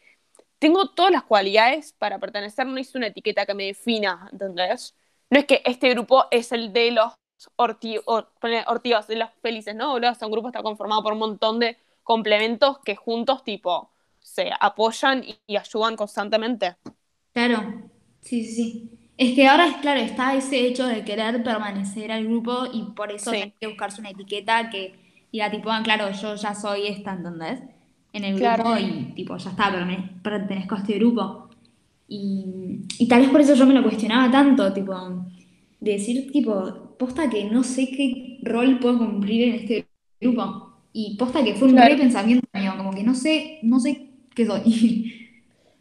tengo 0.59 0.88
todas 0.90 1.12
las 1.12 1.23
cualidades 1.25 1.92
para 1.92 2.19
pertenecer, 2.19 2.66
no 2.66 2.79
hice 2.79 2.97
una 2.97 3.09
etiqueta 3.09 3.45
que 3.45 3.55
me 3.55 3.64
defina, 3.64 4.29
¿entendés? 4.33 4.95
No 5.31 5.38
es 5.38 5.45
que 5.45 5.61
este 5.64 5.90
grupo 5.90 6.25
es 6.31 6.53
el 6.53 6.73
de 6.73 6.90
los 6.92 7.12
orti- 7.57 8.01
or- 8.07 8.31
ortivos, 8.66 9.07
de 9.07 9.16
los 9.16 9.31
felices, 9.42 9.75
¿no? 9.75 9.90
Boludo, 9.92 10.12
o 10.12 10.14
sea, 10.14 10.27
un 10.27 10.33
grupo 10.33 10.49
está 10.49 10.62
conformado 10.62 11.03
por 11.03 11.12
un 11.12 11.19
montón 11.19 11.59
de 11.61 11.77
complementos 12.03 12.79
que 12.79 12.97
juntos, 12.97 13.45
tipo, 13.45 13.90
se 14.27 14.51
apoyan 14.61 15.23
y, 15.25 15.39
y 15.47 15.57
ayudan 15.57 15.97
constantemente. 15.97 16.77
Claro, 17.33 17.91
sí, 18.21 18.45
sí, 18.45 18.55
sí. 18.55 18.91
Es 19.19 19.35
que 19.35 19.47
ahora 19.47 19.67
es 19.69 19.77
claro, 19.79 20.01
está 20.01 20.35
ese 20.35 20.67
hecho 20.67 20.87
de 20.87 21.05
querer 21.05 21.43
permanecer 21.43 22.12
al 22.12 22.25
grupo 22.27 22.67
y 22.73 22.83
por 22.95 23.12
eso 23.12 23.31
Sí. 23.31 23.37
hay 23.41 23.53
que 23.61 23.67
buscarse 23.67 24.01
una 24.01 24.11
etiqueta 24.11 24.69
que 24.71 24.95
diga 25.33 25.51
tipo, 25.51 25.71
ah, 25.71 25.81
claro, 25.83 26.11
yo 26.11 26.35
ya 26.35 26.55
soy 26.55 26.87
esta, 26.89 27.12
¿entendés? 27.15 27.61
En 28.12 28.25
el 28.25 28.37
Claro. 28.37 28.65
grupo 28.65 28.77
y 28.77 29.12
tipo, 29.15 29.37
ya 29.37 29.51
está, 29.51 29.71
pertenezco 30.23 30.75
a 30.75 30.79
este 30.79 30.95
grupo. 30.99 31.49
Y, 32.09 32.83
y 32.99 33.09
tal 33.09 33.23
vez 33.23 33.31
por 33.31 33.41
eso 33.41 33.55
yo 33.55 33.67
me 33.67 33.75
lo 33.75 33.83
cuestionaba 33.83 34.31
tanto, 34.31 34.73
tipo, 34.73 34.95
de 35.81 35.93
decir 35.93 36.31
tipo, 36.33 36.97
posta 36.99 37.29
que 37.29 37.45
no 37.45 37.62
sé 37.62 37.89
qué 37.91 38.39
rol 38.43 38.79
puedo 38.81 38.99
cumplir 38.99 39.49
en 39.49 39.55
este 39.57 39.89
grupo. 40.21 40.73
Y 40.93 41.17
posta 41.19 41.45
que 41.45 41.55
fue 41.55 41.69
un 41.69 41.77
Claro. 41.77 41.89
re 41.89 41.97
pensamiento 41.97 42.47
mío, 42.55 42.73
como 42.77 42.93
que 42.93 43.03
no 43.03 43.15
sé, 43.15 43.59
no 43.62 43.79
sé 43.81 44.06
qué 44.37 44.46
soy. 44.46 44.62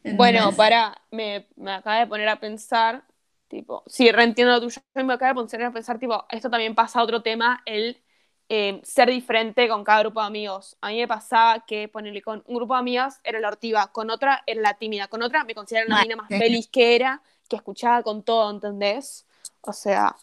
Bueno, 0.07 0.55
para, 0.55 1.01
me, 1.11 1.47
me 1.55 1.71
acaba 1.73 1.99
de 1.99 2.07
poner 2.07 2.29
a 2.29 2.39
pensar, 2.39 3.03
tipo, 3.47 3.83
sí, 3.87 4.11
reentiendo 4.11 4.53
lo 4.53 4.61
tuyo, 4.61 4.81
me 4.93 5.13
acaba 5.13 5.29
de 5.33 5.35
poner 5.47 5.67
a 5.67 5.71
pensar, 5.73 5.99
tipo, 5.99 6.25
esto 6.29 6.49
también 6.49 6.75
pasa 6.75 6.99
a 6.99 7.03
otro 7.03 7.21
tema, 7.23 7.61
el 7.65 8.01
eh, 8.47 8.79
ser 8.83 9.09
diferente 9.09 9.67
con 9.67 9.83
cada 9.83 10.01
grupo 10.01 10.21
de 10.21 10.27
amigos. 10.27 10.77
A 10.81 10.89
mí 10.89 10.97
me 10.99 11.07
pasaba 11.07 11.65
que 11.65 11.87
ponerle 11.89 12.21
con 12.21 12.43
un 12.47 12.55
grupo 12.55 12.75
de 12.75 12.79
amigas 12.81 13.19
era 13.23 13.39
la 13.39 13.47
ortiva, 13.49 13.91
con 13.91 14.09
otra 14.11 14.43
era 14.47 14.61
la 14.61 14.75
tímida, 14.75 15.07
con 15.07 15.21
otra 15.23 15.43
me 15.43 15.55
consideraba 15.55 15.87
una 15.87 15.97
mina 15.97 16.15
más 16.15 16.33
feliz 16.35 16.67
que 16.69 16.95
era, 16.95 17.21
que 17.49 17.55
escuchaba 17.57 18.03
con 18.03 18.23
todo, 18.23 18.49
¿entendés? 18.51 19.25
O 19.61 19.73
sea, 19.73 20.15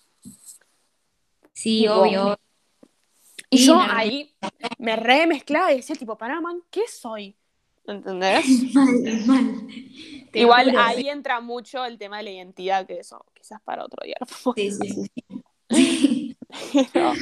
Sí, 1.54 1.86
Tipo, 1.86 1.88
obvio. 1.88 2.38
y 3.50 3.56
Sí, 3.56 3.58
yo 3.58 3.78
me 3.78 3.88
re- 3.88 4.00
ahí 4.00 4.34
me 4.78 4.96
remezclaba 4.96 5.72
y 5.72 5.76
decía, 5.76 5.96
tipo, 5.96 6.16
pará, 6.18 6.40
man, 6.40 6.62
¿qué 6.70 6.86
soy? 6.88 7.36
¿Entendés? 7.86 8.44
Mal, 8.74 9.26
mal. 9.26 9.66
Te 10.32 10.40
Igual 10.40 10.66
juro, 10.66 10.78
ahí 10.78 11.08
entra 11.08 11.40
mucho 11.40 11.84
el 11.84 11.98
tema 11.98 12.18
de 12.18 12.22
la 12.24 12.30
identidad, 12.30 12.86
que 12.86 13.00
eso 13.00 13.24
quizás 13.34 13.60
para 13.62 13.84
otro 13.84 14.04
día. 14.04 14.16
Sí, 14.54 14.70
sí, 14.70 14.88
sí. 15.70 16.36
Pero, 16.92 17.12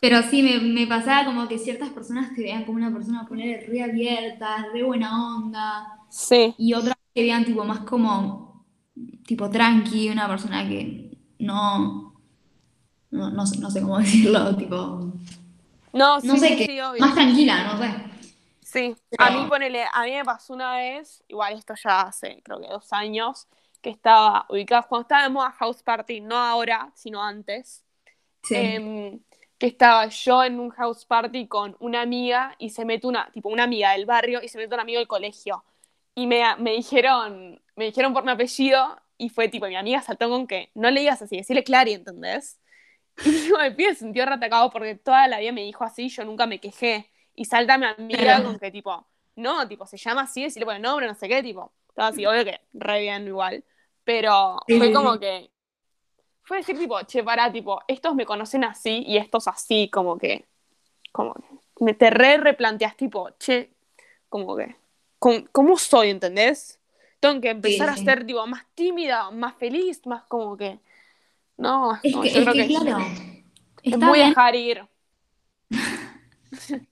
Pero 0.00 0.22
sí, 0.22 0.42
me, 0.42 0.58
me 0.58 0.86
pasaba 0.86 1.24
como 1.24 1.48
que 1.48 1.58
ciertas 1.58 1.90
personas 1.90 2.34
te 2.34 2.42
veían 2.42 2.64
como 2.64 2.78
una 2.78 2.92
persona 2.92 3.26
poner 3.26 3.68
re 3.68 3.82
abierta, 3.82 4.66
re 4.72 4.82
buena 4.82 5.36
onda, 5.36 5.98
sí, 6.10 6.54
y 6.58 6.74
otras 6.74 6.96
te 7.14 7.20
veían 7.20 7.44
tipo 7.44 7.64
más 7.64 7.80
como 7.80 8.66
tipo 9.26 9.48
tranqui, 9.50 10.08
una 10.10 10.28
persona 10.28 10.68
que 10.68 11.16
no, 11.38 12.14
no, 13.10 13.30
no 13.30 13.46
sé, 13.46 13.58
no 13.60 13.70
sé 13.70 13.80
cómo 13.80 13.98
decirlo, 14.00 14.56
tipo, 14.56 15.12
no, 15.92 16.20
sí, 16.20 16.26
no 16.28 16.36
sé, 16.36 16.48
sí, 16.48 16.56
que 16.56 16.66
sí, 16.66 16.80
obvio. 16.80 17.00
más 17.00 17.14
tranquila, 17.14 17.64
no 17.72 17.78
sé. 17.78 18.11
Sí, 18.72 18.96
a 19.18 19.30
mí 19.30 19.46
ponele, 19.46 19.84
a 19.92 20.04
mí 20.04 20.12
me 20.12 20.24
pasó 20.24 20.54
una 20.54 20.76
vez, 20.76 21.22
igual 21.28 21.54
esto 21.58 21.74
ya 21.82 22.02
hace 22.02 22.42
creo 22.42 22.60
que 22.60 22.68
dos 22.68 22.92
años, 22.92 23.48
que 23.82 23.90
estaba 23.90 24.46
ubicada, 24.48 24.82
cuando 24.84 25.02
estaba 25.02 25.22
de 25.24 25.28
moda 25.30 25.50
House 25.52 25.82
Party, 25.82 26.20
no 26.20 26.36
ahora, 26.36 26.90
sino 26.94 27.22
antes, 27.22 27.84
Sí. 28.42 28.76
em, 28.76 29.20
que 29.58 29.66
estaba 29.68 30.08
yo 30.08 30.44
en 30.44 30.60
un 30.60 30.70
house 30.70 31.06
party 31.06 31.48
con 31.48 31.76
una 31.80 32.02
amiga 32.02 32.56
y 32.58 32.70
se 32.70 32.84
mete 32.84 33.06
una, 33.08 33.30
tipo 33.32 33.48
una 33.50 33.64
amiga 33.64 33.92
del 33.92 34.06
barrio 34.06 34.42
y 34.42 34.48
se 34.48 34.58
mete 34.58 34.74
un 34.74 34.80
amigo 34.80 34.98
del 35.00 35.08
colegio. 35.08 35.64
Y 36.14 36.26
me, 36.28 36.42
me 36.58 36.72
dijeron, 36.72 37.62
me 37.76 37.86
dijeron 37.86 38.12
por 38.14 38.24
mi 38.24 38.32
apellido 38.32 39.00
y 39.18 39.30
fue 39.30 39.48
tipo, 39.48 39.66
mi 39.68 39.76
amiga 39.76 40.02
saltó 40.02 40.28
con 40.30 40.46
que 40.48 40.70
no 40.74 40.90
le 40.90 41.00
digas 41.00 41.22
así, 41.22 41.36
decirle 41.38 41.64
Clary, 41.64 41.94
¿entendés? 41.94 42.60
Y 43.24 43.30
digo, 43.32 43.60
el 43.60 43.76
pibe 43.76 43.94
se 43.94 44.00
sintió 44.00 44.26
retacado 44.26 44.70
porque 44.70 44.96
toda 44.96 45.28
la 45.28 45.40
vida 45.40 45.52
me 45.52 45.62
dijo 45.64 45.84
así, 45.84 46.08
yo 46.10 46.24
nunca 46.26 46.46
me 46.46 46.60
quejé. 46.60 47.11
Y 47.34 47.44
salta 47.44 47.78
mi 47.78 47.86
amiga 47.86 48.42
con 48.42 48.58
que 48.58 48.70
tipo, 48.70 49.06
no, 49.36 49.66
tipo, 49.66 49.86
se 49.86 49.96
llama 49.96 50.22
así, 50.22 50.42
decirle 50.42 50.66
por 50.66 50.74
el 50.74 50.82
nombre, 50.82 51.06
no 51.06 51.14
sé 51.14 51.28
qué, 51.28 51.42
tipo. 51.42 51.72
Todo 51.94 52.06
así, 52.06 52.24
obvio 52.26 52.44
que 52.44 52.60
re 52.72 53.00
bien 53.00 53.26
igual. 53.26 53.64
Pero 54.04 54.58
fue 54.66 54.92
como 54.92 55.18
que 55.18 55.50
fue 56.44 56.58
decir 56.58 56.78
tipo, 56.78 57.00
che, 57.02 57.22
pará, 57.22 57.50
tipo, 57.52 57.80
estos 57.86 58.14
me 58.14 58.26
conocen 58.26 58.64
así 58.64 59.04
y 59.06 59.16
estos 59.16 59.48
así, 59.48 59.88
como 59.90 60.18
que, 60.18 60.44
como 61.12 61.34
que 61.34 61.44
me 61.80 61.94
te 61.94 62.10
re 62.10 62.36
replanteas, 62.36 62.96
tipo, 62.96 63.30
che, 63.38 63.70
como 64.28 64.56
que, 64.56 64.76
¿cómo, 65.18 65.44
cómo 65.52 65.76
soy, 65.78 66.10
entendés? 66.10 66.80
Tengo 67.20 67.40
que 67.40 67.50
empezar 67.50 67.94
sí. 67.94 68.02
a 68.02 68.04
ser, 68.04 68.26
tipo, 68.26 68.44
más 68.46 68.66
tímida, 68.74 69.30
más 69.30 69.54
feliz, 69.54 70.04
más 70.06 70.24
como 70.24 70.56
que, 70.56 70.80
no, 71.56 71.98
Es 72.02 72.12
no, 72.12 72.22
que, 72.22 72.30
yo 72.30 72.38
es 72.40 72.42
creo 72.42 72.54
que 72.54 72.66
que 72.66 72.68
claro, 72.68 72.98
es 73.84 73.98
muy 73.98 74.18
bien, 74.18 74.28
dejar 74.30 74.54
ir. 74.56 74.88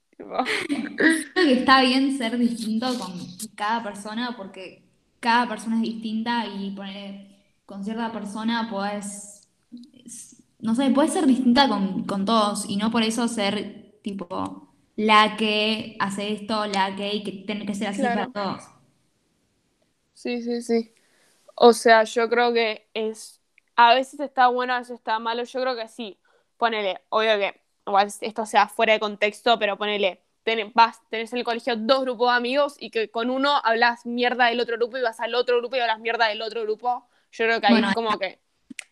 Creo 1.35 1.47
que 1.47 1.53
está 1.61 1.81
bien 1.83 2.17
ser 2.19 2.39
distinto 2.39 2.99
con 2.99 3.13
cada 3.55 3.83
persona 3.83 4.37
porque 4.37 4.89
cada 5.21 5.49
persona 5.49 5.77
es 5.77 5.83
distinta 5.83 6.47
y 6.47 6.71
poner 6.73 7.29
con 7.67 7.85
cierta 7.85 8.13
persona 8.13 8.69
puedes, 8.71 9.49
no 10.59 10.75
sé, 10.75 10.91
puedes 10.91 11.13
ser 11.13 11.27
distinta 11.27 11.69
con, 11.69 12.05
con 12.05 12.25
todos 12.25 12.69
y 12.69 12.77
no 12.77 12.91
por 12.91 13.03
eso 13.03 13.27
ser 13.29 13.99
tipo 14.03 14.75
la 14.97 15.37
que 15.37 15.97
hace 16.01 16.33
esto, 16.33 16.67
la 16.67 16.95
que 16.97 17.15
y 17.15 17.23
que 17.23 17.33
tiene 17.33 17.67
que 17.67 17.75
ser 17.75 17.89
así 17.89 18.01
Claro. 18.01 18.27
para 18.33 18.33
todos. 18.33 18.63
Sí, 20.13 20.43
sí, 20.43 20.63
sí. 20.63 20.95
O 21.57 21.73
sea, 21.73 22.05
yo 22.05 22.29
creo 22.31 22.53
que 22.53 22.89
es. 22.95 23.41
A 23.77 23.95
veces 23.95 24.21
está 24.21 24.49
bueno, 24.49 24.75
a 24.75 24.81
veces 24.81 24.97
está 24.99 25.19
malo. 25.19 25.45
Yo 25.45 25.61
creo 25.63 25.77
que 25.77 25.89
sí. 25.89 26.21
Ponele, 26.59 27.01
obvio 27.11 27.39
que 27.39 27.60
igual 27.91 28.09
esto 28.21 28.47
sea 28.47 28.67
fuera 28.69 28.93
de 28.95 29.01
contexto, 29.01 29.59
pero 29.59 29.77
ponele, 29.77 30.23
ten- 30.43 30.73
vas, 30.75 31.01
tenés 31.11 31.33
en 31.33 31.39
el 31.41 31.45
colegio 31.45 31.77
dos 31.77 32.03
grupos 32.03 32.31
de 32.31 32.37
amigos 32.37 32.77
y 32.79 32.91
que 32.91 33.11
con 33.11 33.31
uno 33.31 33.61
hablas 33.63 34.07
mierda 34.07 34.47
del 34.47 34.61
otro 34.61 34.77
grupo 34.77 34.97
y 34.99 35.03
vas 35.03 35.21
al 35.21 35.35
otro 35.35 35.59
grupo 35.59 35.77
y 35.77 35.81
hablas 35.81 36.01
mierda 36.01 36.27
del 36.29 36.43
otro 36.43 36.63
grupo. 36.63 37.07
Yo 37.33 37.45
creo 37.45 37.61
que 37.61 37.67
ahí 37.67 37.73
Bueno, 37.75 37.89
es 37.91 37.95
como 37.95 38.19
que. 38.19 38.41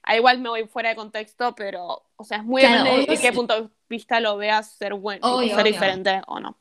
ahí 0.03 0.19
igual 0.19 0.39
me 0.41 0.49
voy 0.49 0.65
fuera 0.67 0.91
de 0.91 0.97
contexto, 0.97 1.55
pero. 1.55 2.03
O 2.17 2.25
sea, 2.25 2.39
es 2.39 2.45
muy 2.45 2.63
Claro, 2.63 2.85
de 3.07 3.19
qué 3.19 3.33
punto 3.33 3.61
de 3.63 3.69
vista 3.89 4.21
lo 4.21 4.37
veas 4.37 4.73
ser 4.73 4.95
bueno, 4.95 5.27
Obvio, 5.27 5.49
ser 5.51 5.61
obvio. 5.61 5.73
diferente 5.73 6.21
o 6.27 6.41
no. 6.41 6.59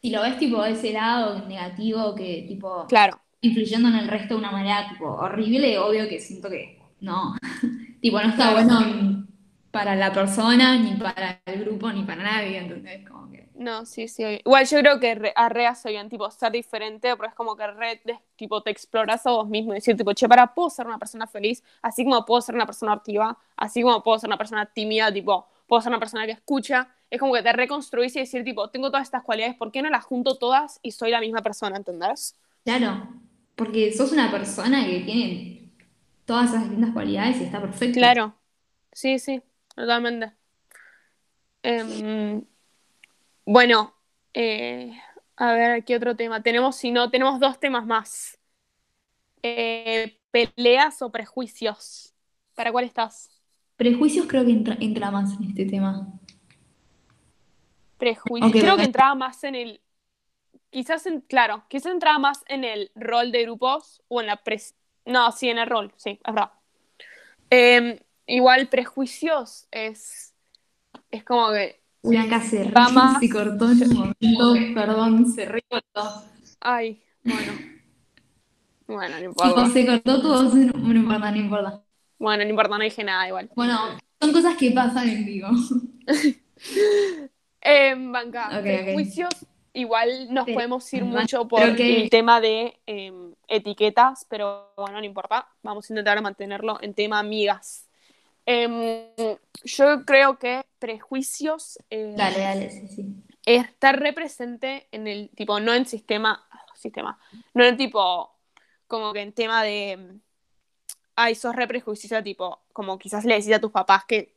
Si 0.00 0.10
lo 0.10 0.22
ves 0.22 0.38
tipo 0.38 0.62
de 0.62 0.70
ese 0.72 0.92
lado 0.92 1.40
negativo 1.46 2.14
que 2.14 2.44
tipo 2.48 2.86
Claro. 2.86 3.20
influyendo 3.40 3.88
en 3.88 3.96
el 3.96 4.08
resto 4.08 4.34
de 4.34 4.40
una 4.40 4.52
manera 4.52 4.88
tipo 4.88 5.06
horrible, 5.12 5.78
obvio 5.78 6.08
que 6.08 6.20
siento 6.20 6.48
que 6.48 6.78
no. 7.00 7.34
Tipo, 8.00 8.20
no 8.20 8.28
está 8.28 8.52
bueno 8.52 9.23
para 9.74 9.94
la 9.96 10.10
persona, 10.12 10.78
ni 10.78 10.94
para 10.96 11.42
el 11.44 11.64
grupo, 11.66 11.92
ni 11.92 12.04
para 12.04 12.22
nadie, 12.22 12.58
entonces 12.58 13.06
como 13.06 13.30
que. 13.30 13.46
No, 13.54 13.86
sí, 13.86 14.08
sí. 14.08 14.22
Igual 14.44 14.66
yo 14.66 14.78
creo 14.80 14.98
que 15.00 15.14
re- 15.14 15.32
a 15.36 15.48
re 15.48 15.68
bien, 15.86 16.08
tipo, 16.08 16.28
ser 16.30 16.50
diferente, 16.52 17.14
pero 17.16 17.28
es 17.28 17.34
como 17.34 17.56
que 17.56 17.66
re, 17.68 18.00
de- 18.04 18.18
tipo, 18.36 18.62
te 18.62 18.70
exploras 18.70 19.26
a 19.26 19.30
vos 19.32 19.48
mismo 19.48 19.72
y 19.72 19.76
decir, 19.76 19.96
tipo, 19.96 20.12
che, 20.12 20.28
para, 20.28 20.54
puedo 20.54 20.70
ser 20.70 20.86
una 20.86 20.98
persona 20.98 21.26
feliz, 21.26 21.62
así 21.82 22.04
como 22.04 22.24
puedo 22.24 22.40
ser 22.40 22.54
una 22.56 22.66
persona 22.66 22.92
activa, 22.94 23.38
así 23.56 23.82
como 23.82 24.02
puedo 24.02 24.18
ser 24.18 24.28
una 24.28 24.38
persona 24.38 24.66
tímida, 24.66 25.12
tipo, 25.12 25.46
puedo 25.68 25.82
ser 25.82 25.90
una 25.90 26.00
persona 26.00 26.26
que 26.26 26.32
escucha. 26.32 26.88
Es 27.10 27.20
como 27.20 27.34
que 27.34 27.42
te 27.42 27.52
reconstruís 27.52 28.16
y 28.16 28.20
decir, 28.20 28.44
tipo, 28.44 28.70
tengo 28.70 28.90
todas 28.90 29.04
estas 29.06 29.22
cualidades, 29.22 29.56
¿por 29.56 29.70
qué 29.72 29.82
no 29.82 29.90
las 29.90 30.04
junto 30.04 30.36
todas 30.38 30.80
y 30.82 30.92
soy 30.92 31.10
la 31.12 31.20
misma 31.20 31.42
persona, 31.42 31.76
¿entendés? 31.76 32.34
Claro, 32.64 33.08
porque 33.56 33.92
sos 33.92 34.12
una 34.12 34.30
persona 34.30 34.86
que 34.86 35.00
tiene 35.00 35.70
todas 36.24 36.50
esas 36.50 36.62
distintas 36.64 36.92
cualidades 36.92 37.40
y 37.40 37.44
está 37.44 37.60
perfecto. 37.60 37.94
Claro. 37.98 38.38
Sí, 38.92 39.18
sí, 39.18 39.42
totalmente. 39.74 40.32
Em, 41.62 42.44
bueno, 43.46 43.94
eh, 44.32 44.92
a 45.36 45.52
ver, 45.52 45.84
¿qué 45.84 45.96
otro 45.96 46.14
tema? 46.16 46.42
Tenemos, 46.42 46.76
si 46.76 46.90
no, 46.90 47.10
tenemos 47.10 47.40
dos 47.40 47.58
temas 47.58 47.86
más. 47.86 48.38
Eh, 49.42 50.18
peleas 50.30 51.02
o 51.02 51.10
prejuicios. 51.10 52.14
¿Para 52.54 52.72
cuál 52.72 52.84
estás? 52.84 53.30
Prejuicios 53.76 54.26
creo 54.26 54.44
que 54.44 54.52
entra, 54.52 54.76
entra 54.80 55.10
más 55.10 55.34
en 55.38 55.44
este 55.48 55.66
tema. 55.66 56.08
Prejuicios. 57.98 58.52
Creo 58.52 58.76
que 58.76 58.84
entraba 58.84 59.14
más 59.14 59.42
en 59.44 59.54
el. 59.54 59.80
Quizás, 60.70 61.06
en, 61.06 61.20
claro, 61.20 61.64
quizás 61.68 61.92
entraba 61.92 62.18
más 62.18 62.44
en 62.48 62.64
el 62.64 62.90
rol 62.94 63.32
de 63.32 63.42
grupos 63.42 64.02
o 64.08 64.20
en 64.20 64.26
la 64.26 64.36
pres. 64.36 64.74
No, 65.04 65.30
sí, 65.32 65.48
en 65.48 65.58
el 65.58 65.66
rol, 65.66 65.92
sí, 65.96 66.20
es 66.24 66.34
verdad. 66.34 66.52
Em, 67.50 67.98
igual, 68.26 68.68
prejuicios 68.68 69.66
es. 69.70 70.34
Es 71.10 71.24
como 71.24 71.50
que. 71.52 71.82
Bianca 72.02 72.40
se, 72.40 72.70
más- 72.70 73.18
se 73.20 73.28
cortó 73.30 73.70
en 73.70 73.82
un 73.90 73.94
momento, 73.94 74.74
perdón, 74.74 75.32
se 75.32 75.46
recortó. 75.46 76.24
Ay, 76.60 77.02
bueno. 77.22 77.52
Bueno, 78.86 79.18
no 79.18 79.24
importa. 79.24 79.66
se 79.70 79.86
cortó 79.86 80.20
tu 80.20 80.28
voz, 80.28 80.54
no, 80.54 80.72
no 80.72 80.94
importa, 80.94 81.30
no 81.30 81.36
importa. 81.38 81.82
Bueno, 82.18 82.44
no 82.44 82.50
importa, 82.50 82.78
no 82.78 82.84
dije 82.84 83.02
nada 83.04 83.26
igual. 83.28 83.50
Bueno, 83.54 83.78
son 84.20 84.32
cosas 84.32 84.56
que 84.56 84.70
pasan 84.70 85.08
en 85.08 85.24
vivo. 85.24 85.48
Em, 87.66 88.12
banca, 88.12 88.60
prejuicios, 88.62 89.30
igual 89.72 90.28
nos 90.32 90.44
podemos 90.46 90.92
ir 90.92 91.04
mucho 91.04 91.48
por 91.48 91.74
que- 91.76 92.02
el 92.04 92.10
tema 92.10 92.40
de 92.40 92.78
em, 92.86 93.34
etiquetas, 93.48 94.26
pero 94.28 94.72
bueno, 94.76 94.98
no 94.98 95.04
importa. 95.06 95.48
Vamos 95.62 95.88
a 95.88 95.92
intentar 95.94 96.20
mantenerlo 96.20 96.78
en 96.82 96.92
tema 96.92 97.18
amigas. 97.18 97.88
Em, 98.46 99.06
yo 99.64 100.04
creo 100.04 100.38
que 100.38 100.66
prejuicios 100.78 101.78
eh, 101.90 102.12
Dale, 102.16 102.40
dale, 102.40 102.70
sí, 102.70 102.88
sí. 102.88 103.06
estar 103.46 103.98
represente 103.98 104.88
en 104.92 105.06
el 105.06 105.30
tipo, 105.34 105.60
no 105.60 105.72
en 105.72 105.86
sistema, 105.86 106.46
sistema, 106.74 107.18
no 107.54 107.64
en 107.64 107.76
tipo, 107.76 108.36
como 108.86 109.12
que 109.12 109.22
en 109.22 109.32
tema 109.32 109.62
de, 109.62 110.18
ay, 111.16 111.34
sos 111.34 111.54
re 111.56 111.66
prejuiciosa, 111.68 112.22
tipo, 112.22 112.60
como 112.72 112.98
quizás 112.98 113.24
le 113.24 113.34
decís 113.36 113.52
a 113.54 113.60
tus 113.60 113.70
papás 113.70 114.04
que 114.06 114.34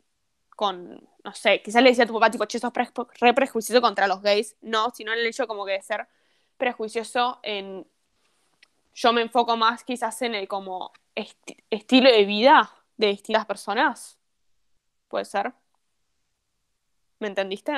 con, 0.56 1.02
no 1.24 1.34
sé, 1.34 1.62
quizás 1.62 1.84
le 1.84 1.90
decís 1.90 2.04
a 2.04 2.08
tu 2.08 2.14
papá, 2.14 2.32
tipo, 2.32 2.46
che, 2.46 2.60
sos 2.60 2.72
pre- 2.72 2.92
re 3.20 3.34
prejuicioso 3.34 3.82
contra 3.82 4.08
los 4.08 4.22
gays, 4.22 4.56
no, 4.62 4.92
sino 4.92 5.14
en 5.14 5.20
el 5.20 5.28
hecho 5.28 5.48
como 5.48 5.66
que 5.66 5.74
de 5.74 5.82
ser 5.82 6.08
prejuicioso 6.58 7.40
en, 7.44 7.86
yo 8.94 9.14
me 9.14 9.22
enfoco 9.22 9.58
más 9.58 9.84
quizás 9.84 10.22
en 10.22 10.36
el 10.36 10.48
como 10.48 10.92
esti- 11.16 11.64
estilo 11.70 12.12
de 12.12 12.26
vida 12.26 12.72
de 12.98 13.08
distintas 13.08 13.46
personas, 13.46 14.18
puede 15.08 15.26
ser. 15.26 15.54
¿Me 17.20 17.28
entendiste? 17.28 17.74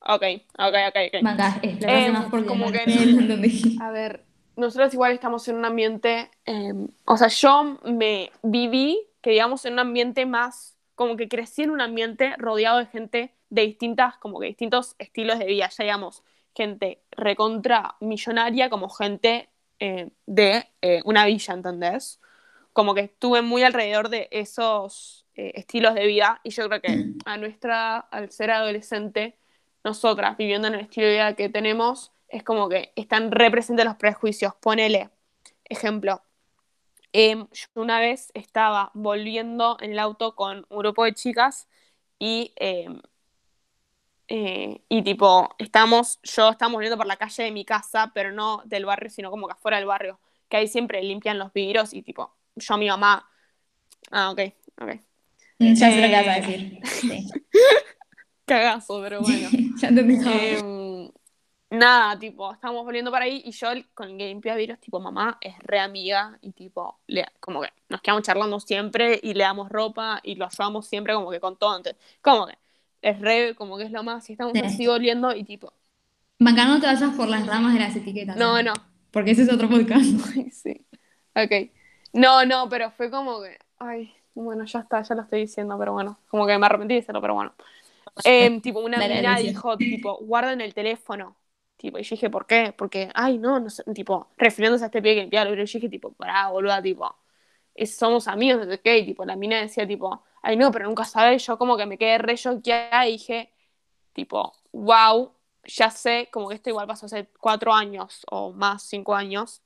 Ok, 0.00 0.22
ok, 0.58 0.74
ok, 0.88 0.96
ok. 1.08 1.22
Banca, 1.22 1.58
explorase 1.62 2.06
Em, 2.06 2.12
más 2.12 2.30
como 2.30 2.70
que 2.70 2.82
en 2.86 2.90
el-. 2.90 3.76
A 3.80 3.90
ver, 3.90 4.24
nosotros 4.56 4.92
igual 4.94 5.12
estamos 5.12 5.46
en 5.48 5.56
un 5.56 5.64
ambiente, 5.64 6.30
eh, 6.46 6.72
o 7.04 7.16
sea, 7.16 7.28
yo 7.28 7.78
me 7.84 8.30
viví, 8.42 9.00
que 9.20 9.30
digamos, 9.30 9.64
en 9.64 9.74
un 9.74 9.78
ambiente 9.80 10.26
más, 10.26 10.76
como 10.94 11.16
que 11.16 11.28
crecí 11.28 11.62
en 11.62 11.70
un 11.70 11.80
ambiente 11.80 12.34
rodeado 12.38 12.78
de 12.78 12.86
gente 12.86 13.34
de 13.50 13.62
distintas, 13.62 14.18
como 14.18 14.40
que 14.40 14.46
distintos 14.46 14.94
estilos 14.98 15.38
de 15.38 15.46
vida, 15.46 15.68
ya 15.68 15.84
digamos, 15.84 16.22
gente 16.54 17.02
recontra 17.12 17.96
millonaria 18.00 18.68
como 18.68 18.88
gente 18.88 19.48
eh, 19.78 20.10
de 20.26 20.66
eh, 20.82 21.02
una 21.04 21.24
villa, 21.26 21.54
¿entendés? 21.54 22.20
Como 22.78 22.94
que 22.94 23.00
estuve 23.00 23.42
muy 23.42 23.64
alrededor 23.64 24.08
de 24.08 24.28
esos 24.30 25.26
eh, 25.34 25.50
estilos 25.56 25.96
de 25.96 26.06
vida 26.06 26.40
y 26.44 26.50
yo 26.50 26.68
creo 26.68 26.80
que 26.80 27.06
a 27.24 27.36
nuestra, 27.36 27.96
al 27.96 28.30
ser 28.30 28.52
adolescente, 28.52 29.36
nosotras 29.82 30.36
viviendo 30.36 30.68
en 30.68 30.74
el 30.74 30.80
estilo 30.82 31.08
de 31.08 31.14
vida 31.14 31.34
que 31.34 31.48
tenemos, 31.48 32.12
es 32.28 32.44
como 32.44 32.68
que 32.68 32.92
están 32.94 33.32
representes 33.32 33.84
los 33.84 33.96
prejuicios. 33.96 34.54
Ponele, 34.60 35.10
ejemplo, 35.64 36.22
em, 37.12 37.48
yo 37.50 37.66
una 37.82 37.98
vez 37.98 38.30
estaba 38.34 38.92
volviendo 38.94 39.76
en 39.80 39.90
el 39.90 39.98
auto 39.98 40.36
con 40.36 40.64
un 40.68 40.78
grupo 40.78 41.02
de 41.02 41.14
chicas 41.14 41.66
y, 42.20 42.52
em, 42.54 43.02
eh, 44.28 44.82
y 44.88 45.02
tipo, 45.02 45.50
estamos, 45.58 46.20
yo 46.22 46.50
estamos 46.50 46.74
volviendo 46.74 46.96
por 46.96 47.06
la 47.08 47.16
calle 47.16 47.42
de 47.42 47.50
mi 47.50 47.64
casa, 47.64 48.12
pero 48.14 48.30
no 48.30 48.62
del 48.66 48.84
barrio, 48.86 49.10
sino 49.10 49.32
como 49.32 49.48
que 49.48 49.54
afuera 49.54 49.78
del 49.78 49.86
barrio, 49.86 50.20
que 50.48 50.58
ahí 50.58 50.68
siempre 50.68 51.02
limpian 51.02 51.40
los 51.40 51.52
vidrios 51.52 51.92
y 51.92 52.02
tipo, 52.02 52.37
yo 52.58 52.74
a 52.74 52.78
mi 52.78 52.88
mamá, 52.88 53.28
ah, 54.10 54.30
ok, 54.30 54.40
ok, 54.80 55.00
Mm, 55.60 55.74
Ya 55.74 55.90
sé 55.90 56.00
lo 56.00 56.06
que 56.08 56.12
vas 56.14 56.26
a 56.28 56.38
Eh. 56.38 56.40
decir. 56.40 56.80
Sí. 56.84 57.30
cagazo, 58.46 59.00
pero 59.02 59.20
bueno. 59.22 59.48
ya 59.80 59.88
entendí. 59.88 60.14
Em, 60.24 61.10
nada, 61.70 62.18
tipo, 62.18 62.52
estábamos 62.52 62.84
volviendo 62.84 63.10
para 63.10 63.24
ahí 63.26 63.42
y 63.44 63.50
yo 63.52 63.68
con 63.94 64.10
el 64.10 64.18
que 64.18 64.26
limpia 64.28 64.54
vidrios, 64.54 64.78
tipo, 64.80 65.00
mamá 65.00 65.36
es 65.40 65.58
re 65.60 65.80
amiga 65.80 66.38
y 66.42 66.52
tipo, 66.52 67.00
le, 67.08 67.26
como 67.40 67.60
que 67.60 67.68
nos 67.88 68.00
quedamos 68.00 68.22
charlando 68.22 68.60
siempre 68.60 69.18
y 69.22 69.34
le 69.34 69.44
damos 69.44 69.68
ropa 69.68 70.20
y 70.22 70.36
lo 70.36 70.46
ayudamos 70.46 70.86
siempre 70.86 71.12
como 71.14 71.30
que 71.30 71.40
con 71.40 71.56
todo. 71.58 71.76
Entonces, 71.76 72.00
como 72.22 72.46
que 72.46 72.56
es 73.02 73.20
re, 73.20 73.54
como 73.54 73.76
que 73.78 73.84
es 73.84 73.90
lo 73.92 74.02
más, 74.02 74.28
y 74.30 74.32
estamos 74.32 74.52
Sí. 74.54 74.60
así 74.64 74.86
volviendo 74.86 75.34
y 75.34 75.44
tipo, 75.44 75.72
Banca, 76.40 76.66
no 76.66 76.80
te 76.80 76.86
vayas 76.86 77.14
por 77.16 77.28
las 77.28 77.44
ramas 77.46 77.74
de 77.74 77.80
las 77.80 77.96
etiquetas. 77.96 78.36
no, 78.36 78.56
¿eh? 78.58 78.62
no, 78.62 78.72
Porque 79.10 79.32
ese 79.32 79.42
es 79.42 79.52
otro 79.52 79.68
podcast. 79.68 80.04
Sí. 80.52 80.86
Ok. 81.34 81.72
No, 82.18 82.44
no, 82.44 82.68
pero 82.68 82.90
fue 82.90 83.10
como 83.10 83.42
que. 83.42 83.58
Ay, 83.78 84.14
bueno, 84.34 84.64
ya 84.64 84.80
está, 84.80 85.02
ya 85.02 85.14
lo 85.14 85.22
estoy 85.22 85.40
diciendo, 85.40 85.78
pero 85.78 85.92
bueno. 85.92 86.18
Como 86.28 86.46
que 86.46 86.58
me 86.58 86.66
arrepentí 86.66 86.94
de 86.94 87.00
hacerlo, 87.00 87.20
pero 87.20 87.34
bueno. 87.34 87.54
Em, 88.24 88.60
tipo, 88.60 88.80
una 88.80 89.02
mina 89.04 89.38
dijo, 89.38 89.78
tipo, 89.80 90.16
guarden 90.18 90.60
el 90.60 90.74
teléfono. 90.74 91.36
Tipo, 91.76 91.98
y 91.98 92.02
yo 92.02 92.10
dije, 92.16 92.30
¿por 92.30 92.46
qué? 92.46 92.74
Porque, 92.76 93.10
ay, 93.14 93.38
no, 93.38 93.60
no 93.60 93.70
sé, 93.70 93.84
tipo, 93.94 94.28
refiriéndose 94.36 94.84
a 94.84 94.86
este 94.88 95.02
pie 95.02 95.14
que 95.16 95.20
limpiaba 95.22 95.46
vidrios, 95.50 95.72
yo 95.72 95.78
dije, 95.78 95.88
tipo, 95.90 96.12
pará, 96.12 96.48
boluda, 96.50 96.82
tipo, 96.82 97.14
es- 97.74 97.96
somos 97.96 98.28
amigos, 98.28 98.66
sé 98.66 98.80
qué, 98.80 98.98
y 98.98 99.06
tipo, 99.06 99.24
la 99.24 99.36
mina 99.36 99.60
decía, 99.60 99.86
tipo, 99.88 100.24
ay, 100.42 100.56
no, 100.56 100.72
pero 100.72 100.86
nunca 100.86 101.04
sabes, 101.04 101.46
yo 101.46 101.58
como 101.58 101.76
que 101.78 101.86
me 101.86 101.98
quedé 101.98 102.18
re 102.18 102.36
choqueada 102.36 103.08
y 103.08 103.12
dije, 103.12 103.52
tipo, 104.14 104.54
wow, 104.72 105.32
ya 105.64 105.90
sé, 105.90 106.28
como 106.32 106.48
que 106.50 106.56
esto 106.56 106.70
igual 106.70 106.86
pasó 106.88 107.06
hace 107.06 107.28
cuatro 107.40 107.72
años 107.74 108.24
o 108.30 108.52
más, 108.52 108.82
cinco 108.84 109.14
años, 109.16 109.62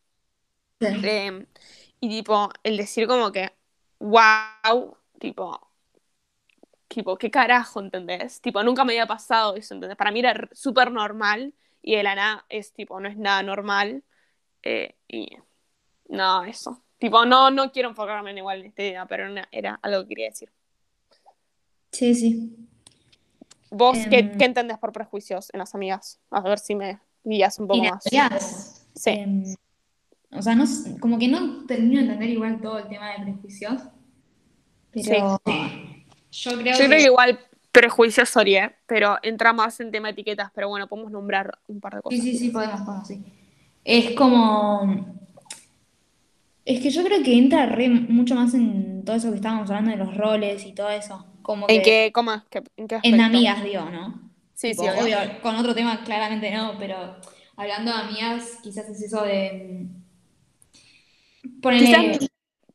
Sí. 0.80 0.88
eh, 1.02 1.46
y 2.02 2.08
tipo, 2.10 2.50
el 2.64 2.76
decir 2.76 3.06
como 3.06 3.30
que, 3.32 3.52
wow, 4.00 4.96
tipo, 5.20 5.60
tipo, 6.88 7.16
¿qué 7.16 7.30
carajo, 7.30 7.80
entendés? 7.80 8.40
Tipo, 8.40 8.62
nunca 8.62 8.84
me 8.84 8.92
había 8.92 9.06
pasado 9.06 9.56
eso, 9.56 9.74
¿entendés? 9.74 9.96
Para 9.96 10.10
mí 10.10 10.20
era 10.20 10.48
súper 10.52 10.90
normal 10.90 11.54
y 11.80 11.96
de 11.96 12.02
la 12.02 12.14
nada 12.14 12.44
es 12.48 12.72
tipo, 12.72 13.00
no 13.00 13.08
es 13.08 13.16
nada 13.16 13.42
normal. 13.42 14.02
eh, 14.64 14.96
y 15.08 15.28
no, 16.08 16.44
eso. 16.44 16.82
Tipo, 16.98 17.24
no, 17.24 17.50
no 17.50 17.72
quiero 17.72 17.90
enfocarme 17.90 18.32
en 18.32 18.38
igual 18.38 18.60
en 18.60 18.66
esta 18.66 18.82
idea, 18.82 19.06
pero 19.06 19.26
era, 19.26 19.48
era 19.52 19.80
algo 19.82 20.02
que 20.02 20.08
quería 20.08 20.26
decir. 20.30 20.52
Sí, 21.92 22.14
sí. 22.14 22.56
¿Vos 23.70 23.98
qué, 24.10 24.18
Em. 24.18 24.38
qué 24.38 24.44
entendés 24.44 24.78
por 24.78 24.92
prejuicios 24.92 25.50
en 25.54 25.58
las 25.60 25.74
amigas? 25.74 26.20
A 26.30 26.40
ver 26.42 26.58
si 26.58 26.74
me 26.74 27.00
guías 27.24 27.58
un 27.58 27.68
poco 27.68 27.84
más. 27.84 28.06
amigas, 28.06 28.86
Sí. 28.94 29.10
em, 29.10 29.54
o 30.32 30.42
sea, 30.42 30.54
no, 30.54 30.64
como 31.00 31.18
que 31.18 31.28
no 31.28 31.66
termino 31.66 31.96
de 32.00 32.06
entender 32.06 32.30
igual 32.30 32.60
todo 32.60 32.78
el 32.78 32.88
tema 32.88 33.10
de 33.12 33.22
prejuicios. 33.22 33.82
Pero 34.92 35.40
yo 36.30 36.52
creo 36.52 36.64
Yo 36.64 36.76
creo 36.76 36.88
que 36.90 36.96
que 36.96 37.02
igual 37.02 37.38
prejuicios 37.72 38.28
Sorie, 38.28 38.72
pero 38.86 39.18
entra 39.22 39.52
más 39.52 39.80
en 39.80 39.90
tema 39.90 40.08
de 40.08 40.12
etiquetas, 40.12 40.50
pero 40.54 40.68
bueno, 40.68 40.86
podemos 40.88 41.10
nombrar 41.10 41.58
un 41.68 41.80
par 41.80 41.94
de 41.96 42.02
cosas. 42.02 42.20
Sí, 42.20 42.32
sí, 42.32 42.38
sí, 42.38 42.50
podemos, 42.50 42.80
podemos, 42.82 43.08
sí. 43.08 43.22
Es 43.84 44.10
como. 44.12 45.16
Es 46.64 46.80
que 46.80 46.90
yo 46.90 47.02
creo 47.02 47.22
que 47.24 47.36
entra 47.36 47.66
re 47.66 47.88
mucho 47.88 48.34
más 48.36 48.54
en 48.54 49.04
todo 49.04 49.16
eso 49.16 49.30
que 49.30 49.36
estábamos 49.36 49.68
hablando 49.70 49.90
de 49.90 49.96
los 49.96 50.16
roles 50.16 50.64
y 50.64 50.72
todo 50.72 50.90
eso. 50.90 51.26
Como 51.42 51.66
¿En 51.66 51.78
que 51.78 51.82
qué, 51.82 52.10
cómo, 52.14 52.30
que- 52.50 52.62
en 52.76 52.86
qué 52.86 52.94
en 52.96 53.20
aspecto? 53.20 53.24
amigas, 53.24 53.64
digo, 53.64 53.84
¿no? 53.90 54.30
Sí, 54.54 54.70
Tipo, 54.70 54.82
sí, 54.84 54.88
obvio, 54.88 55.16
con 55.42 55.56
otro 55.56 55.74
tema 55.74 56.04
claramente 56.04 56.52
no, 56.54 56.74
pero 56.78 57.16
hablando 57.56 57.90
de 57.92 57.98
amigas, 57.98 58.58
quizás 58.62 58.88
es 58.88 59.02
eso 59.02 59.22
de. 59.24 59.88
Quizás, 61.70 62.04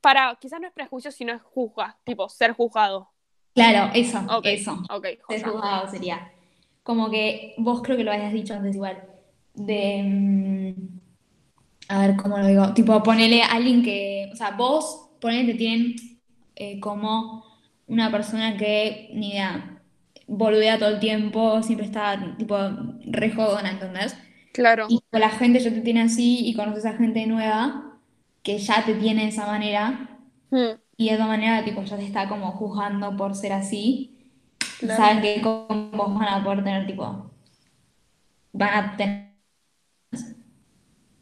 para, 0.01 0.37
quizás 0.39 0.59
no 0.61 0.67
es 0.67 0.73
prejuicio, 0.73 1.11
sino 1.11 1.33
es 1.33 1.41
juzga, 1.41 1.99
tipo, 2.03 2.29
ser 2.29 2.53
juzgado. 2.53 3.09
Claro, 3.53 3.91
eso, 3.93 4.19
eso. 4.43 4.77
Ser 5.27 5.43
juzgado 5.43 5.89
sería. 5.89 6.31
Como 6.83 7.09
que 7.09 7.55
vos 7.57 7.81
creo 7.81 7.97
que 7.97 8.03
lo 8.03 8.11
habías 8.11 8.33
dicho 8.33 8.53
antes 8.53 8.75
igual. 8.75 9.03
De. 9.53 10.03
mm, 10.03 10.99
A 11.89 12.01
ver, 12.07 12.15
¿cómo 12.17 12.37
lo 12.37 12.47
digo? 12.47 12.73
Tipo, 12.73 13.01
ponele 13.03 13.43
a 13.43 13.47
alguien 13.53 13.83
que. 13.83 14.29
O 14.33 14.35
sea, 14.35 14.51
vos, 14.51 15.09
ponele, 15.21 15.53
te 15.53 15.57
tienen 15.57 15.95
eh, 16.55 16.79
como 16.79 17.45
una 17.87 18.11
persona 18.11 18.57
que, 18.57 19.09
ni 19.13 19.31
idea, 19.31 19.81
boludea 20.27 20.77
todo 20.79 20.89
el 20.89 20.99
tiempo, 20.99 21.63
siempre 21.63 21.85
está, 21.87 22.35
tipo, 22.37 22.57
re 23.05 23.31
jodona, 23.31 23.71
¿entendés? 23.71 24.17
Claro, 24.51 24.87
Y 24.89 25.01
con 25.11 25.21
la 25.21 25.29
gente 25.29 25.59
ya 25.59 25.71
te 25.71 25.81
tiene 25.81 26.01
así 26.01 26.47
y 26.47 26.55
conoces 26.55 26.85
a 26.85 26.93
gente 26.97 27.25
nueva 27.27 27.96
que 28.47 28.57
ya 28.59 28.77
te 28.85 28.95
tiene 28.95 29.23
de 29.23 29.29
esa 29.29 29.45
manera 29.47 29.83
Mm, 30.51 30.77
y 30.97 31.09
de 31.09 31.15
esa 31.15 31.27
manera, 31.27 31.63
tipo, 31.65 31.83
ya 31.83 31.97
te 31.97 32.05
está 32.05 32.29
como 32.29 32.51
juzgando 32.53 33.15
por 33.17 33.35
ser 33.35 33.53
así. 33.53 34.31
Claro. 34.79 35.03
saben 35.03 35.21
que 35.21 35.41
con 35.41 35.91
vos 35.91 36.13
van 36.19 36.29
a 36.29 36.43
poder 36.43 36.63
tener, 36.63 36.87
tipo, 36.87 37.31
van 38.53 38.73
a 38.79 38.97
tener... 38.97 39.37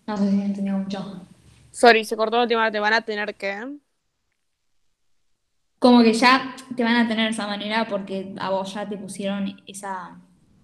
No 0.07 0.17
sé 0.17 0.29
si 0.31 0.35
me 0.37 0.45
entendió 0.45 0.73
mucho. 0.79 1.21
sorry, 1.71 2.05
se 2.05 2.15
cortó 2.17 2.37
la 2.37 2.43
última, 2.43 2.71
te 2.71 2.79
van 2.79 2.93
a 2.93 3.01
tener 3.01 3.35
que. 3.35 3.77
como 5.79 6.03
que 6.03 6.13
ya 6.13 6.55
te 6.75 6.83
van 6.83 6.95
a 6.97 7.07
tener 7.07 7.25
de 7.25 7.31
esa 7.31 7.47
manera 7.47 7.87
porque 7.87 8.33
a 8.39 8.49
vos 8.49 8.73
ya 8.73 8.87
te 8.89 8.97
pusieron 8.97 9.61
esa, 9.67 10.19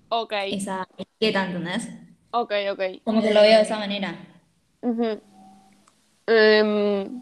Ok, 0.09 0.33
esa 0.49 0.87
etiqueta, 0.97 1.45
¿entendés? 1.45 1.89
ok, 2.31 2.51
ok. 2.71 2.81
Como 3.03 3.21
que 3.21 3.31
lo 3.31 3.41
veo 3.43 3.57
de 3.57 3.61
esa 3.61 3.77
manera. 3.77 4.15
Ujú. 4.81 5.21
Em, 6.33 7.21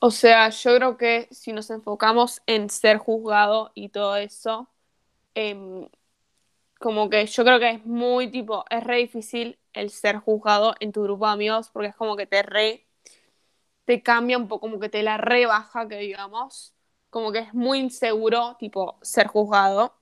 o 0.00 0.10
sea, 0.10 0.50
yo 0.50 0.76
creo 0.76 0.96
que 0.98 1.28
si 1.30 1.52
nos 1.52 1.70
enfocamos 1.70 2.42
en 2.46 2.68
ser 2.70 2.98
juzgado 2.98 3.70
y 3.74 3.88
todo 3.88 4.16
eso, 4.16 4.68
em, 5.34 5.88
como 6.80 7.10
que 7.10 7.26
yo 7.26 7.44
creo 7.44 7.60
que 7.60 7.70
es 7.72 7.86
muy 7.86 8.30
tipo, 8.30 8.64
es 8.70 8.84
re 8.84 8.98
difícil 8.98 9.58
el 9.74 9.90
ser 9.90 10.18
juzgado 10.18 10.74
en 10.80 10.92
tu 10.92 11.02
grupo 11.04 11.26
de 11.26 11.32
amigos 11.34 11.70
porque 11.72 11.88
es 11.90 11.96
como 11.96 12.16
que 12.16 12.26
te 12.26 12.42
re, 12.42 12.86
te 13.86 14.02
cambia 14.02 14.38
un 14.38 14.48
poco, 14.48 14.62
como 14.62 14.80
que 14.80 14.88
te 14.88 15.02
la 15.02 15.16
rebaja, 15.18 15.88
que 15.88 15.96
digamos, 15.98 16.74
como 17.10 17.32
que 17.32 17.40
es 17.40 17.54
muy 17.54 17.78
inseguro, 17.80 18.56
tipo, 18.58 18.98
ser 19.02 19.26
juzgado. 19.28 19.94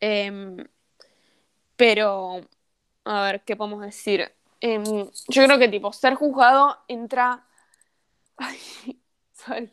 Em, 0.00 0.56
pero, 1.76 2.40
a 3.04 3.22
ver, 3.24 3.44
¿qué 3.44 3.56
podemos 3.56 3.82
decir? 3.82 4.34
Em, 4.60 4.84
yo 5.28 5.44
creo 5.44 5.58
que 5.58 5.68
tipo, 5.68 5.92
ser 5.92 6.14
juzgado 6.14 6.78
entra... 6.88 7.46
Ay, 8.36 8.58
sorry, 9.32 9.70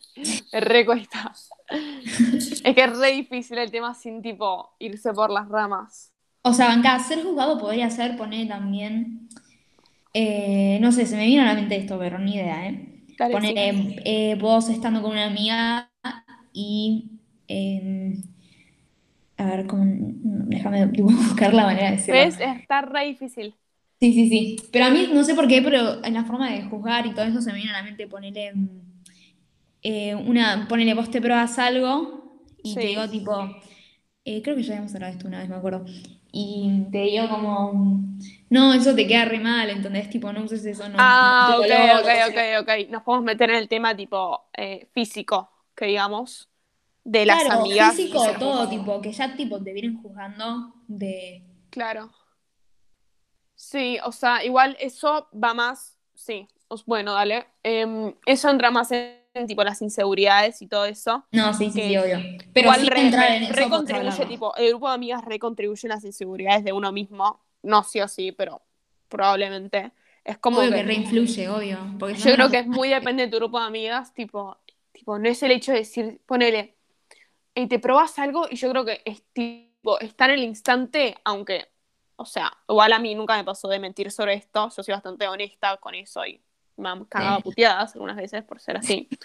me 0.53 0.59
re 0.61 0.85
cuesta. 0.85 1.33
Es 2.63 2.75
que 2.75 2.83
es 2.83 2.97
re 2.97 3.11
difícil 3.11 3.57
el 3.57 3.71
tema 3.71 3.93
sin 3.93 4.21
tipo 4.21 4.75
irse 4.79 5.13
por 5.13 5.31
las 5.31 5.47
ramas. 5.49 6.13
O 6.43 6.53
sea, 6.53 6.67
banca, 6.67 6.99
ser 6.99 7.23
juzgado 7.23 7.57
podría 7.59 7.89
ser 7.89 8.15
poner 8.17 8.47
también, 8.47 9.29
eh, 10.13 10.79
no 10.81 10.91
sé, 10.91 11.05
se 11.05 11.17
me 11.17 11.25
vino 11.25 11.41
a 11.43 11.45
la 11.45 11.55
mente 11.55 11.75
esto, 11.77 11.97
pero 11.99 12.19
ni 12.19 12.35
idea, 12.35 12.67
¿eh? 12.69 13.03
Dale, 13.17 13.33
Poner 13.33 13.53
sí. 13.53 13.99
eh, 14.05 14.35
vos 14.39 14.69
estando 14.69 15.01
con 15.01 15.11
una 15.11 15.25
amiga 15.27 15.91
y, 16.53 17.11
eh, 17.47 18.15
a 19.37 19.45
ver, 19.45 19.67
¿cómo? 19.67 19.83
déjame 19.85 20.85
buscar 20.87 21.53
la 21.53 21.65
manera 21.65 21.91
de 21.91 21.97
decirlo. 21.97 22.21
¿Ves? 22.21 22.39
Está 22.39 22.81
re 22.81 23.05
difícil. 23.05 23.55
Sí, 23.99 24.13
sí, 24.13 24.29
sí. 24.29 24.57
Pero 24.71 24.85
a 24.85 24.89
mí, 24.89 25.09
no 25.13 25.23
sé 25.23 25.35
por 25.35 25.47
qué, 25.47 25.61
pero 25.61 26.03
en 26.03 26.13
la 26.13 26.25
forma 26.25 26.51
de 26.51 26.63
juzgar 26.63 27.05
y 27.05 27.13
todo 27.13 27.25
eso 27.25 27.41
se 27.41 27.51
me 27.51 27.57
viene 27.57 27.71
a 27.71 27.77
la 27.79 27.83
mente 27.83 28.07
ponerle 28.07 28.53
eh, 29.83 30.15
una, 30.15 30.67
ponele 30.67 30.93
vos 30.93 31.11
te 31.11 31.21
pruebas 31.21 31.59
algo 31.59 32.41
y 32.63 32.77
te 32.79 32.87
digo 32.87 33.09
tipo, 33.09 33.33
eh, 34.25 34.41
creo 34.41 34.55
que 34.55 34.63
ya 34.63 34.73
habíamos 34.73 34.95
hablado 34.95 35.11
de 35.13 35.17
esto 35.17 35.27
una 35.27 35.39
vez, 35.39 35.49
me 35.49 35.55
acuerdo. 35.55 35.85
Y 36.31 36.85
te 36.91 36.99
digo 37.03 37.29
como, 37.29 38.03
no, 38.49 38.73
eso 38.73 38.95
te 38.95 39.07
queda 39.07 39.25
re 39.25 39.39
mal, 39.39 39.69
¿entendés? 39.69 40.09
Tipo, 40.09 40.33
no 40.33 40.43
uses 40.43 40.65
eso, 40.65 40.89
no, 40.89 40.97
Ah, 40.97 41.49
no, 41.49 41.57
ok, 41.59 41.69
color, 41.69 42.01
ok, 42.01 42.07
sea. 42.23 42.43
ok, 42.61 42.61
ok. 42.61 42.89
Nos 42.89 43.03
podemos 43.03 43.25
meter 43.25 43.49
en 43.49 43.57
el 43.57 43.67
tema 43.67 43.95
tipo 43.95 44.49
eh, 44.55 44.87
físico, 44.93 45.51
que 45.75 45.85
digamos, 45.87 46.49
de 47.03 47.25
las 47.25 47.49
Claro, 47.49 47.49
amigas 47.49 47.97
físico, 47.97 48.19
todo, 48.39 48.69
tipo, 48.69 49.01
que 49.01 49.11
ya 49.11 49.35
tipo 49.35 49.61
te 49.63 49.73
vienen 49.73 50.01
juzgando 50.01 50.73
de... 50.87 51.43
Claro. 51.69 52.11
Sí, 53.67 53.97
o 54.03 54.11
sea, 54.11 54.43
igual 54.43 54.77
eso 54.79 55.27
va 55.33 55.53
más, 55.53 55.97
sí, 56.13 56.47
os- 56.67 56.85
bueno, 56.85 57.13
dale. 57.13 57.47
Em, 57.63 58.13
eso 58.25 58.49
entra 58.49 58.69
más 58.71 58.91
en, 58.91 59.19
en, 59.33 59.47
tipo 59.47 59.63
las 59.63 59.81
inseguridades 59.81 60.61
y 60.61 60.67
todo 60.67 60.85
eso. 60.85 61.25
No, 61.31 61.53
sí, 61.53 61.71
sí, 61.71 61.81
sí, 61.81 61.97
obvio. 61.97 62.19
Pero 62.53 62.67
igual 62.67 62.79
sin 62.79 62.89
re, 62.91 63.37
en 63.37 63.43
eso, 63.43 63.53
re 63.53 63.61
podemos 63.69 63.71
contribuye, 63.77 64.09
hablarlo. 64.09 64.27
tipo, 64.27 64.55
el 64.55 64.69
grupo 64.69 64.87
de 64.89 64.93
amigas 64.95 65.25
recontribuye 65.25 65.87
las 65.87 66.03
inseguridades 66.05 66.63
de 66.63 66.73
uno 66.73 66.91
mismo. 66.91 67.41
No 67.63 67.83
sí 67.83 68.01
o 68.01 68.07
sí, 68.07 68.31
pero 68.31 68.61
probablemente. 69.09 69.91
Es 70.23 70.37
como 70.37 70.59
Obvio 70.59 70.69
que 70.71 70.75
que 70.75 70.83
reinfluye, 70.83 71.49
obvio. 71.49 71.79
Porque 71.99 72.15
yo 72.15 72.31
no, 72.31 72.35
creo 72.35 72.47
no 72.47 72.51
que 72.51 72.59
es 72.59 72.67
muy 72.67 72.89
depende 72.89 73.23
de 73.25 73.29
tu 73.31 73.37
grupo 73.37 73.59
de 73.59 73.65
amigas, 73.65 74.13
tipo, 74.13 74.57
tipo, 74.91 75.19
no 75.19 75.27
es 75.29 75.41
el 75.43 75.51
hecho 75.51 75.71
de 75.71 75.79
decir, 75.79 76.21
ponele, 76.25 76.75
y 77.55 77.67
te 77.67 77.79
probas 77.79 78.19
algo 78.19 78.47
y 78.49 78.55
yo 78.57 78.69
creo 78.71 78.85
que 78.85 79.01
es 79.05 79.23
tipo, 79.33 79.99
está 79.99 80.25
en 80.25 80.31
el 80.31 80.43
instante, 80.43 81.15
aunque, 81.23 81.67
o 82.17 82.25
sea, 82.25 82.51
igual 82.69 82.93
a 82.93 82.99
mí 82.99 83.15
nunca 83.15 83.35
me 83.37 83.43
pasó 83.43 83.67
de 83.67 83.79
mentir 83.79 84.11
sobre 84.11 84.35
esto, 84.35 84.69
yo 84.75 84.83
soy 84.83 84.93
bastante 84.93 85.27
honesta 85.27 85.77
con 85.77 85.95
eso 85.95 86.25
y 86.25 86.41
me 86.77 86.89
han 86.89 87.05
cagado 87.05 87.41
Sí. 87.41 87.43
puteadas 87.43 87.93
algunas 87.95 88.17
veces 88.17 88.43
por 88.43 88.59
ser 88.59 88.77
así. 88.77 89.09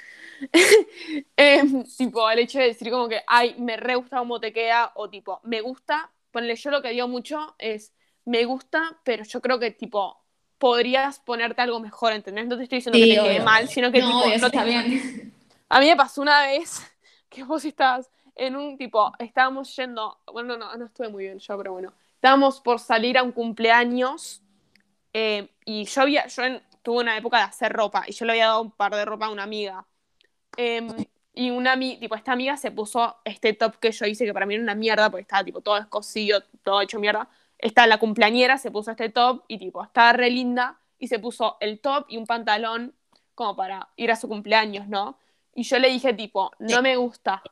Em, 1.36 1.84
tipo, 1.96 2.30
el 2.30 2.38
hecho 2.40 2.58
de 2.58 2.66
decir 2.66 2.90
como 2.90 3.08
que, 3.08 3.22
ay, 3.26 3.54
me 3.58 3.76
re 3.76 3.94
gusta 3.96 4.18
cómo 4.18 4.40
te 4.40 4.52
queda, 4.52 4.92
o 4.94 5.08
tipo, 5.10 5.40
me 5.44 5.60
gusta, 5.60 6.10
ponele, 6.30 6.56
yo 6.56 6.70
lo 6.70 6.82
que 6.82 6.90
digo 6.90 7.08
mucho 7.08 7.54
es, 7.58 7.92
me 8.24 8.44
gusta, 8.44 9.00
pero 9.04 9.24
yo 9.24 9.40
creo 9.40 9.58
que 9.58 9.70
tipo, 9.70 10.22
podrías 10.58 11.20
ponerte 11.20 11.62
algo 11.62 11.80
mejor, 11.80 12.12
¿entendés? 12.12 12.46
No 12.46 12.56
te 12.56 12.64
estoy 12.64 12.78
diciendo 12.78 12.98
que 13.00 13.06
Sí, 13.06 13.14
te 13.14 13.20
quede 13.20 13.40
obvio. 13.40 13.44
mal, 13.44 13.68
sino 13.68 13.90
que 13.92 14.00
No, 14.00 14.06
tipo, 14.10 14.24
obvio, 14.26 14.38
no 14.38 14.50
te 14.50 14.64
bien. 14.64 15.22
a 15.68 15.80
mí 15.80 15.86
me 15.86 15.96
pasó 15.96 16.22
una 16.22 16.42
vez 16.42 16.80
que 17.28 17.44
vos 17.44 17.64
estabas 17.64 18.10
en 18.34 18.56
un 18.56 18.76
tipo, 18.78 19.12
estábamos 19.18 19.74
yendo, 19.76 20.18
bueno, 20.32 20.56
no, 20.56 20.76
no 20.76 20.86
estuve 20.86 21.08
muy 21.08 21.24
bien 21.24 21.38
yo, 21.38 21.56
pero 21.58 21.72
bueno, 21.72 21.92
estábamos 22.20 22.60
por 22.60 22.78
salir 22.80 23.16
a 23.16 23.22
un 23.22 23.32
cumpleaños 23.32 24.42
eh, 25.14 25.48
y 25.64 25.86
yo 25.86 26.02
había, 26.02 26.26
yo 26.26 26.44
en- 26.44 26.62
tuve 26.82 27.00
una 27.00 27.16
época 27.16 27.38
de 27.38 27.44
hacer 27.44 27.72
ropa 27.72 28.04
y 28.06 28.12
yo 28.12 28.26
le 28.26 28.32
había 28.32 28.48
dado 28.48 28.60
un 28.60 28.70
par 28.72 28.94
de 28.94 29.06
ropa 29.06 29.24
a 29.26 29.30
una 29.30 29.42
amiga. 29.44 29.86
Eh, 30.58 30.86
y 31.32 31.50
una 31.50 31.78
tipo, 31.78 32.14
esta 32.14 32.32
amiga 32.32 32.58
se 32.58 32.72
puso 32.72 33.16
este 33.24 33.54
top 33.54 33.76
que 33.78 33.90
yo 33.92 34.04
hice, 34.04 34.26
que 34.26 34.34
para 34.34 34.44
mí 34.44 34.54
era 34.54 34.62
una 34.62 34.74
mierda, 34.74 35.08
porque 35.10 35.22
estaba 35.22 35.44
tipo 35.44 35.62
todo 35.62 35.78
escosido, 35.78 36.42
todo 36.62 36.82
hecho 36.82 37.00
mierda. 37.00 37.30
Esta, 37.58 37.86
la 37.86 37.98
cumpleañera, 37.98 38.58
se 38.58 38.70
puso 38.70 38.90
este 38.90 39.08
top 39.08 39.44
y 39.48 39.56
tipo, 39.58 39.82
estaba 39.82 40.12
re 40.12 40.28
linda 40.30 40.78
y 40.98 41.08
se 41.08 41.18
puso 41.20 41.56
el 41.60 41.80
top 41.80 42.04
y 42.10 42.18
un 42.18 42.26
pantalón 42.26 42.94
como 43.34 43.56
para 43.56 43.88
ir 43.96 44.10
a 44.10 44.16
su 44.16 44.28
cumpleaños, 44.28 44.88
¿no? 44.88 45.18
Y 45.54 45.62
yo 45.62 45.78
le 45.78 45.88
dije 45.88 46.12
tipo, 46.12 46.50
no 46.58 46.82
me 46.82 46.96
gusta. 46.96 47.42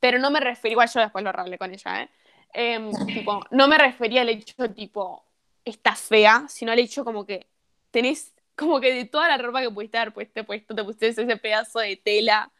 Pero 0.00 0.18
no 0.18 0.30
me 0.30 0.40
refería, 0.40 0.72
igual 0.72 0.90
yo 0.90 1.00
después 1.00 1.22
lo 1.24 1.30
arreglé 1.30 1.58
con 1.58 1.72
ella, 1.72 2.02
¿eh? 2.02 2.10
Em, 2.52 2.90
tipo, 3.06 3.40
no 3.50 3.66
me 3.66 3.78
refería 3.78 4.20
al 4.20 4.28
hecho 4.28 4.70
tipo, 4.74 5.24
estás 5.64 6.00
fea, 6.00 6.44
sino 6.48 6.72
al 6.72 6.78
hecho 6.78 7.04
como 7.04 7.24
que 7.24 7.46
tenés, 7.90 8.34
como 8.54 8.80
que 8.80 8.92
de 8.92 9.04
toda 9.06 9.28
la 9.28 9.38
ropa 9.38 9.62
que 9.62 9.70
pudiste 9.70 9.98
haber 9.98 10.12
puesto, 10.12 10.44
puesto 10.44 10.74
te 10.74 10.84
pusiste 10.84 11.08
ese 11.08 11.36
pedazo 11.36 11.78
de 11.78 11.96
tela. 11.96 12.50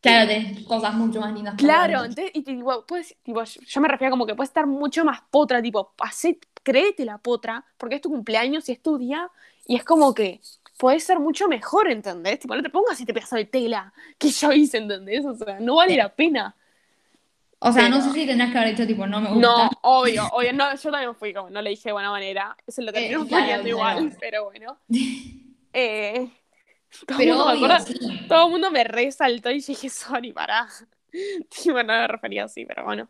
Claro, 0.00 0.26
tenés 0.26 0.66
cosas 0.66 0.94
mucho 0.94 1.20
más 1.20 1.32
lindas. 1.32 1.54
Claro, 1.56 2.04
entonces, 2.04 2.30
y 2.34 2.42
tipo, 2.42 2.86
puedes, 2.86 3.14
tipo, 3.22 3.42
yo, 3.44 3.80
me 3.80 3.88
refería 3.88 4.10
como 4.10 4.26
que 4.26 4.34
puedes 4.34 4.50
estar 4.50 4.66
mucho 4.66 5.04
más 5.04 5.20
potra, 5.30 5.60
tipo, 5.60 5.94
hacé, 5.98 6.38
créete 6.62 7.04
la 7.04 7.18
potra, 7.18 7.64
porque 7.76 7.96
es 7.96 8.00
tu 8.00 8.08
cumpleaños 8.08 8.68
y 8.68 8.72
es 8.72 8.82
tu 8.82 8.98
día, 8.98 9.30
y 9.66 9.76
es 9.76 9.84
como 9.84 10.14
que 10.14 10.40
puedes 10.78 11.04
ser 11.04 11.20
mucho 11.20 11.46
mejor, 11.46 11.88
¿entendés? 11.90 12.40
Tipo, 12.40 12.56
no 12.56 12.62
te 12.62 12.70
pongas 12.70 12.98
este 12.98 13.12
pedazo 13.14 13.36
de 13.36 13.44
tela 13.44 13.92
que 14.18 14.30
yo 14.30 14.50
hice, 14.52 14.78
¿entendés? 14.78 15.24
O 15.24 15.34
sea, 15.36 15.60
no 15.60 15.76
vale 15.76 15.96
la 15.96 16.08
pena. 16.14 16.56
O 17.64 17.72
sea, 17.72 17.88
no 17.88 18.00
sé 18.02 18.10
si 18.12 18.26
tendrás 18.26 18.50
que 18.50 18.58
haber 18.58 18.74
hecho 18.74 18.86
tipo, 18.86 19.06
no 19.06 19.20
me 19.20 19.28
gusta. 19.30 19.40
No, 19.40 19.70
obvio, 19.82 20.26
obvio, 20.32 20.52
no, 20.52 20.74
yo 20.74 20.90
también 20.90 21.14
fui 21.14 21.32
como, 21.32 21.48
no 21.50 21.62
le 21.62 21.70
dije 21.70 21.88
de 21.90 21.92
buena 21.92 22.10
manera, 22.10 22.56
eso 22.66 22.82
lo 22.82 22.92
terminamos 22.92 23.26
Eh, 23.26 23.30
claro, 23.30 23.68
igual, 23.68 24.16
pero 24.20 24.44
bueno. 24.46 24.78
Eh, 25.74 26.28
todo, 27.06 27.16
Pero 27.16 27.34
mundo, 27.36 27.46
me 27.46 27.52
obvio, 27.52 27.66
acuerdo- 27.66 27.86
sí. 27.86 28.26
todo 28.28 28.44
el 28.46 28.50
mundo 28.50 28.70
me 28.70 28.84
resaltó 28.84 29.50
y 29.50 29.60
dije, 29.62 29.88
sorry, 29.88 30.32
pará. 30.32 30.68
Tipo, 31.48 31.82
no 31.82 31.84
me 31.94 32.06
refería 32.08 32.44
así, 32.44 32.66
pero 32.66 32.84
bueno. 32.84 33.08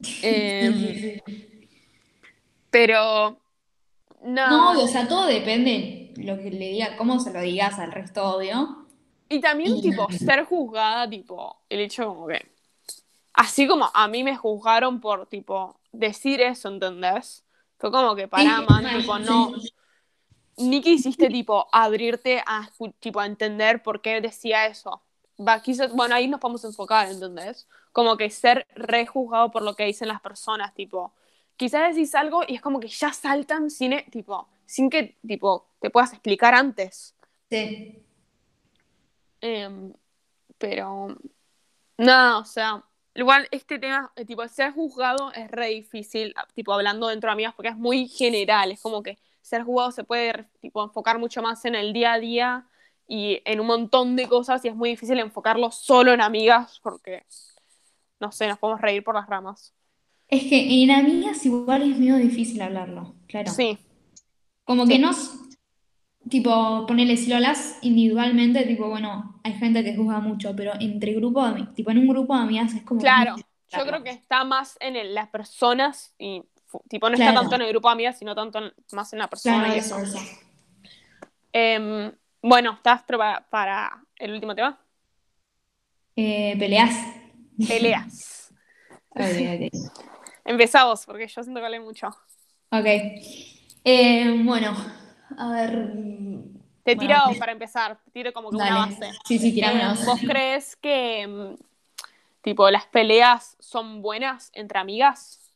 Sí, 0.00 0.20
sí, 0.22 0.94
sí. 0.94 1.22
Pero, 2.70 3.40
no. 4.22 4.48
No, 4.48 4.70
obvio, 4.72 4.84
o 4.84 4.88
sea, 4.88 5.08
todo 5.08 5.26
depende 5.26 6.12
lo 6.16 6.36
que 6.38 6.50
le 6.50 6.68
diga, 6.68 6.96
cómo 6.96 7.18
se 7.20 7.32
lo 7.32 7.40
digas 7.40 7.78
al 7.78 7.92
resto, 7.92 8.36
obvio. 8.36 8.86
Y 9.28 9.40
también, 9.40 9.72
Y- 9.76 9.82
tipo, 9.82 10.06
ser 10.10 10.44
juzgada, 10.44 11.08
tipo, 11.08 11.62
el 11.68 11.80
hecho 11.80 12.06
como 12.06 12.26
que. 12.26 12.46
Así 13.38 13.66
como 13.68 13.90
a 13.94 14.08
mí 14.08 14.24
me 14.24 14.36
juzgaron 14.36 15.00
por, 15.00 15.26
tipo, 15.26 15.78
decir 15.92 16.40
eso, 16.40 16.68
¿entendés? 16.68 17.44
Fue 17.78 17.90
como 17.90 18.14
que 18.16 18.26
para 18.28 18.60
Sí, 18.60 18.66
man, 18.66 18.84
tipo, 18.92 19.18
sí. 19.18 19.24
no. 19.24 19.52
Ni 20.56 20.80
quisiste, 20.80 21.28
tipo, 21.28 21.68
abrirte 21.72 22.42
a, 22.44 22.68
tipo, 23.00 23.20
a 23.20 23.26
entender 23.26 23.82
por 23.82 24.00
qué 24.02 24.20
decía 24.20 24.66
eso. 24.66 25.02
Va, 25.38 25.62
quizás, 25.62 25.92
bueno, 25.92 26.16
ahí 26.16 26.26
nos 26.26 26.40
podemos 26.40 26.64
enfocar, 26.64 27.08
¿entendés? 27.08 27.68
Como 27.92 28.16
que 28.16 28.28
ser 28.28 28.66
rejuzgado 28.74 29.52
por 29.52 29.62
lo 29.62 29.74
que 29.74 29.84
dicen 29.84 30.08
las 30.08 30.20
personas, 30.20 30.74
tipo, 30.74 31.12
quizás 31.56 31.94
decís 31.94 32.14
algo 32.16 32.42
y 32.46 32.56
es 32.56 32.60
como 32.60 32.80
que 32.80 32.88
ya 32.88 33.12
saltan 33.12 33.70
sin, 33.70 33.92
e- 33.92 34.06
tipo, 34.10 34.48
sin 34.66 34.90
que, 34.90 35.16
tipo, 35.26 35.66
te 35.80 35.90
puedas 35.90 36.12
explicar 36.12 36.54
antes. 36.54 37.14
Sí. 37.50 38.04
Em, 39.40 39.92
pero, 40.58 41.16
nada, 41.98 42.38
o 42.40 42.44
sea, 42.46 42.84
igual 43.22 43.48
este 43.50 43.78
tema, 43.78 44.12
eh, 44.16 44.24
tipo, 44.24 44.46
ser 44.48 44.72
juzgado 44.72 45.32
es 45.32 45.50
re 45.50 45.68
difícil, 45.68 46.32
a- 46.36 46.46
tipo, 46.54 46.72
hablando 46.72 47.08
dentro 47.08 47.28
de 47.28 47.32
amigas, 47.32 47.54
porque 47.54 47.68
es 47.70 47.76
muy 47.76 48.08
general, 48.08 48.70
es 48.72 48.80
como 48.80 49.02
que 49.02 49.18
ser 49.42 49.62
juzgado 49.62 49.90
se 49.92 50.04
puede, 50.04 50.46
tipo, 50.60 50.82
enfocar 50.82 51.18
mucho 51.18 51.42
más 51.42 51.64
en 51.64 51.74
el 51.74 51.92
día 51.92 52.14
a 52.14 52.18
día 52.18 52.66
y 53.06 53.40
en 53.44 53.60
un 53.60 53.66
montón 53.66 54.16
de 54.16 54.28
cosas 54.28 54.64
y 54.64 54.68
es 54.68 54.74
muy 54.76 54.90
difícil 54.90 55.18
enfocarlo 55.18 55.70
solo 55.70 56.12
en 56.12 56.20
amigas 56.20 56.80
porque, 56.82 57.24
no 58.20 58.30
sé, 58.32 58.46
nos 58.48 58.58
podemos 58.58 58.80
reír 58.82 59.02
por 59.02 59.14
las 59.14 59.26
ramas. 59.28 59.72
Es 60.28 60.42
que 60.44 60.82
en 60.82 60.90
amigas 60.90 61.44
igual 61.46 61.90
es 61.90 61.98
medio 61.98 62.16
difícil 62.16 62.60
hablarlo, 62.60 63.14
claro. 63.26 63.50
Sí, 63.52 63.78
Como 64.64 64.84
Sí. 64.84 64.92
que 64.92 64.98
no, 64.98 65.10
s- 65.12 65.30
tipo, 66.28 66.86
ponele, 66.86 67.16
si 67.16 67.28
lo 67.30 67.36
hablas 67.36 67.78
individualmente, 67.82 68.64
tipo, 68.64 68.88
bueno, 68.88 69.40
hay 69.44 69.52
gente 69.54 69.84
que 69.84 69.96
juzga 69.96 70.20
mucho, 70.20 70.54
pero 70.56 70.72
entre 70.80 71.12
grupo, 71.14 71.46
de 71.50 71.64
tipo, 71.74 71.90
en 71.90 71.98
un 71.98 72.08
grupo 72.08 72.34
de 72.36 72.42
amigas 72.42 72.74
es 72.74 72.82
como... 72.82 73.00
Claro, 73.00 73.32
muy 73.34 73.44
yo 73.70 73.84
creo 73.86 74.02
que 74.02 74.10
está 74.10 74.44
más 74.44 74.76
en 74.80 74.96
el- 74.96 75.14
las 75.14 75.28
personas 75.28 76.14
y 76.18 76.42
tipo 76.88 77.08
no 77.08 77.16
está 77.16 77.32
tanto 77.34 77.54
en 77.56 77.62
el 77.62 77.68
grupo 77.70 77.88
de 77.88 77.92
amigas, 77.92 78.18
sino 78.18 78.34
tanto 78.34 78.58
en- 78.58 78.72
más 78.92 79.12
en 79.12 79.18
la 79.20 79.28
persona 79.28 79.54
Claro, 79.58 79.74
y 79.74 79.78
eso. 79.78 79.96
Em, 81.52 82.12
bueno, 82.42 82.72
¿estás 82.74 83.02
preparada 83.02 83.46
para 83.50 84.04
el 84.18 84.32
último 84.32 84.54
tema? 84.54 84.78
Eh, 86.16 86.56
¿peleas? 86.58 86.94
Peleas. 87.66 88.52
Ok, 89.10 89.24
ok. 89.54 89.72
Empezamos, 90.44 91.06
porque 91.06 91.28
yo 91.28 91.42
siento 91.42 91.60
que 91.60 91.66
hablé 91.66 91.80
mucho. 91.80 92.08
Ok. 92.70 92.86
Eh, 93.84 94.40
bueno, 94.44 94.74
a 95.36 95.52
ver. 95.52 95.92
Te 96.84 96.96
Bueno, 96.96 97.00
tiro 97.00 97.36
para 97.38 97.52
empezar, 97.52 98.02
te 98.04 98.10
tiro 98.10 98.32
como 98.32 98.52
que 98.54 98.62
una 98.62 98.74
dale. 98.74 98.78
base. 98.78 99.18
Sí, 99.24 99.38
sí, 99.38 99.52
tirame 99.52 99.76
una 99.76 99.88
Em, 99.88 99.94
base. 99.94 100.04
¿Vos 100.04 100.22
crees 100.24 100.76
que 100.76 101.22
em, 101.22 101.56
tipo 102.42 102.70
las 102.70 102.86
peleas 102.86 103.56
son 103.60 104.02
buenas 104.02 104.50
entre 104.54 104.78
amigas? 104.80 105.52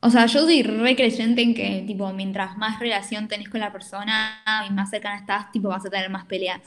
O 0.00 0.10
sea, 0.10 0.26
yo 0.26 0.40
soy 0.42 0.62
re 0.62 0.94
creyente 0.96 1.42
en 1.42 1.54
que, 1.54 1.82
tipo, 1.86 2.12
mientras 2.12 2.56
más 2.58 2.78
relación 2.78 3.26
tenés 3.26 3.48
con 3.48 3.60
la 3.60 3.72
persona 3.72 4.64
y 4.68 4.72
más 4.72 4.90
cercana 4.90 5.18
estás, 5.18 5.50
tipo, 5.50 5.68
vas 5.68 5.84
a 5.86 5.90
tener 5.90 6.10
más 6.10 6.26
peleas. 6.26 6.60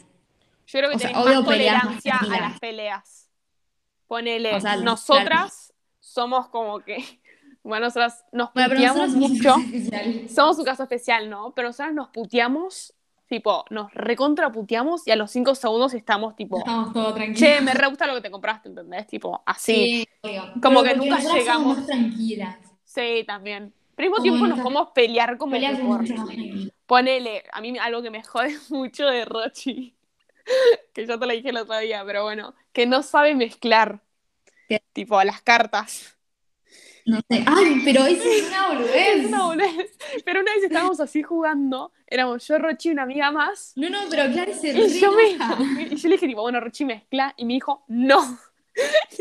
Yo 0.67 0.79
creo 0.79 0.89
que 0.89 0.95
O 0.95 0.99
sea, 0.99 1.09
tenés 1.09 1.17
obvio 1.21 1.39
más 1.39 1.43
tolerancia 1.45 2.19
a 2.21 2.39
las 2.39 2.59
peleas. 2.59 3.29
Ponele, 4.07 4.57
O 4.57 4.59
sea, 4.59 4.75
nosotras 4.77 5.73
somos 5.99 6.49
como 6.49 6.81
que, 6.81 6.97
bueno, 7.67 7.85
nosotras 7.85 8.25
nos 8.31 8.51
puteamos 8.51 9.09
mucho. 9.11 9.55
Somos 10.33 10.57
un 10.59 10.65
caso 10.65 10.83
especial, 10.83 11.29
¿no? 11.29 11.53
Pero 11.53 11.69
nosotras 11.69 11.93
nos 11.93 12.09
puteamos, 12.09 12.93
tipo, 13.27 13.65
nos 13.69 13.93
recontra 13.93 14.51
puteamos 14.51 15.07
y 15.07 15.11
a 15.11 15.15
los 15.15 15.31
cinco 15.31 15.53
segundos 15.55 15.93
estamos 15.93 16.35
tipo, 16.35 16.59
Estamos 16.59 16.93
todos 16.93 17.15
tranquilos. 17.15 17.39
che, 17.39 17.61
me 17.61 17.73
re 17.73 17.87
gusta 17.87 18.07
lo 18.07 18.15
que 18.15 18.21
te 18.21 18.31
compraste, 18.31 18.69
¿entendés? 18.69 19.07
Tipo, 19.07 19.43
así. 19.45 20.07
Sí. 20.23 20.29
Como 20.61 20.81
Pero 20.81 20.93
que 20.93 20.97
nunca 20.97 21.19
llegamos. 21.19 21.45
somos 21.45 21.77
más 21.77 21.85
tranquilas. 21.87 22.57
Sí, 22.83 23.23
también. 23.27 23.73
Pero 23.95 24.07
al 24.07 24.11
mismo 24.11 24.23
tiempo 24.23 24.47
nos 24.47 24.59
podemos 24.59 24.89
pelear 24.91 25.37
como 25.37 25.53
Peleas 25.53 25.79
que. 25.79 26.71
Ponele, 26.85 27.43
a 27.51 27.61
mí 27.61 27.77
algo 27.79 28.01
que 28.01 28.11
me 28.11 28.23
jode 28.23 28.55
mucho 28.69 29.05
de 29.07 29.25
Rochi, 29.25 29.95
que 30.93 31.05
ya 31.05 31.19
te 31.19 31.25
lo 31.25 31.33
dije 31.33 31.49
el 31.49 31.57
otro 31.57 31.77
día, 31.79 32.03
pero 32.05 32.23
bueno, 32.23 32.53
que 32.71 32.85
no 32.85 33.03
sabe 33.03 33.35
mezclar, 33.35 34.01
¿Qué? 34.69 34.81
tipo, 34.93 35.21
las 35.23 35.41
cartas. 35.41 36.16
No 37.07 37.19
sé. 37.29 37.43
Ay, 37.47 37.81
pero 37.85 38.05
eso 38.05 38.23
es 38.29 38.47
una 38.49 38.67
Es 38.71 38.77
boludez. 38.77 39.25
una 39.27 39.43
boludez. 39.45 39.97
Pero 40.25 40.41
una 40.41 40.53
vez 40.53 40.63
estábamos 40.63 40.99
así 40.99 41.23
jugando, 41.23 41.91
éramos 42.05 42.45
yo, 42.47 42.57
Rochi 42.59 42.89
y 42.89 42.91
una 42.91 43.03
amiga 43.03 43.31
más, 43.31 43.73
No, 43.75 43.89
no, 43.89 43.99
pero 44.09 44.31
claro, 44.31 44.53
se 44.53 44.69
y 44.77 44.99
yo, 44.99 45.11
me, 45.13 45.83
y 45.91 45.95
yo 45.95 46.09
le 46.09 46.15
dije, 46.15 46.27
tipo, 46.27 46.41
bueno, 46.41 46.59
Rochi 46.59 46.85
mezcla, 46.85 47.33
y 47.37 47.45
me 47.45 47.53
dijo, 47.53 47.83
no. 47.87 48.37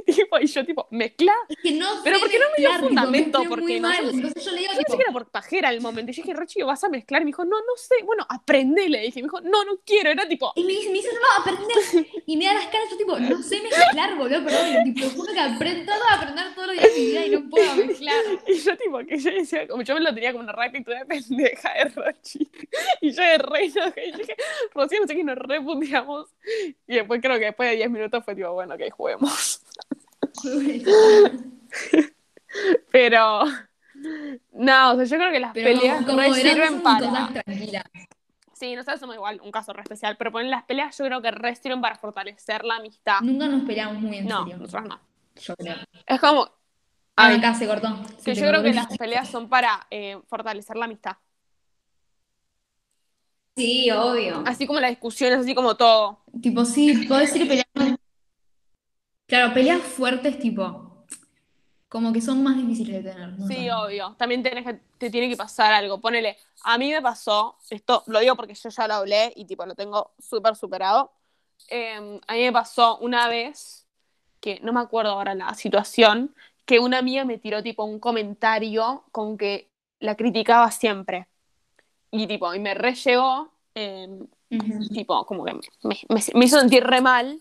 Tipo, 0.04 0.38
y 0.40 0.46
yo, 0.46 0.64
tipo, 0.64 0.86
mezcla. 0.90 1.32
Es 1.48 1.56
que 1.62 1.72
no 1.72 1.86
Pero 2.04 2.16
sé 2.16 2.22
¿por 2.22 2.30
qué 2.30 2.38
no 2.38 2.46
me 2.56 2.56
dio 2.58 2.78
fundamento? 2.78 3.42
Porque 3.48 3.62
muy 3.62 3.80
mal. 3.80 4.10
Entonces 4.10 4.44
yo 4.44 4.52
le 4.52 4.58
digo, 4.58 4.72
Yo 4.72 4.76
pensé 4.76 4.84
tipo, 4.84 4.96
que 4.98 5.02
era 5.02 5.12
por 5.12 5.30
pajera 5.30 5.70
el 5.70 5.80
momento. 5.80 6.10
Y 6.10 6.14
yo 6.14 6.22
dije, 6.22 6.34
Rochi, 6.34 6.62
¿vas 6.62 6.84
a 6.84 6.88
mezclar? 6.88 7.22
Y 7.22 7.24
me 7.24 7.28
dijo, 7.30 7.44
no, 7.44 7.56
no 7.58 7.76
sé. 7.76 7.96
Bueno, 8.04 8.26
aprende, 8.28 8.88
le 8.88 9.00
dije. 9.00 9.20
Y 9.20 9.22
me 9.22 9.26
dijo, 9.26 9.40
no, 9.40 9.64
no 9.64 9.78
quiero. 9.84 10.10
Era 10.10 10.28
tipo, 10.28 10.52
Y 10.56 10.64
me 10.64 10.72
dice, 10.72 10.88
me 10.88 10.94
dice, 10.94 11.08
no, 11.12 11.20
no, 11.20 11.40
aprender. 11.40 12.06
Y 12.26 12.36
me 12.36 12.44
da 12.46 12.54
las 12.54 12.66
caras, 12.66 12.90
yo 12.90 12.96
tipo, 12.96 13.18
no 13.18 13.42
sé 13.42 13.60
mezclar, 13.62 14.16
boludo, 14.16 14.44
perdón. 14.44 14.84
Tipo, 14.94 15.08
juro 15.10 15.32
que 15.32 15.40
aprendo 15.40 15.92
todo 15.92 16.04
a 16.10 16.14
aprender 16.14 16.54
todos 16.54 16.68
los 16.68 16.76
días 16.76 16.94
de 16.94 17.00
mi 17.00 17.06
vida 17.06 17.26
y 17.26 17.30
no 17.30 17.48
puedo 17.48 17.76
mezclar. 17.76 18.16
Y 18.46 18.58
yo, 18.58 18.76
tipo, 18.76 18.98
que 18.98 19.18
yo 19.18 19.30
decía, 19.30 19.66
como 19.68 19.82
yo 19.82 19.94
me 19.94 20.00
lo 20.00 20.14
tenía 20.14 20.32
como 20.32 20.44
una 20.44 20.52
actitud 20.52 20.92
de 20.92 21.04
pendeja 21.04 21.72
de 21.74 21.84
Rochi. 21.84 22.50
Y 23.00 23.10
yo 23.12 23.22
de 23.22 23.38
re 23.38 23.64
enojé. 23.66 24.08
Y 24.08 24.12
yo 24.12 24.18
dije, 24.18 24.36
Rocío, 24.72 25.00
no 25.00 25.06
sé 25.06 25.14
qué, 25.14 25.24
nos 25.24 25.38
reputeamos. 25.38 26.28
Y 26.86 26.94
después 26.94 27.20
creo 27.20 27.38
que 27.38 27.46
después 27.46 27.70
de 27.70 27.76
10 27.76 27.90
minutos 27.90 28.24
fue 28.24 28.34
tipo, 28.34 28.52
bueno, 28.52 28.76
que 28.76 28.90
juguemos. 28.90 29.45
Pero, 32.90 33.44
no, 34.52 34.92
o 34.92 34.96
sea, 34.96 35.04
yo 35.04 35.16
creo 35.16 35.32
que 35.32 35.40
las 35.40 35.52
Pero 35.52 35.78
peleas 35.80 36.04
como, 36.06 36.18
re 36.18 36.32
sirven 36.34 36.82
para. 36.82 37.08
cosas 37.08 37.32
tranquilas. 37.44 37.84
Sí, 38.54 38.74
nosotros 38.74 39.00
somos 39.00 39.16
igual 39.16 39.40
un 39.42 39.50
caso 39.52 39.72
re 39.74 39.82
especial, 39.82 40.16
pero 40.16 40.32
poner 40.32 40.48
las 40.48 40.64
peleas 40.64 40.96
yo 40.96 41.04
creo 41.04 41.20
que 41.20 41.30
re 41.30 41.54
sirven 41.56 41.82
para 41.82 41.96
fortalecer 41.96 42.64
la 42.64 42.76
amistad. 42.76 43.20
Nunca 43.20 43.48
nos 43.48 43.64
peleamos 43.64 44.00
muy 44.00 44.16
en 44.18 44.26
No, 44.28 44.44
serio. 44.44 44.56
nosotros 44.58 44.84
no. 44.88 45.00
Yo 45.36 45.54
creo. 45.56 45.76
Es 46.06 46.20
como. 46.20 46.44
Ah, 47.18 47.26
Ay, 47.28 47.36
acá 47.36 47.54
se 47.54 47.66
cortó. 47.66 47.88
que 48.24 48.34
yo 48.34 48.48
creo 48.48 48.62
que 48.62 48.72
las 48.72 48.86
peleas 48.96 49.28
son 49.28 49.48
para 49.50 49.86
eh, 49.90 50.18
fortalecer 50.28 50.76
la 50.76 50.86
amistad. 50.86 51.16
Sí, 53.56 53.90
obvio. 53.90 54.42
Así 54.46 54.66
como 54.66 54.80
las 54.80 54.90
discusiones, 54.90 55.40
así 55.40 55.54
como 55.54 55.76
todo. 55.76 56.22
Tipo, 56.42 56.64
sí, 56.64 57.06
podés 57.08 57.34
ir 57.36 57.48
peleando. 57.48 57.95
Claro, 59.26 59.52
peleas 59.54 59.82
fuertes, 59.82 60.38
tipo, 60.38 61.04
como 61.88 62.12
que 62.12 62.20
son 62.20 62.42
más 62.42 62.56
difíciles 62.56 63.02
de 63.02 63.10
tener. 63.10 63.38
no 63.38 63.46
Sí, 63.46 63.68
obvio. 63.70 64.14
También 64.18 64.42
tenés 64.42 64.64
que, 64.64 64.80
te 64.98 65.10
tiene 65.10 65.28
que 65.28 65.36
pasar 65.36 65.72
algo. 65.72 66.00
Ponele, 66.00 66.36
a 66.64 66.78
mí 66.78 66.90
me 66.90 67.02
pasó, 67.02 67.58
esto 67.70 68.02
lo 68.06 68.20
digo 68.20 68.36
porque 68.36 68.54
yo 68.54 68.68
ya 68.68 68.86
lo 68.88 68.94
hablé 68.94 69.32
y 69.36 69.44
tipo 69.44 69.66
lo 69.66 69.74
tengo 69.74 70.12
súper 70.18 70.54
superado. 70.56 71.12
Eh, 71.68 72.20
a 72.26 72.32
mí 72.34 72.40
me 72.42 72.52
pasó 72.52 72.98
una 72.98 73.28
vez, 73.28 73.86
que 74.40 74.60
no 74.62 74.72
me 74.72 74.80
acuerdo 74.80 75.12
ahora 75.12 75.34
la 75.34 75.54
situación, 75.54 76.34
que 76.64 76.78
una 76.78 76.98
amiga 76.98 77.24
me 77.24 77.38
tiró 77.38 77.62
tipo 77.62 77.84
un 77.84 77.98
comentario 77.98 79.04
con 79.10 79.36
que 79.36 79.68
la 79.98 80.14
criticaba 80.16 80.70
siempre. 80.70 81.26
Y 82.12 82.26
tipo, 82.28 82.54
y 82.54 82.60
me 82.60 82.74
re 82.74 82.94
llegó, 82.94 83.50
eh, 83.74 84.08
Ujú. 84.50 84.88
tipo, 84.94 85.26
como 85.26 85.44
que 85.44 85.54
me, 85.54 85.60
me- 86.08 86.20
me 86.34 86.44
hizo 86.44 86.60
sentir 86.60 86.84
re 86.84 87.00
mal 87.00 87.40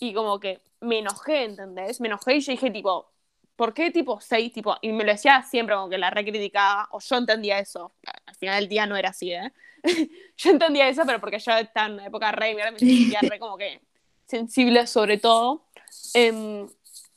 y 0.00 0.14
como 0.14 0.40
que 0.40 0.60
me 0.80 0.98
enojé, 1.00 1.44
¿entendés? 1.44 2.00
Me 2.00 2.08
enojé 2.08 2.36
y 2.36 2.40
yo 2.40 2.52
dije, 2.52 2.70
tipo, 2.70 3.10
¿por 3.56 3.74
qué 3.74 3.90
tipo 3.90 4.20
seis, 4.20 4.52
tipo? 4.52 4.76
Y 4.82 4.92
me 4.92 5.04
lo 5.04 5.12
decía 5.12 5.42
siempre 5.42 5.74
como 5.76 5.88
que 5.88 5.98
la 5.98 6.10
recriticaba, 6.10 6.88
o 6.92 7.00
yo 7.00 7.16
entendía 7.16 7.58
eso. 7.58 7.94
Al 8.26 8.34
final 8.36 8.60
del 8.60 8.68
día 8.68 8.86
no 8.86 8.96
era 8.96 9.10
así, 9.10 9.32
¿eh? 9.32 9.52
yo 10.36 10.50
entendía 10.50 10.88
eso, 10.88 11.02
pero 11.06 11.20
porque 11.20 11.38
yo 11.38 11.52
estaba 11.52 11.86
en 11.86 11.94
una 11.94 12.06
época 12.06 12.32
re, 12.32 12.54
me 12.54 12.78
sentía 12.78 13.22
re 13.22 13.38
como 13.38 13.56
que 13.56 13.80
sensible 14.26 14.86
sobre 14.86 15.18
todo. 15.18 15.66
Em, 16.14 16.68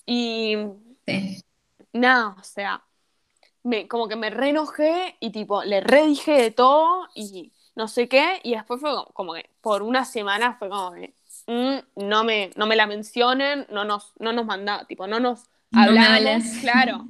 y 0.05 0.55
Sí. 1.07 1.43
nada, 1.93 2.35
o 2.39 2.43
sea, 2.43 2.83
me, 3.63 3.87
como 3.87 4.07
que 4.07 4.15
me 4.15 4.29
re 4.29 4.49
enojé 4.49 5.17
y 5.19 5.31
tipo, 5.31 5.63
le 5.63 5.81
redije 5.81 6.33
de 6.33 6.51
todo 6.51 7.07
y 7.15 7.53
no 7.75 7.87
sé 7.87 8.07
qué, 8.09 8.39
y 8.43 8.53
después 8.55 8.81
fue 8.81 8.91
como, 8.91 9.05
como 9.07 9.33
que 9.33 9.49
por 9.61 9.83
una 9.83 10.05
semana 10.05 10.55
fue 10.57 10.69
como 10.69 10.93
que 10.93 11.15
mm, 11.49 12.05
no, 12.07 12.23
me, 12.23 12.51
no 12.55 12.67
me 12.67 12.75
la 12.75 12.85
mencionen, 12.85 13.65
no 13.71 13.83
nos, 13.83 14.13
no 14.19 14.31
nos 14.31 14.45
manda, 14.45 14.85
tipo, 14.85 15.07
no 15.07 15.19
nos 15.19 15.45
hablamos, 15.73 16.43
claro. 16.61 17.07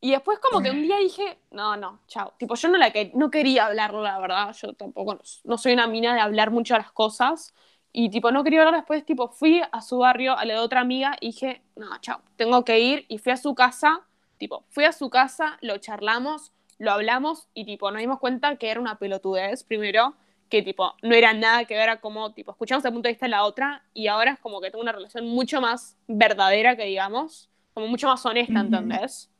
Y 0.00 0.12
después 0.12 0.38
como 0.38 0.62
que 0.62 0.70
un 0.70 0.82
día 0.82 0.98
dije, 0.98 1.38
no, 1.50 1.76
no, 1.76 2.00
chao. 2.06 2.34
Tipo, 2.38 2.54
yo 2.54 2.68
no, 2.68 2.78
la 2.78 2.92
que, 2.92 3.10
no 3.14 3.30
quería 3.30 3.66
hablarlo, 3.66 4.02
la 4.02 4.18
verdad. 4.20 4.54
Yo 4.54 4.72
tampoco, 4.74 5.18
no, 5.44 5.58
soy 5.58 5.72
una 5.72 5.88
mina 5.88 6.14
de 6.14 6.20
hablar 6.20 6.50
mucho 6.50 6.74
de 6.74 6.80
las 6.80 6.92
cosas. 6.92 7.54
Y 7.92 8.10
tipo, 8.10 8.30
no 8.30 8.44
quería 8.44 8.60
hablar 8.60 8.76
después, 8.76 9.04
tipo, 9.04 9.28
fui 9.28 9.62
a 9.72 9.80
su 9.80 9.98
barrio, 9.98 10.36
a 10.36 10.44
la 10.44 10.54
de 10.54 10.60
otra 10.60 10.80
amiga, 10.80 11.16
y 11.20 11.28
dije, 11.28 11.62
no, 11.74 11.98
chao, 12.00 12.20
tengo 12.36 12.64
que 12.64 12.78
ir. 12.78 13.06
Y 13.08 13.18
fui 13.18 13.32
a 13.32 13.36
su 13.36 13.54
casa, 13.54 14.02
tipo, 14.38 14.64
fui 14.68 14.84
a 14.84 14.92
su 14.92 15.10
casa, 15.10 15.58
lo 15.60 15.78
charlamos, 15.78 16.52
lo 16.78 16.92
hablamos, 16.92 17.48
y 17.54 17.64
tipo, 17.64 17.90
nos 17.90 18.00
dimos 18.00 18.20
cuenta 18.20 18.56
que 18.56 18.70
era 18.70 18.80
una 18.80 18.98
pelotudez, 18.98 19.64
primero, 19.64 20.14
que 20.48 20.62
tipo, 20.62 20.94
no 21.02 21.14
era 21.14 21.32
nada 21.32 21.64
que 21.64 21.74
ver 21.74 21.88
a 21.88 22.00
cómo, 22.00 22.32
tipo, 22.32 22.52
escuchamos 22.52 22.84
el 22.84 22.92
punto 22.92 23.08
de 23.08 23.12
vista 23.14 23.26
de 23.26 23.30
la 23.30 23.44
otra, 23.44 23.84
y 23.94 24.06
ahora 24.06 24.32
es 24.32 24.38
como 24.40 24.60
que 24.60 24.70
tengo 24.70 24.82
una 24.82 24.92
relación 24.92 25.26
mucho 25.26 25.60
más 25.60 25.96
verdadera 26.06 26.76
que 26.76 26.84
digamos, 26.84 27.50
como 27.74 27.88
mucho 27.88 28.08
más 28.08 28.24
honesta, 28.26 28.54
Ujú. 28.62 28.74
¿entendés? 28.74 29.30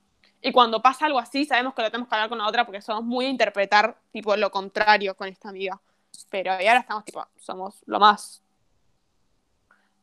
Y 0.43 0.53
cuando 0.53 0.83
pasa 0.83 1.07
algo 1.07 1.19
así, 1.19 1.45
sabemos 1.45 1.75
que 1.75 1.83
lo 1.83 1.91
tenemos 1.91 2.09
que 2.09 2.15
hablar 2.15 2.29
con 2.29 2.39
la 2.39 2.47
otra 2.47 2.65
porque 2.67 2.81
somos 2.81 3.05
muy 3.05 3.27
a 3.27 3.29
interpretar, 3.31 3.97
tipo, 4.13 4.37
lo 4.37 4.51
contrario 4.51 5.15
con 5.17 5.29
esta 5.29 5.49
amiga. 5.49 5.81
Pero 6.31 6.53
y 6.61 6.67
ahora 6.67 6.81
estamos, 6.81 7.05
tipo, 7.05 7.27
somos 7.39 7.83
lo 7.87 7.99
más. 8.01 8.43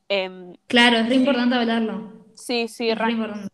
Em, 0.10 0.56
Claro, 0.68 0.98
es 0.98 1.10
re 1.10 1.16
importante 1.16 1.56
hablarlo. 1.56 2.26
sí, 2.36 2.68
sí, 2.68 2.90
Es 2.90 2.98
re 2.98 3.06
re, 3.06 3.12
importante. 3.12 3.48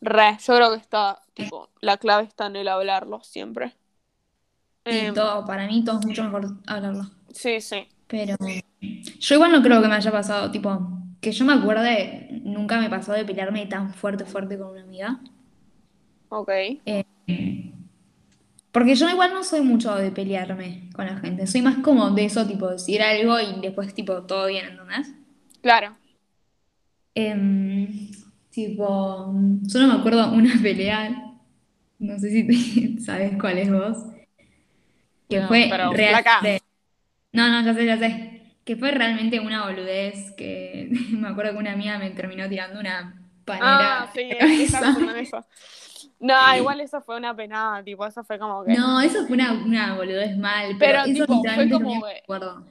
re. 0.00 0.38
Yo 0.40 0.54
creo 0.56 0.70
que 0.72 0.76
está, 0.78 1.22
tipo, 1.34 1.70
la 1.80 1.96
clave 1.98 2.24
está 2.24 2.46
en 2.46 2.56
el 2.56 2.68
hablarlo 2.68 3.20
siempre. 3.22 3.74
Y 4.86 5.08
Em, 5.08 5.14
todo, 5.14 5.44
para 5.46 5.66
mí 5.66 5.82
todo 5.84 5.98
es 6.00 6.06
mucho 6.06 6.24
mejor 6.24 6.58
hablarlo. 6.66 7.10
sí, 7.32 7.60
sí. 7.60 7.88
Pero 8.06 8.36
yo 9.18 9.34
igual 9.34 9.52
no 9.52 9.62
creo 9.62 9.82
que 9.82 9.88
me 9.88 9.94
haya 9.94 10.12
pasado, 10.12 10.50
tipo, 10.50 10.70
que 11.20 11.32
yo 11.32 11.44
me 11.44 11.54
acuerde, 11.54 12.28
nunca 12.44 12.78
me 12.80 12.90
pasó 12.90 13.12
de 13.12 13.24
pelearme 13.24 13.66
tan 13.66 13.94
fuerte, 13.94 14.24
fuerte 14.26 14.58
con 14.58 14.68
una 14.72 14.82
amiga. 14.82 15.20
Ok. 16.28 16.50
Porque 18.72 18.94
yo 18.96 19.08
igual 19.08 19.32
no 19.32 19.42
soy 19.44 19.62
mucho 19.62 19.94
de 19.94 20.10
pelearme 20.10 20.90
con 20.94 21.06
la 21.06 21.16
gente. 21.18 21.46
Soy 21.46 21.62
más 21.62 21.76
como 21.78 22.10
de 22.10 22.24
eso, 22.26 22.46
tipo, 22.46 22.68
decir 22.68 23.02
algo 23.02 23.38
y 23.40 23.60
después, 23.62 23.94
tipo, 23.94 24.22
todo 24.24 24.46
bien, 24.48 24.66
¿entendés? 24.66 25.14
Claro. 25.62 25.96
Em, 27.14 28.10
tipo, 28.50 29.32
solo 29.68 29.86
me 29.86 29.94
acuerdo 29.94 30.32
una 30.32 30.54
pelea, 30.62 31.32
no 31.98 32.18
sé 32.18 32.30
si 32.30 32.46
te- 32.46 33.00
sabes 33.06 33.38
cuál 33.40 33.58
es 33.58 33.70
vos, 33.72 33.98
que 35.34 35.40
No, 35.40 35.48
fue 35.48 35.66
pero 35.70 35.92
real- 35.92 36.10
flaca. 36.22 36.40
de- 36.42 36.62
No, 37.32 37.48
no, 37.48 37.62
ya 37.64 37.74
sé, 37.74 37.86
ya 37.86 37.98
sé. 37.98 38.30
Que 38.64 38.76
fue 38.76 38.90
realmente 38.92 39.40
una 39.40 39.64
boludez 39.66 40.32
que 40.32 40.88
me 41.10 41.28
acuerdo 41.28 41.52
que 41.52 41.58
una 41.58 41.72
amiga 41.72 41.98
me 41.98 42.10
terminó 42.10 42.48
tirando 42.48 42.80
una 42.80 43.20
panera 43.44 44.02
Ah, 44.04 44.10
sí, 44.14 44.28
eso. 44.30 45.44
No, 46.20 46.56
igual 46.56 46.80
eso 46.80 47.00
fue 47.02 47.16
una 47.16 47.34
penada, 47.36 47.82
tipo, 47.82 48.06
eso 48.06 48.24
fue 48.24 48.38
como 48.38 48.64
que. 48.64 48.72
No, 48.74 49.00
eso 49.00 49.26
fue 49.26 49.36
una, 49.36 49.52
una 49.52 49.94
boludez 49.94 50.36
mal, 50.38 50.76
pero, 50.78 51.02
Pero, 51.02 51.12
eso 51.12 51.26
tipo, 51.26 51.42
fue 51.54 51.68
como 51.70 51.94
no 51.94 52.00
me 52.06 52.12
que- 52.12 52.18
acuerdo. 52.22 52.64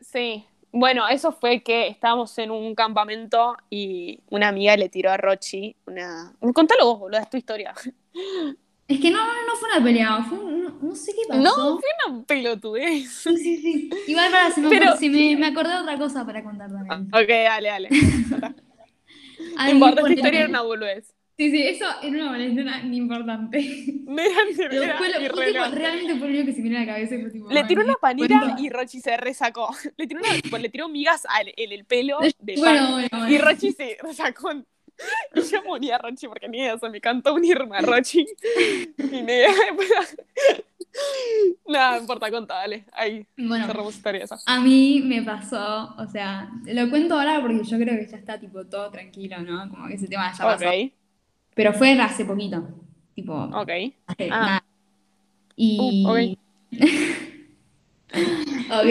Sí. 0.00 0.44
Bueno, 0.74 1.06
eso 1.08 1.32
fue 1.32 1.62
que 1.62 1.86
estábamos 1.88 2.36
en 2.38 2.50
un 2.50 2.74
campamento 2.74 3.56
y 3.70 4.20
una 4.30 4.48
amiga 4.48 4.74
le 4.76 4.88
tiró 4.88 5.10
a 5.10 5.16
Rochi 5.18 5.76
una. 5.86 6.32
Contalo 6.54 6.86
vos, 6.86 6.98
boludo, 6.98 7.20
es 7.20 7.28
tu 7.30 7.36
historia. 7.36 7.72
Es 8.88 9.00
que 9.00 9.10
no, 9.10 9.24
no, 9.24 9.56
fue 9.58 9.68
una 9.74 9.82
pelea, 9.84 10.22
fue 10.28 10.38
un- 10.38 10.62
no, 10.64 10.70
no 10.82 10.94
sé 10.94 11.12
qué 11.12 11.22
pasó. 11.28 11.40
No, 11.42 11.80
fue 11.80 11.88
una 12.08 12.24
pelotudez. 12.24 13.08
Sí, 13.10 13.36
sí, 13.36 13.56
sí. 13.58 13.90
Igual 14.08 14.30
para, 14.30 14.48
me, 14.56 14.68
Pero- 14.68 14.86
acor- 14.92 14.98
se 14.98 15.08
me, 15.08 15.36
me 15.36 15.46
acordé 15.46 15.70
de 15.70 15.80
otra 15.80 15.98
cosa 15.98 16.26
para 16.26 16.42
contar 16.42 16.70
también. 16.70 17.02
Ok, 17.14 17.28
dale, 17.28 17.68
dale. 17.68 17.88
No 19.56 19.70
importa, 19.70 20.00
esta 20.02 20.12
historia 20.12 20.40
era 20.40 20.48
una 20.48 20.62
boludez. 20.62 21.14
Sí, 21.36 21.50
sí, 21.50 21.62
eso 21.66 21.84
era 22.02 22.30
una 22.30 22.82
ni 22.82 22.96
importante. 22.96 23.58
Era 23.58 24.44
ni 24.48 24.54
Pero 24.56 24.96
fue 25.34 25.52
lo, 25.52 25.70
realmente 25.70 26.14
fue 26.16 26.28
lo 26.28 26.34
único 26.34 26.46
que 26.46 26.52
se 26.52 26.58
me 26.58 26.64
vino 26.68 26.76
a 26.76 26.80
la 26.80 26.86
cabeza 26.86 27.16
fue 27.20 27.30
tipo. 27.30 27.50
Le 27.50 27.64
tiró 27.64 27.80
una 27.82 27.92
¿me 27.92 27.96
panera 28.00 28.40
cuento? 28.40 28.62
y 28.62 28.68
Rochi 28.70 29.00
se 29.00 29.16
resacó. 29.16 29.74
Le 29.96 30.06
tiró, 30.06 30.20
una, 30.20 30.58
le 30.58 30.68
tiró 30.68 30.88
migas 30.88 31.26
al- 31.28 31.52
en 31.56 31.72
el 31.72 31.84
pelo 31.84 32.18
de 32.38 32.54
Bueno, 32.56 32.62
pan. 32.80 32.92
bueno, 32.92 33.08
bueno. 33.12 33.30
Y 33.30 33.38
Rochi 33.38 33.72
se 33.72 33.96
resacó. 34.02 34.50
Y 35.34 35.40
yo 35.50 35.62
moría 35.64 35.96
a 35.96 35.98
Rochi 35.98 36.26
porque 36.28 36.48
ni 36.48 36.58
idea, 36.58 36.78
se 36.78 36.88
me 36.88 37.00
cantó 37.00 37.34
un 37.34 37.44
irma 37.44 37.78
a 37.78 37.82
Rochi. 37.82 38.26
Y 38.98 39.04
ni 39.04 39.18
idea. 39.20 39.50
Nada, 41.66 41.92
no 41.96 42.00
importa, 42.02 42.30
conta, 42.30 42.54
dale. 42.54 42.84
Ahí 42.92 43.26
Bueno, 43.36 43.66
cerramos 43.66 43.94
historia 43.94 44.24
esa. 44.24 44.38
a 44.44 44.60
mí 44.60 45.00
me 45.04 45.22
pasó, 45.22 45.94
o 45.96 46.06
sea, 46.06 46.50
lo 46.66 46.90
cuento 46.90 47.14
ahora 47.18 47.40
porque 47.40 47.64
yo 47.64 47.78
creo 47.78 47.98
que 47.98 48.06
ya 48.06 48.18
está 48.18 48.38
tipo 48.38 48.64
todo 48.66 48.90
tranquilo, 48.90 49.38
¿no? 49.40 49.70
Como 49.70 49.88
que 49.88 49.94
ese 49.94 50.06
tema 50.06 50.30
ya 50.32 50.44
pasó. 50.44 50.66
Ok, 50.68 50.92
Pero 51.54 51.72
fue 51.72 51.92
hace 51.98 52.24
poquito, 52.26 52.62
tipo, 53.14 53.32
ok. 53.34 53.70
hace 54.06 54.28
Ah. 54.30 54.40
nada. 54.40 54.64
Y... 55.56 56.04
Uh, 56.04 56.08
ok. 56.10 56.38
Ok. 58.14 58.86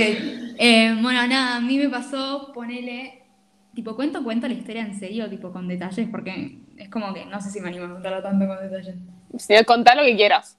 Eh, 0.63 0.95
bueno, 1.01 1.27
nada, 1.27 1.57
a 1.57 1.61
mí 1.61 1.77
me 1.77 1.89
pasó, 1.89 2.51
ponele, 2.53 3.20
tipo, 3.73 3.95
cuento, 3.95 4.23
cuento 4.23 4.47
la 4.47 4.53
historia 4.53 4.81
en 4.85 4.93
serio, 4.97 5.29
tipo, 5.29 5.51
con 5.51 5.67
detalles, 5.67 6.07
porque 6.09 6.59
es 6.77 6.89
como 6.89 7.13
que 7.13 7.25
no 7.25 7.39
sé 7.41 7.49
si 7.51 7.59
me 7.61 7.69
animo 7.69 7.85
a 7.85 7.89
contarlo 7.93 8.21
tanto 8.21 8.47
con 8.47 8.57
detalles. 8.61 8.95
Sí, 9.37 9.53
contá 9.65 9.95
lo 9.95 10.03
que 10.03 10.15
quieras. 10.15 10.57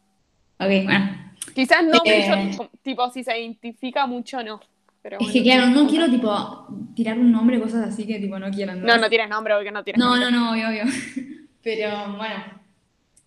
Ok, 0.59 0.69
bueno. 0.85 1.11
Quizás 1.55 1.85
no 1.85 1.99
Eh. 2.05 2.25
mucho, 2.37 2.71
tipo, 2.83 3.11
si 3.11 3.23
se 3.25 3.39
identifica 3.39 4.07
mucho, 4.07 4.43
no. 4.43 4.61
Pero 5.03 5.19
Es 5.21 5.33
que 5.33 5.43
claro, 5.43 5.67
no 5.71 5.89
quiero, 5.89 6.09
tipo, 6.09 6.67
tirar 6.95 7.19
un 7.19 7.33
nombre, 7.33 7.61
cosas 7.61 7.89
así 7.89 8.07
que, 8.07 8.21
tipo, 8.21 8.39
no 8.39 8.51
quieran. 8.51 8.81
No, 8.83 8.97
no 8.99 9.09
tienes 9.09 9.29
nombre, 9.29 9.55
porque 9.55 9.73
no 9.73 9.83
tienes 9.83 9.99
No, 9.99 10.11
nombre. 10.17 10.31
no, 10.31 10.45
no, 10.45 10.53
obvio, 10.53 10.69
obvio. 10.69 10.85
Pero 11.63 12.17
bueno, 12.17 12.35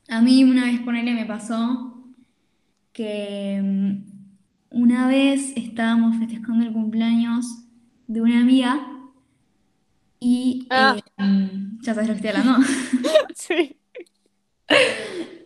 a 0.10 0.22
mí 0.22 0.44
una 0.44 0.66
vez 0.66 0.80
ponele 0.80 1.14
me 1.14 1.26
pasó 1.26 1.94
que 2.94 3.60
mm, 3.62 3.96
una 4.72 5.08
vez 5.08 5.54
estábamos 5.58 6.18
festejando 6.18 6.66
el 6.66 6.72
cumpleaños 6.74 7.46
de 8.08 8.22
una 8.22 8.40
amiga 8.40 8.88
y 10.28 10.68
Ah. 10.72 10.96
eh, 10.98 11.24
mm, 11.24 11.82
ya 11.82 11.94
sabes 11.94 12.10
lo 12.10 12.16
que 12.16 12.28
estoy 12.28 12.42
hablando. 12.42 12.66
Sí. 13.36 13.78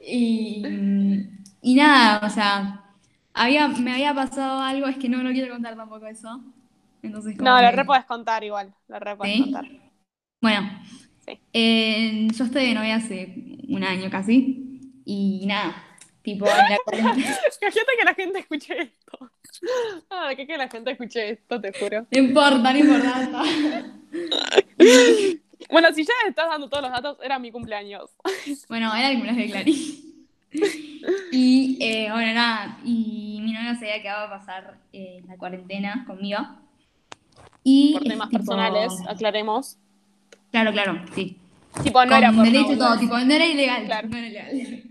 Y, 0.05 0.63
mm, 0.65 1.43
y 1.61 1.75
nada, 1.75 2.25
o 2.25 2.29
sea, 2.29 2.83
había, 3.33 3.67
me 3.67 3.91
había 3.91 4.13
pasado 4.13 4.61
algo, 4.61 4.87
es 4.87 4.97
que 4.97 5.09
no, 5.09 5.21
no 5.23 5.31
quiero 5.31 5.53
contar 5.53 5.75
tampoco 5.75 6.05
eso. 6.07 6.41
Entonces, 7.01 7.37
como 7.37 7.49
No, 7.49 7.61
la 7.61 7.71
que- 7.71 7.75
re 7.77 7.85
podés 7.85 8.05
contar 8.05 8.43
igual. 8.43 8.73
La 8.87 8.99
re 8.99 9.15
podés 9.15 9.33
¿Sí? 9.33 9.41
contar. 9.43 9.65
Bueno, 10.41 10.69
Sí. 11.25 11.39
eh, 11.53 12.27
yo 12.33 12.43
estoy 12.45 12.67
de 12.67 12.73
novia 12.73 12.95
hace 12.95 13.57
un 13.67 13.83
año 13.83 14.09
casi. 14.09 14.79
Y 15.05 15.45
nada, 15.47 15.75
tipo, 16.21 16.45
en 16.47 16.57
la 16.57 16.77
cuarentena. 16.83 17.11
Imagínate 17.61 17.91
que 17.97 18.05
la 18.05 18.13
gente 18.13 18.39
escuche 18.39 18.81
esto. 18.81 19.31
Ah, 20.09 20.29
que, 20.35 20.45
que 20.47 20.57
la 20.57 20.67
gente 20.69 20.91
escuche 20.91 21.29
esto, 21.31 21.59
te 21.59 21.73
juro. 21.77 22.05
No 22.11 22.19
importa, 22.19 22.71
no 22.73 22.79
importa. 22.79 23.43
Bueno, 25.69 25.89
si 25.93 26.03
ya 26.03 26.13
estás 26.27 26.47
dando 26.49 26.69
todos 26.69 26.83
los 26.83 26.91
datos, 26.91 27.17
era 27.23 27.37
mi 27.39 27.51
cumpleaños. 27.51 28.09
Bueno, 28.69 28.93
era 28.95 29.09
el 29.09 29.17
cumpleaños 29.17 29.43
de 29.45 29.51
Clarín. 29.51 30.09
Y 31.31 31.77
eh, 31.79 32.09
bueno, 32.11 32.33
nada, 32.33 32.79
y 32.83 33.39
mi 33.43 33.51
novia 33.53 33.75
se 33.75 33.91
había 33.91 34.01
quedado 34.01 34.25
a 34.27 34.29
pasar 34.39 34.77
eh, 34.93 35.21
la 35.27 35.37
cuarentena 35.37 36.05
conmigo. 36.07 36.39
Y 37.63 37.93
Por 37.93 38.03
temas 38.03 38.29
tipo- 38.29 38.39
personales, 38.39 38.93
aclaremos. 39.07 39.77
Claro, 40.51 40.71
claro, 40.71 41.01
sí. 41.13 41.37
Tipo, 41.83 42.03
no 42.03 42.09
Con 42.09 42.17
era 42.17 42.31
por 42.31 42.77
todo, 42.77 42.97
tipo, 42.97 43.17
no 43.19 43.31
era 43.33 43.45
ilegal. 43.45 43.85
Claro. 43.85 44.07
No 44.07 44.17
era 44.17 44.27
ilegal. 44.27 44.83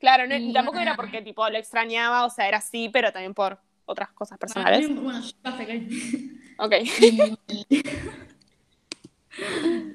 Claro, 0.00 0.26
no- 0.26 0.34
Y 0.36 0.52
tampoco 0.52 0.78
era 0.78 0.96
porque 0.96 1.22
tipo 1.22 1.48
lo 1.48 1.58
extrañaba, 1.58 2.24
o 2.24 2.30
sea, 2.30 2.48
era 2.48 2.58
así, 2.58 2.88
pero 2.92 3.12
también 3.12 3.34
por 3.34 3.60
otras 3.84 4.10
cosas 4.12 4.38
personales. 4.38 4.88
Bueno, 4.88 5.20
basta, 5.42 5.64
Clarín. 5.64 6.40
Ok. 6.58 6.74
Y, 6.82 7.80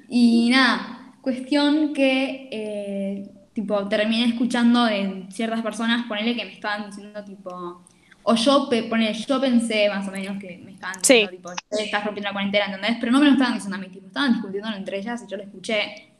y 0.46 0.50
nada, 0.50 1.14
cuestión 1.20 1.92
que 1.92 2.48
eh, 2.50 3.30
tipo 3.52 3.86
terminé 3.88 4.26
escuchando 4.26 4.84
de 4.84 5.26
ciertas 5.30 5.62
personas, 5.62 6.06
ponele 6.06 6.36
que 6.36 6.44
me 6.44 6.52
estaban 6.52 6.86
diciendo 6.86 7.22
tipo, 7.24 7.82
o 8.22 8.34
yo, 8.34 8.68
ponele, 8.88 9.12
yo 9.14 9.40
pensé 9.40 9.88
más 9.88 10.06
o 10.08 10.10
menos 10.10 10.38
que 10.40 10.58
me 10.64 10.72
estaban 10.72 10.96
diciendo 11.00 11.30
Sí. 11.30 11.36
tipo, 11.36 11.50
"Che, 11.76 11.84
estás 11.84 12.04
rompiendo 12.04 12.28
la 12.28 12.32
cuarentena, 12.32 12.66
¿entendés? 12.66 12.96
Pero 13.00 13.12
no 13.12 13.18
me 13.20 13.26
lo 13.26 13.32
estaban 13.32 13.54
diciendo 13.54 13.76
a 13.76 13.80
mí, 13.80 13.88
tipo, 13.88 14.06
estaban 14.06 14.32
discutiendo 14.34 14.68
entre 14.74 14.98
ellas 14.98 15.22
y 15.26 15.30
yo 15.30 15.36
lo 15.36 15.42
escuché. 15.44 16.12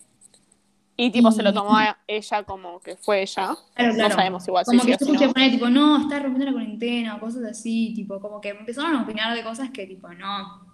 Y 0.96 1.10
tipo 1.10 1.30
se 1.30 1.42
lo 1.42 1.52
tomó 1.52 1.76
a 1.76 1.98
ella 2.06 2.42
como 2.44 2.80
que 2.80 2.96
fue 2.96 3.22
ella. 3.22 3.56
Claro, 3.74 3.90
No 3.92 3.94
claro. 3.94 4.14
sabemos 4.14 4.48
igual 4.48 4.64
si 4.64 4.70
Como 4.70 4.80
sí 4.80 4.86
que 4.86 4.92
yo 4.92 4.98
si 4.98 5.04
escuché 5.04 5.26
no. 5.26 5.32
poner 5.34 5.50
tipo, 5.50 5.68
no, 5.68 5.98
estás 6.00 6.22
rompiendo 6.22 6.46
la 6.46 6.52
cuarentena 6.52 7.16
o 7.16 7.20
cosas 7.20 7.44
así, 7.44 7.92
tipo, 7.94 8.18
como 8.20 8.40
que 8.40 8.50
empezaron 8.50 8.94
a 8.96 9.02
opinar 9.02 9.36
de 9.36 9.42
cosas 9.42 9.70
que 9.70 9.86
tipo, 9.86 10.08
no, 10.14 10.66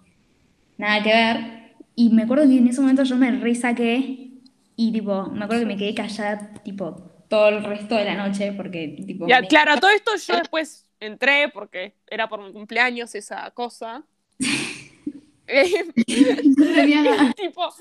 nada 0.77 1.03
que 1.03 1.09
ver. 1.09 1.75
Y 1.95 2.09
me 2.09 2.23
acuerdo 2.23 2.45
que 2.47 2.57
en 2.57 2.67
ese 2.67 2.81
momento 2.81 3.03
yo 3.03 3.17
me 3.17 3.31
resaqué 3.31 4.31
y 4.75 4.91
tipo, 4.91 5.27
me 5.27 5.45
acuerdo 5.45 5.63
que 5.63 5.67
me 5.67 5.77
quedé 5.77 5.93
callada 5.95 6.53
tipo 6.63 6.95
todo 7.29 7.49
el 7.49 7.63
resto 7.63 7.95
de 7.95 8.05
la 8.05 8.15
noche 8.15 8.53
porque 8.53 8.95
tipo... 9.05 9.27
Ya, 9.27 9.41
me- 9.41 9.47
claro, 9.47 9.73
a 9.73 9.77
todo 9.79 9.91
esto 9.91 10.11
yo 10.27 10.37
después 10.37 10.89
entré 10.99 11.49
porque 11.49 11.95
era 12.07 12.27
por 12.29 12.41
mi 12.41 12.51
cumpleaños 12.53 13.13
esa 13.15 13.51
cosa. 13.51 14.03
Eh, 15.47 15.85
no 16.57 16.65
tenía 16.75 17.01
nada. 17.03 17.33
tipo. 17.37 17.73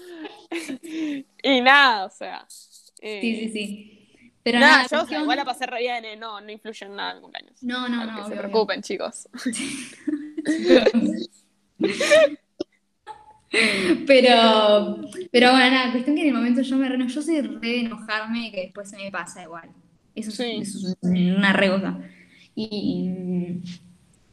y 1.43 1.61
nada, 1.61 2.07
o 2.07 2.11
sea. 2.11 2.47
eh, 3.01 3.21
Sí, 3.21 3.37
sí, 3.37 3.53
sí. 3.53 3.99
Pero 4.45 4.59
nada, 4.59 4.73
nada, 4.79 4.83
yo 4.83 4.87
o 4.87 4.89
sea, 4.89 4.99
cuestión- 5.01 5.23
igual 5.23 5.37
la 5.39 5.45
pasé 5.45 5.67
re 5.67 5.79
bien, 5.79 6.05
eh, 6.05 6.17
no, 6.17 6.41
no 6.41 6.51
influye 6.51 6.85
en 6.87 6.97
nada 6.97 7.11
en 7.13 7.17
mi 7.19 7.23
cumpleaños. 7.23 7.63
No, 7.63 7.89
no, 7.89 7.99
Para 8.01 8.11
no, 8.13 8.17
que 8.17 8.23
se 8.23 8.27
obvio, 8.27 8.27
obvio. 8.41 8.49
preocupen, 8.51 8.83
chicos. 8.83 9.29
Pero, 14.07 14.97
pero 15.31 15.51
bueno, 15.51 15.71
nada, 15.71 15.93
cuestión 15.93 16.17
que 16.17 16.23
en 16.23 16.29
el 16.29 16.35
momento 16.35 16.63
yo 16.63 16.77
me 16.77 16.89
re, 16.89 17.07
yo 17.07 17.23
soy 17.23 17.41
re 17.43 17.59
de 17.61 17.81
enojarme 17.81 18.47
y 18.49 18.51
que 18.51 18.61
después 18.63 18.89
se 18.89 18.97
me 18.97 19.11
pasa 19.11 19.43
igual. 19.43 19.69
Eso, 20.15 20.31
es- 20.31 20.37
Sí. 20.37 20.57
eso 20.63 20.89
es 20.89 20.97
una 21.03 21.53
re 21.53 21.69
cosa. 21.71 21.99
Y 22.55 23.61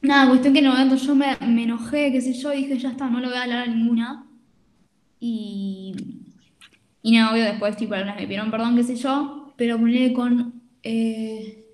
nada, 0.01 0.29
cuestión 0.29 0.53
que 0.53 0.59
en 0.59 0.65
el 0.65 0.71
momento 0.71 0.95
yo 0.95 1.15
me, 1.15 1.37
me 1.47 1.63
enojé, 1.63 2.11
qué 2.11 2.21
sé 2.21 2.33
yo, 2.33 2.53
y 2.53 2.65
dije, 2.65 2.77
ya 2.77 2.91
está, 2.91 3.09
no 3.09 3.19
le 3.19 3.27
voy 3.27 3.37
a 3.37 3.43
hablar 3.43 3.63
a 3.63 3.67
ninguna. 3.67 4.25
Y, 5.19 5.93
y 7.01 7.11
nada, 7.11 7.33
obvio, 7.33 7.43
después, 7.43 7.75
tipo, 7.75 7.93
algunas 7.93 8.15
me 8.15 8.23
pidieron 8.23 8.51
perdón, 8.51 8.75
qué 8.75 8.83
sé 8.83 8.95
yo, 8.95 9.53
pero 9.57 9.77
ponle 9.77 10.13
con. 10.13 10.61
Eh... 10.83 11.65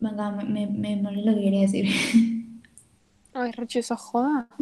Venga, 0.00 0.30
me, 0.32 0.66
me, 0.66 0.96
me, 0.96 1.08
olvidé 1.08 1.24
lo 1.24 1.34
que 1.34 1.42
quería 1.42 1.60
decir. 1.60 1.86
Ay, 3.34 3.52
Rochi, 3.52 3.78
esa 3.78 3.96
joda. 3.96 4.48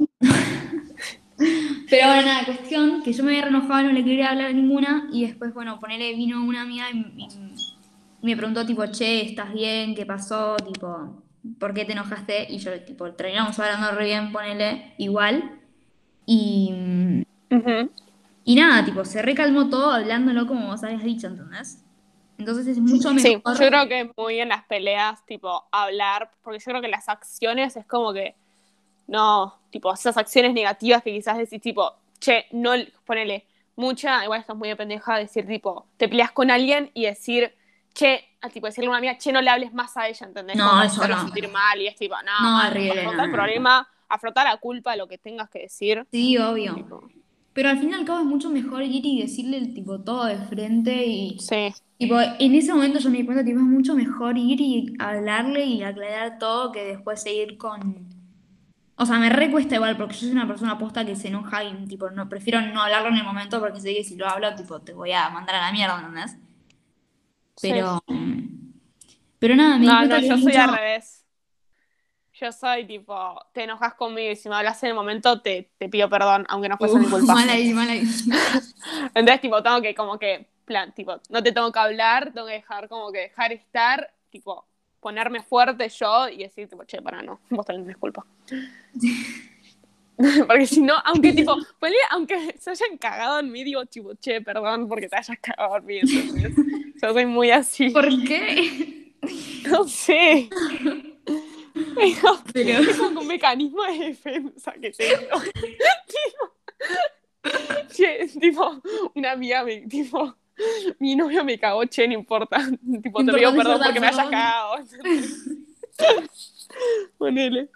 Pero 1.91 2.07
bueno, 2.07 2.23
nada, 2.23 2.45
cuestión 2.45 3.03
que 3.03 3.13
yo 3.13 3.25
me 3.25 3.33
había 3.33 3.47
renojado, 3.47 3.83
no 3.83 3.93
le 3.93 4.05
quería 4.05 4.31
hablar 4.31 4.47
a 4.47 4.53
ninguna 4.53 5.09
y 5.13 5.27
después, 5.27 5.53
bueno, 5.53 5.81
ponele, 5.81 6.15
vino 6.15 6.43
una 6.45 6.63
amiga 6.63 6.87
y, 6.91 6.99
y 7.19 8.27
me 8.27 8.37
preguntó 8.37 8.65
tipo, 8.65 8.87
che, 8.87 9.27
¿estás 9.27 9.53
bien? 9.53 9.95
¿Qué 9.95 10.07
pasó? 10.07 10.57
Tipo, 10.57 11.22
¿por 11.59 11.75
qué 11.75 11.85
te 11.85 11.93
enojaste? 11.93 12.47
Y 12.51 12.59
yo, 12.59 12.81
tipo, 12.83 13.13
terminamos 13.13 13.59
hablando 13.59 13.93
re 13.93 14.05
bien, 14.07 14.33
ponele, 14.33 14.95
igual. 14.99 15.61
Y, 16.27 17.25
Ujú. 17.51 17.91
y 18.45 18.55
nada, 18.55 18.85
tipo, 18.85 19.05
se 19.05 19.23
recalmó 19.23 19.69
todo 19.69 19.93
hablándolo 19.93 20.47
como 20.47 20.69
vos 20.69 20.83
habías 20.85 21.03
dicho, 21.03 21.27
¿entendés? 21.27 21.85
Entonces 22.39 22.67
es 22.67 22.79
mucho 22.79 23.13
Sí, 23.15 23.37
mejor. 23.37 23.59
yo 23.61 23.69
creo 23.69 23.89
que 23.89 24.11
muy 24.17 24.41
en 24.41 24.49
las 24.49 24.65
peleas, 24.65 25.25
tipo, 25.27 25.65
hablar, 25.71 26.31
porque 26.43 26.59
yo 26.59 26.65
creo 26.67 26.83
que 26.83 26.89
las 26.89 27.09
acciones 27.09 27.77
es 27.77 27.87
como 27.87 28.13
que, 28.13 28.35
no, 29.07 29.61
tipo, 29.71 29.93
esas 29.93 30.17
acciones 30.17 30.55
negativas 30.55 31.03
que 31.03 31.13
quizás 31.13 31.39
decís, 31.39 31.61
tipo, 31.61 31.95
che, 32.21 32.47
no, 32.53 32.73
ponele, 33.05 33.47
mucha, 33.77 34.25
igual 34.25 34.41
estás 34.41 34.57
muy 34.57 34.69
de 34.69 34.77
pendeja, 34.77 35.19
decir, 35.19 35.47
tipo, 35.47 35.87
te 35.97 36.09
peleas 36.09 36.33
con 36.33 36.51
alguien 36.51 36.91
y 36.95 37.05
decir, 37.05 37.55
che, 37.95 38.37
a 38.41 38.49
tipo 38.51 38.67
decirle 38.67 38.87
a 38.89 38.91
una 38.91 38.99
amiga, 38.99 39.19
che, 39.19 39.33
no 39.33 39.41
le 39.43 39.51
hables 39.51 39.73
más 39.73 39.97
a 39.97 40.09
ella, 40.09 40.27
¿entendés? 40.27 40.57
No, 40.57 40.65
Como 40.65 40.83
eso 40.83 41.07
no. 41.09 41.17
sentir 41.19 41.49
mal 41.49 41.81
y 41.81 41.87
es 41.89 41.97
tipo, 41.97 42.15
no, 42.23 42.33
No, 42.39 42.59
horrible, 42.69 43.05
el 43.05 43.17
no, 43.17 43.23
problema, 43.31 43.89
afrontar 44.09 44.47
la 44.47 44.57
culpa, 44.59 44.97
lo 44.97 45.09
que 45.09 45.19
tengas 45.19 45.51
que 45.51 45.61
decir. 45.61 46.07
Sí, 46.11 46.37
obvio. 46.39 46.75
tipo, 46.75 47.09
Pero 47.55 47.69
al 47.71 47.79
fin 47.79 47.91
y 47.91 47.95
al 47.95 48.05
cabo 48.05 48.21
es 48.21 48.27
mucho 48.27 48.51
mejor 48.51 48.83
ir 48.83 49.05
y 49.07 49.21
decirle 49.23 49.67
tipo 49.69 50.01
todo 50.03 50.27
de 50.27 50.39
frente 50.39 51.07
y 51.07 51.39
sí, 51.39 51.73
tipo 51.99 52.21
en 52.21 52.55
ese 52.55 52.73
momento 52.75 52.99
yo 53.01 53.11
me 53.11 53.19
di 53.19 53.25
cuenta 53.27 53.45
tipo 53.45 53.59
es 53.61 53.65
mucho 53.67 53.95
mejor 53.95 54.39
ir 54.39 54.61
y 54.61 54.95
hablarle 54.99 55.65
y 55.67 55.83
aclarar 55.83 56.39
todo 56.39 56.73
que 56.73 56.85
después 56.85 57.23
seguir 57.23 57.59
con 57.59 58.09
o 58.97 59.07
sea, 59.07 59.19
me 59.19 59.31
recuesta 59.31 59.75
igual 59.77 59.97
porque 59.97 60.15
yo 60.15 60.21
soy 60.21 60.31
una 60.33 60.47
persona 60.47 60.79
posta 60.79 61.05
que 61.05 61.17
se 61.17 61.29
enoja 61.29 61.65
y 61.65 61.87
tipo 61.89 62.11
no 62.11 62.29
prefiero 62.29 62.61
no 62.63 62.83
hablarlo 62.83 63.09
en 63.11 63.17
el 63.17 63.25
momento 63.25 63.61
porque 63.61 63.81
sé 63.81 63.95
que 63.95 64.05
si 64.05 64.17
lo 64.17 64.29
hablo 64.29 64.55
tipo 64.55 64.81
te 64.81 64.93
voy 64.95 65.13
a 65.13 65.31
mandar 65.31 65.57
a 65.57 65.63
la 65.67 65.73
mierda, 65.73 65.99
¿entendés? 65.99 66.37
Sí. 67.63 67.73
Pero 67.73 68.03
mm, 68.07 68.73
pero 69.39 69.57
nada, 69.57 69.79
me 69.79 69.87
No, 69.87 70.07
no, 70.07 70.19
yo 70.21 70.39
soy 70.39 70.55
al 70.55 70.77
revés. 70.77 71.25
Yo 72.35 72.51
soy 72.51 72.87
tipo, 72.87 73.41
te 73.53 73.65
enojas 73.65 73.95
conmigo 73.95 74.33
y 74.33 74.37
si 74.37 74.49
me 74.49 74.57
hablas 74.57 74.83
en 74.83 74.91
el 74.91 74.95
momento 74.95 75.41
te, 75.41 75.71
te 75.79 75.89
pido 75.89 76.09
perdón, 76.09 76.45
aunque 76.49 76.69
no 76.69 76.77
fuese 76.77 76.99
mi 76.99 77.07
culpa. 77.07 77.35
mal 77.35 77.49
ahí, 77.49 77.73
mal 77.73 77.89
ahí. 77.89 78.03
Entonces, 79.15 79.41
tipo, 79.41 79.63
tengo 79.63 79.81
que 79.83 79.95
como 79.95 80.19
que, 80.19 80.49
plan, 80.65 80.93
tipo, 80.93 81.21
no 81.29 81.43
te 81.43 81.53
tengo 81.53 81.71
que 81.71 81.79
hablar, 81.79 82.33
tengo 82.33 82.47
que 82.47 82.55
dejar 82.55 82.89
como 82.89 83.13
que 83.13 83.19
dejar 83.21 83.53
estar, 83.53 84.13
tipo, 84.31 84.67
ponerme 85.01 85.43
fuerte 85.43 85.89
yo 85.89 86.29
y 86.29 86.39
decir, 86.39 86.69
tipo, 86.69 86.85
che, 86.85 87.03
para 87.03 87.23
no, 87.23 87.41
vos 87.51 87.67
tenés 87.67 87.97
culpa. 87.97 88.25
porque 90.47 90.67
si 90.67 90.81
no, 90.81 90.95
aunque 91.05 91.33
tipo, 91.37 91.57
ponle, 91.79 91.97
aunque 92.11 92.55
se 92.59 92.71
hayan 92.71 92.99
cagado 92.99 93.41
en 93.41 93.51
mí, 93.51 93.65
digo, 93.65 93.85
tipo, 93.87 94.15
che, 94.15 94.41
perdón 94.41 94.89
porque 94.89 95.09
te 95.09 95.17
hayas 95.17 95.39
cagado 95.41 95.79
en 95.79 95.87
mí. 95.87 95.99
¿entendés? 95.99 96.53
Yo 97.03 97.13
soy 97.13 97.27
muy 97.27 97.51
así. 97.51 97.91
¿Por 97.91 98.09
qué? 98.25 99.13
No 99.69 99.87
sé. 99.89 100.49
Pero 102.53 102.81
es 102.83 102.97
como 102.97 103.21
un 103.21 103.27
mecanismo 103.27 103.83
de 103.85 103.99
defensa 104.07 104.73
que 104.81 104.91
tengo. 104.91 105.41
tipo, 106.13 106.55
che, 107.93 108.29
tipo, 108.41 108.83
una 109.15 109.33
amiga 109.33 109.65
me, 109.65 109.87
tipo, 109.89 110.37
mi 110.99 111.17
novio 111.17 111.45
me 111.45 111.59
cagó, 111.59 111.85
che, 111.87 112.07
no 112.07 112.15
importa. 112.15 112.59
Tipo, 113.03 113.25
te 113.25 113.33
pido 113.33 113.55
perdón 113.55 113.81
porque 113.85 114.01
me 114.01 114.07
hayas 114.07 114.29
cagado. 114.29 114.77
Ponele. 117.19 117.69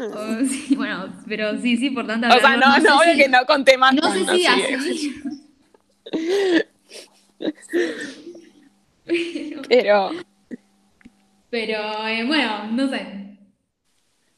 Oh, 0.00 0.44
sí, 0.48 0.74
bueno, 0.76 1.12
pero 1.26 1.58
sí, 1.60 1.76
sí, 1.76 1.86
importante 1.88 2.28
O 2.28 2.38
sea, 2.38 2.56
no, 2.56 2.78
no, 2.78 2.98
sé 3.00 3.12
si- 3.12 3.18
que 3.18 3.28
no 3.28 3.44
conté 3.46 3.76
más. 3.76 3.94
No 3.94 4.12
sé 4.12 4.24
si 4.36 4.46
así. 4.46 4.74
así. 4.74 5.14
Pero, 9.68 10.10
Pero 11.50 12.06
eh, 12.06 12.24
bueno, 12.26 12.64
no 12.72 12.88
sé. 12.88 13.38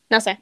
no 0.08 0.20
sé. 0.20 0.40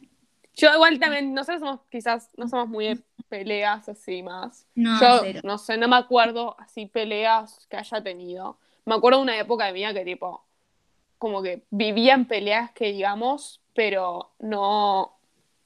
Yo 0.54 0.72
igual 0.74 0.98
también, 0.98 1.32
nosotros 1.34 1.60
somos 1.60 1.80
quizás, 1.90 2.30
no 2.36 2.48
somos 2.48 2.68
muy 2.68 2.86
de 2.86 2.98
peleas 3.28 3.88
así 3.88 4.22
más. 4.22 4.66
No, 4.74 5.00
Yo, 5.00 5.20
cero. 5.22 5.40
no 5.44 5.56
sé, 5.58 5.76
no 5.78 5.88
me 5.88 5.96
acuerdo 5.96 6.56
así 6.58 6.86
peleas 6.86 7.66
que 7.70 7.76
haya 7.76 8.02
tenido. 8.02 8.58
Me 8.84 8.94
acuerdo 8.94 9.18
de 9.18 9.22
una 9.24 9.38
época 9.38 9.66
de 9.66 9.72
mía 9.72 9.94
que 9.94 10.04
tipo, 10.04 10.44
como 11.18 11.42
que 11.42 11.62
vivía 11.70 12.14
en 12.14 12.24
peleas 12.26 12.72
que 12.72 12.92
digamos, 12.92 13.60
pero 13.78 14.32
no, 14.40 15.16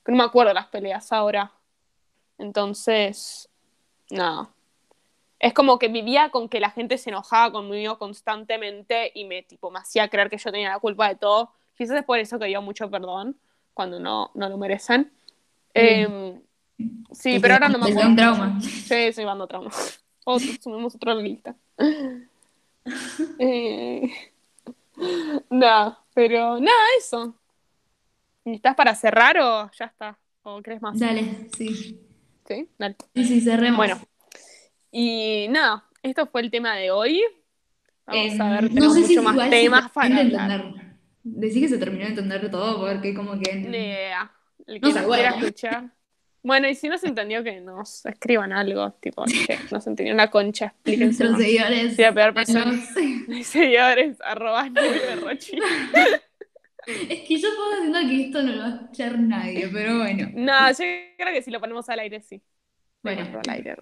no 0.06 0.16
me 0.16 0.22
acuerdo 0.22 0.52
las 0.52 0.66
peleas 0.66 1.10
ahora. 1.14 1.50
Entonces, 2.36 3.48
no. 4.10 4.52
Es 5.38 5.54
como 5.54 5.78
que 5.78 5.88
vivía 5.88 6.28
con 6.28 6.50
que 6.50 6.60
la 6.60 6.68
gente 6.68 6.98
se 6.98 7.08
enojaba 7.08 7.50
conmigo 7.50 7.98
constantemente 7.98 9.12
y 9.14 9.24
me, 9.24 9.42
tipo, 9.42 9.70
me 9.70 9.78
hacía 9.78 10.08
creer 10.08 10.28
que 10.28 10.36
yo 10.36 10.52
tenía 10.52 10.68
la 10.68 10.78
culpa 10.78 11.08
de 11.08 11.14
todo. 11.14 11.54
Quizás 11.74 11.96
es 11.96 12.04
por 12.04 12.18
eso 12.18 12.38
que 12.38 12.44
dio 12.44 12.60
mucho 12.60 12.90
perdón 12.90 13.34
cuando 13.72 13.98
no, 13.98 14.30
no 14.34 14.46
lo 14.50 14.58
merecen. 14.58 15.10
Em, 15.72 16.38
sí, 17.12 17.36
Te 17.36 17.40
pero 17.40 17.54
ahora 17.54 17.70
no 17.70 17.78
me 17.78 17.88
acuerdo. 17.92 18.10
un 18.10 18.16
trauma. 18.16 18.60
Sí, 18.60 18.94
estoy 18.94 19.24
dando 19.24 19.46
trauma. 19.46 19.70
Otro, 20.24 20.48
sumemos 20.62 20.94
otra 20.94 21.14
lista. 21.14 21.56
Eh, 23.38 24.10
nada, 25.50 26.04
pero 26.12 26.58
nada, 26.58 26.86
eso. 26.98 27.32
¿Y 28.44 28.54
¿Estás 28.54 28.74
para 28.74 28.94
cerrar 28.94 29.38
o 29.38 29.70
ya 29.78 29.84
está? 29.86 30.18
¿O 30.42 30.60
crees 30.62 30.82
más? 30.82 30.98
Dale, 30.98 31.48
sí. 31.56 31.98
Sí, 32.46 32.68
dale. 32.78 32.96
Sí, 33.14 33.24
sí, 33.24 33.40
cerremos. 33.40 33.76
Bueno, 33.76 34.00
y 34.90 35.46
nada, 35.50 35.84
esto 36.02 36.26
fue 36.26 36.40
el 36.42 36.50
tema 36.50 36.74
de 36.76 36.90
hoy. 36.90 37.22
Vamos 38.06 38.32
Eh, 38.34 38.38
a 38.40 38.50
ver, 38.50 38.62
no 38.64 38.68
tenemos 38.74 38.94
sé 38.94 39.04
si 39.04 39.08
mucho 39.16 39.22
más 39.22 39.34
igual 39.34 39.50
temas 39.50 39.90
para 39.92 40.16
hablar. 40.16 40.60
entender. 40.60 40.82
Decí 41.22 41.60
que 41.60 41.68
se 41.68 41.78
terminó 41.78 42.02
de 42.04 42.10
entender 42.10 42.50
todo 42.50 42.80
porque 42.80 43.14
como 43.14 43.38
que... 43.38 43.50
Idea. 43.58 44.32
El 44.66 44.80
No 44.80 44.88
que 44.88 44.92
sé, 44.92 45.00
nos 45.02 45.14
quiera 45.14 45.30
bueno. 45.30 45.46
escuchar. 45.46 45.90
Bueno, 46.44 46.68
y 46.68 46.74
si 46.74 46.88
no 46.88 46.98
se 46.98 47.06
entendió, 47.06 47.44
que 47.44 47.60
nos 47.60 48.04
escriban 48.04 48.52
algo, 48.52 48.90
tipo, 48.94 49.24
che, 49.26 49.56
no 49.70 49.80
se 49.80 49.90
entendió 49.90 50.12
una 50.12 50.28
concha, 50.28 50.66
explíquense. 50.66 51.22
Nuestros 51.22 51.40
seguidores... 51.40 51.94
Sí, 51.94 52.02
a 52.02 52.12
peor 52.12 52.34
persona. 52.34 52.64
no 52.64 52.72
sé. 52.94 53.00
Mis 53.28 53.46
seguidores, 53.46 54.20
arroba 54.20 54.68
Rochi. 55.22 55.56
Es 56.86 57.20
que 57.28 57.36
yo 57.38 57.48
puedo 57.56 57.70
diciendo 57.82 57.98
que 58.08 58.22
esto 58.22 58.42
no 58.42 58.52
lo 58.52 58.58
va 58.62 58.66
a 58.66 58.74
escuchar 58.74 59.18
nadie, 59.18 59.68
pero 59.72 59.98
bueno. 59.98 60.28
No, 60.34 60.68
yo 60.70 60.76
creo 61.16 61.32
que 61.32 61.42
si 61.42 61.50
lo 61.50 61.60
ponemos 61.60 61.88
al 61.88 62.00
aire, 62.00 62.20
sí. 62.20 62.42
Bueno. 63.02 63.22
Al 63.46 63.50
aire, 63.54 63.76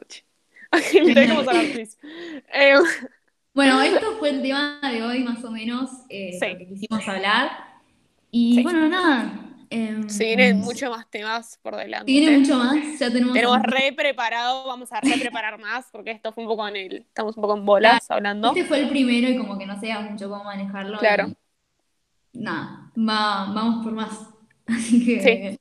please. 1.73 1.97
Eh, 2.55 2.75
Bueno, 3.53 3.83
esto 3.83 4.17
fue 4.19 4.31
el 4.31 4.43
tema 4.43 4.81
de 4.83 5.03
hoy, 5.03 5.25
más 5.25 5.43
o 5.45 5.51
menos, 5.51 5.91
eh, 6.09 6.37
Sí. 6.39 6.57
que 6.59 6.67
quisimos 6.69 7.07
hablar. 7.09 7.51
Y 8.31 8.57
Sí. 8.57 8.63
bueno, 8.63 8.89
nada. 8.89 9.47
em, 9.73 10.09
se 10.09 10.25
vienen 10.25 10.59
muchos 10.59 10.91
más 10.91 11.09
temas 11.11 11.59
por 11.63 11.77
delante. 11.77 12.13
se 12.13 12.39
mucho 12.39 12.57
más. 12.57 12.99
Ya 12.99 13.11
tenemos. 13.11 13.35
Tenemos 13.35 13.63
re 13.63 13.93
preparado, 13.93 14.67
vamos 14.67 14.93
a 14.93 15.01
re 15.01 15.17
preparar 15.19 15.59
más, 15.61 15.87
porque 15.93 16.11
esto 16.11 16.33
fue 16.33 16.43
un 16.45 16.51
poco 16.51 16.67
en 16.69 16.77
el. 16.77 16.97
Estamos 17.09 17.37
un 17.37 17.41
poco 17.43 17.57
en 17.57 17.65
bolas 17.65 18.11
hablando. 18.11 18.49
Este 18.49 18.65
fue 18.65 18.81
el 18.81 18.89
primero 18.89 19.29
y 19.29 19.37
como 19.37 19.57
que 19.59 19.67
no 19.67 19.75
sabíamos 19.75 20.11
mucho 20.13 20.29
cómo 20.29 20.45
manejarlo. 20.45 20.99
Claro. 20.99 21.33
Nada, 22.33 22.93
va- 22.97 23.53
vamos 23.55 23.85
por 23.85 23.93
más. 23.93 24.29
Así 24.67 25.05
que. 25.05 25.59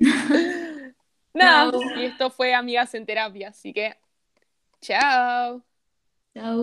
Nada, 1.34 1.70
Chao. 1.72 1.80
y 1.96 2.04
esto 2.04 2.30
fue 2.30 2.54
Amigas 2.54 2.94
en 2.94 3.06
Terapia, 3.06 3.48
así 3.48 3.72
que. 3.72 3.96
Chao. 4.82 5.64
Chau. 6.34 6.62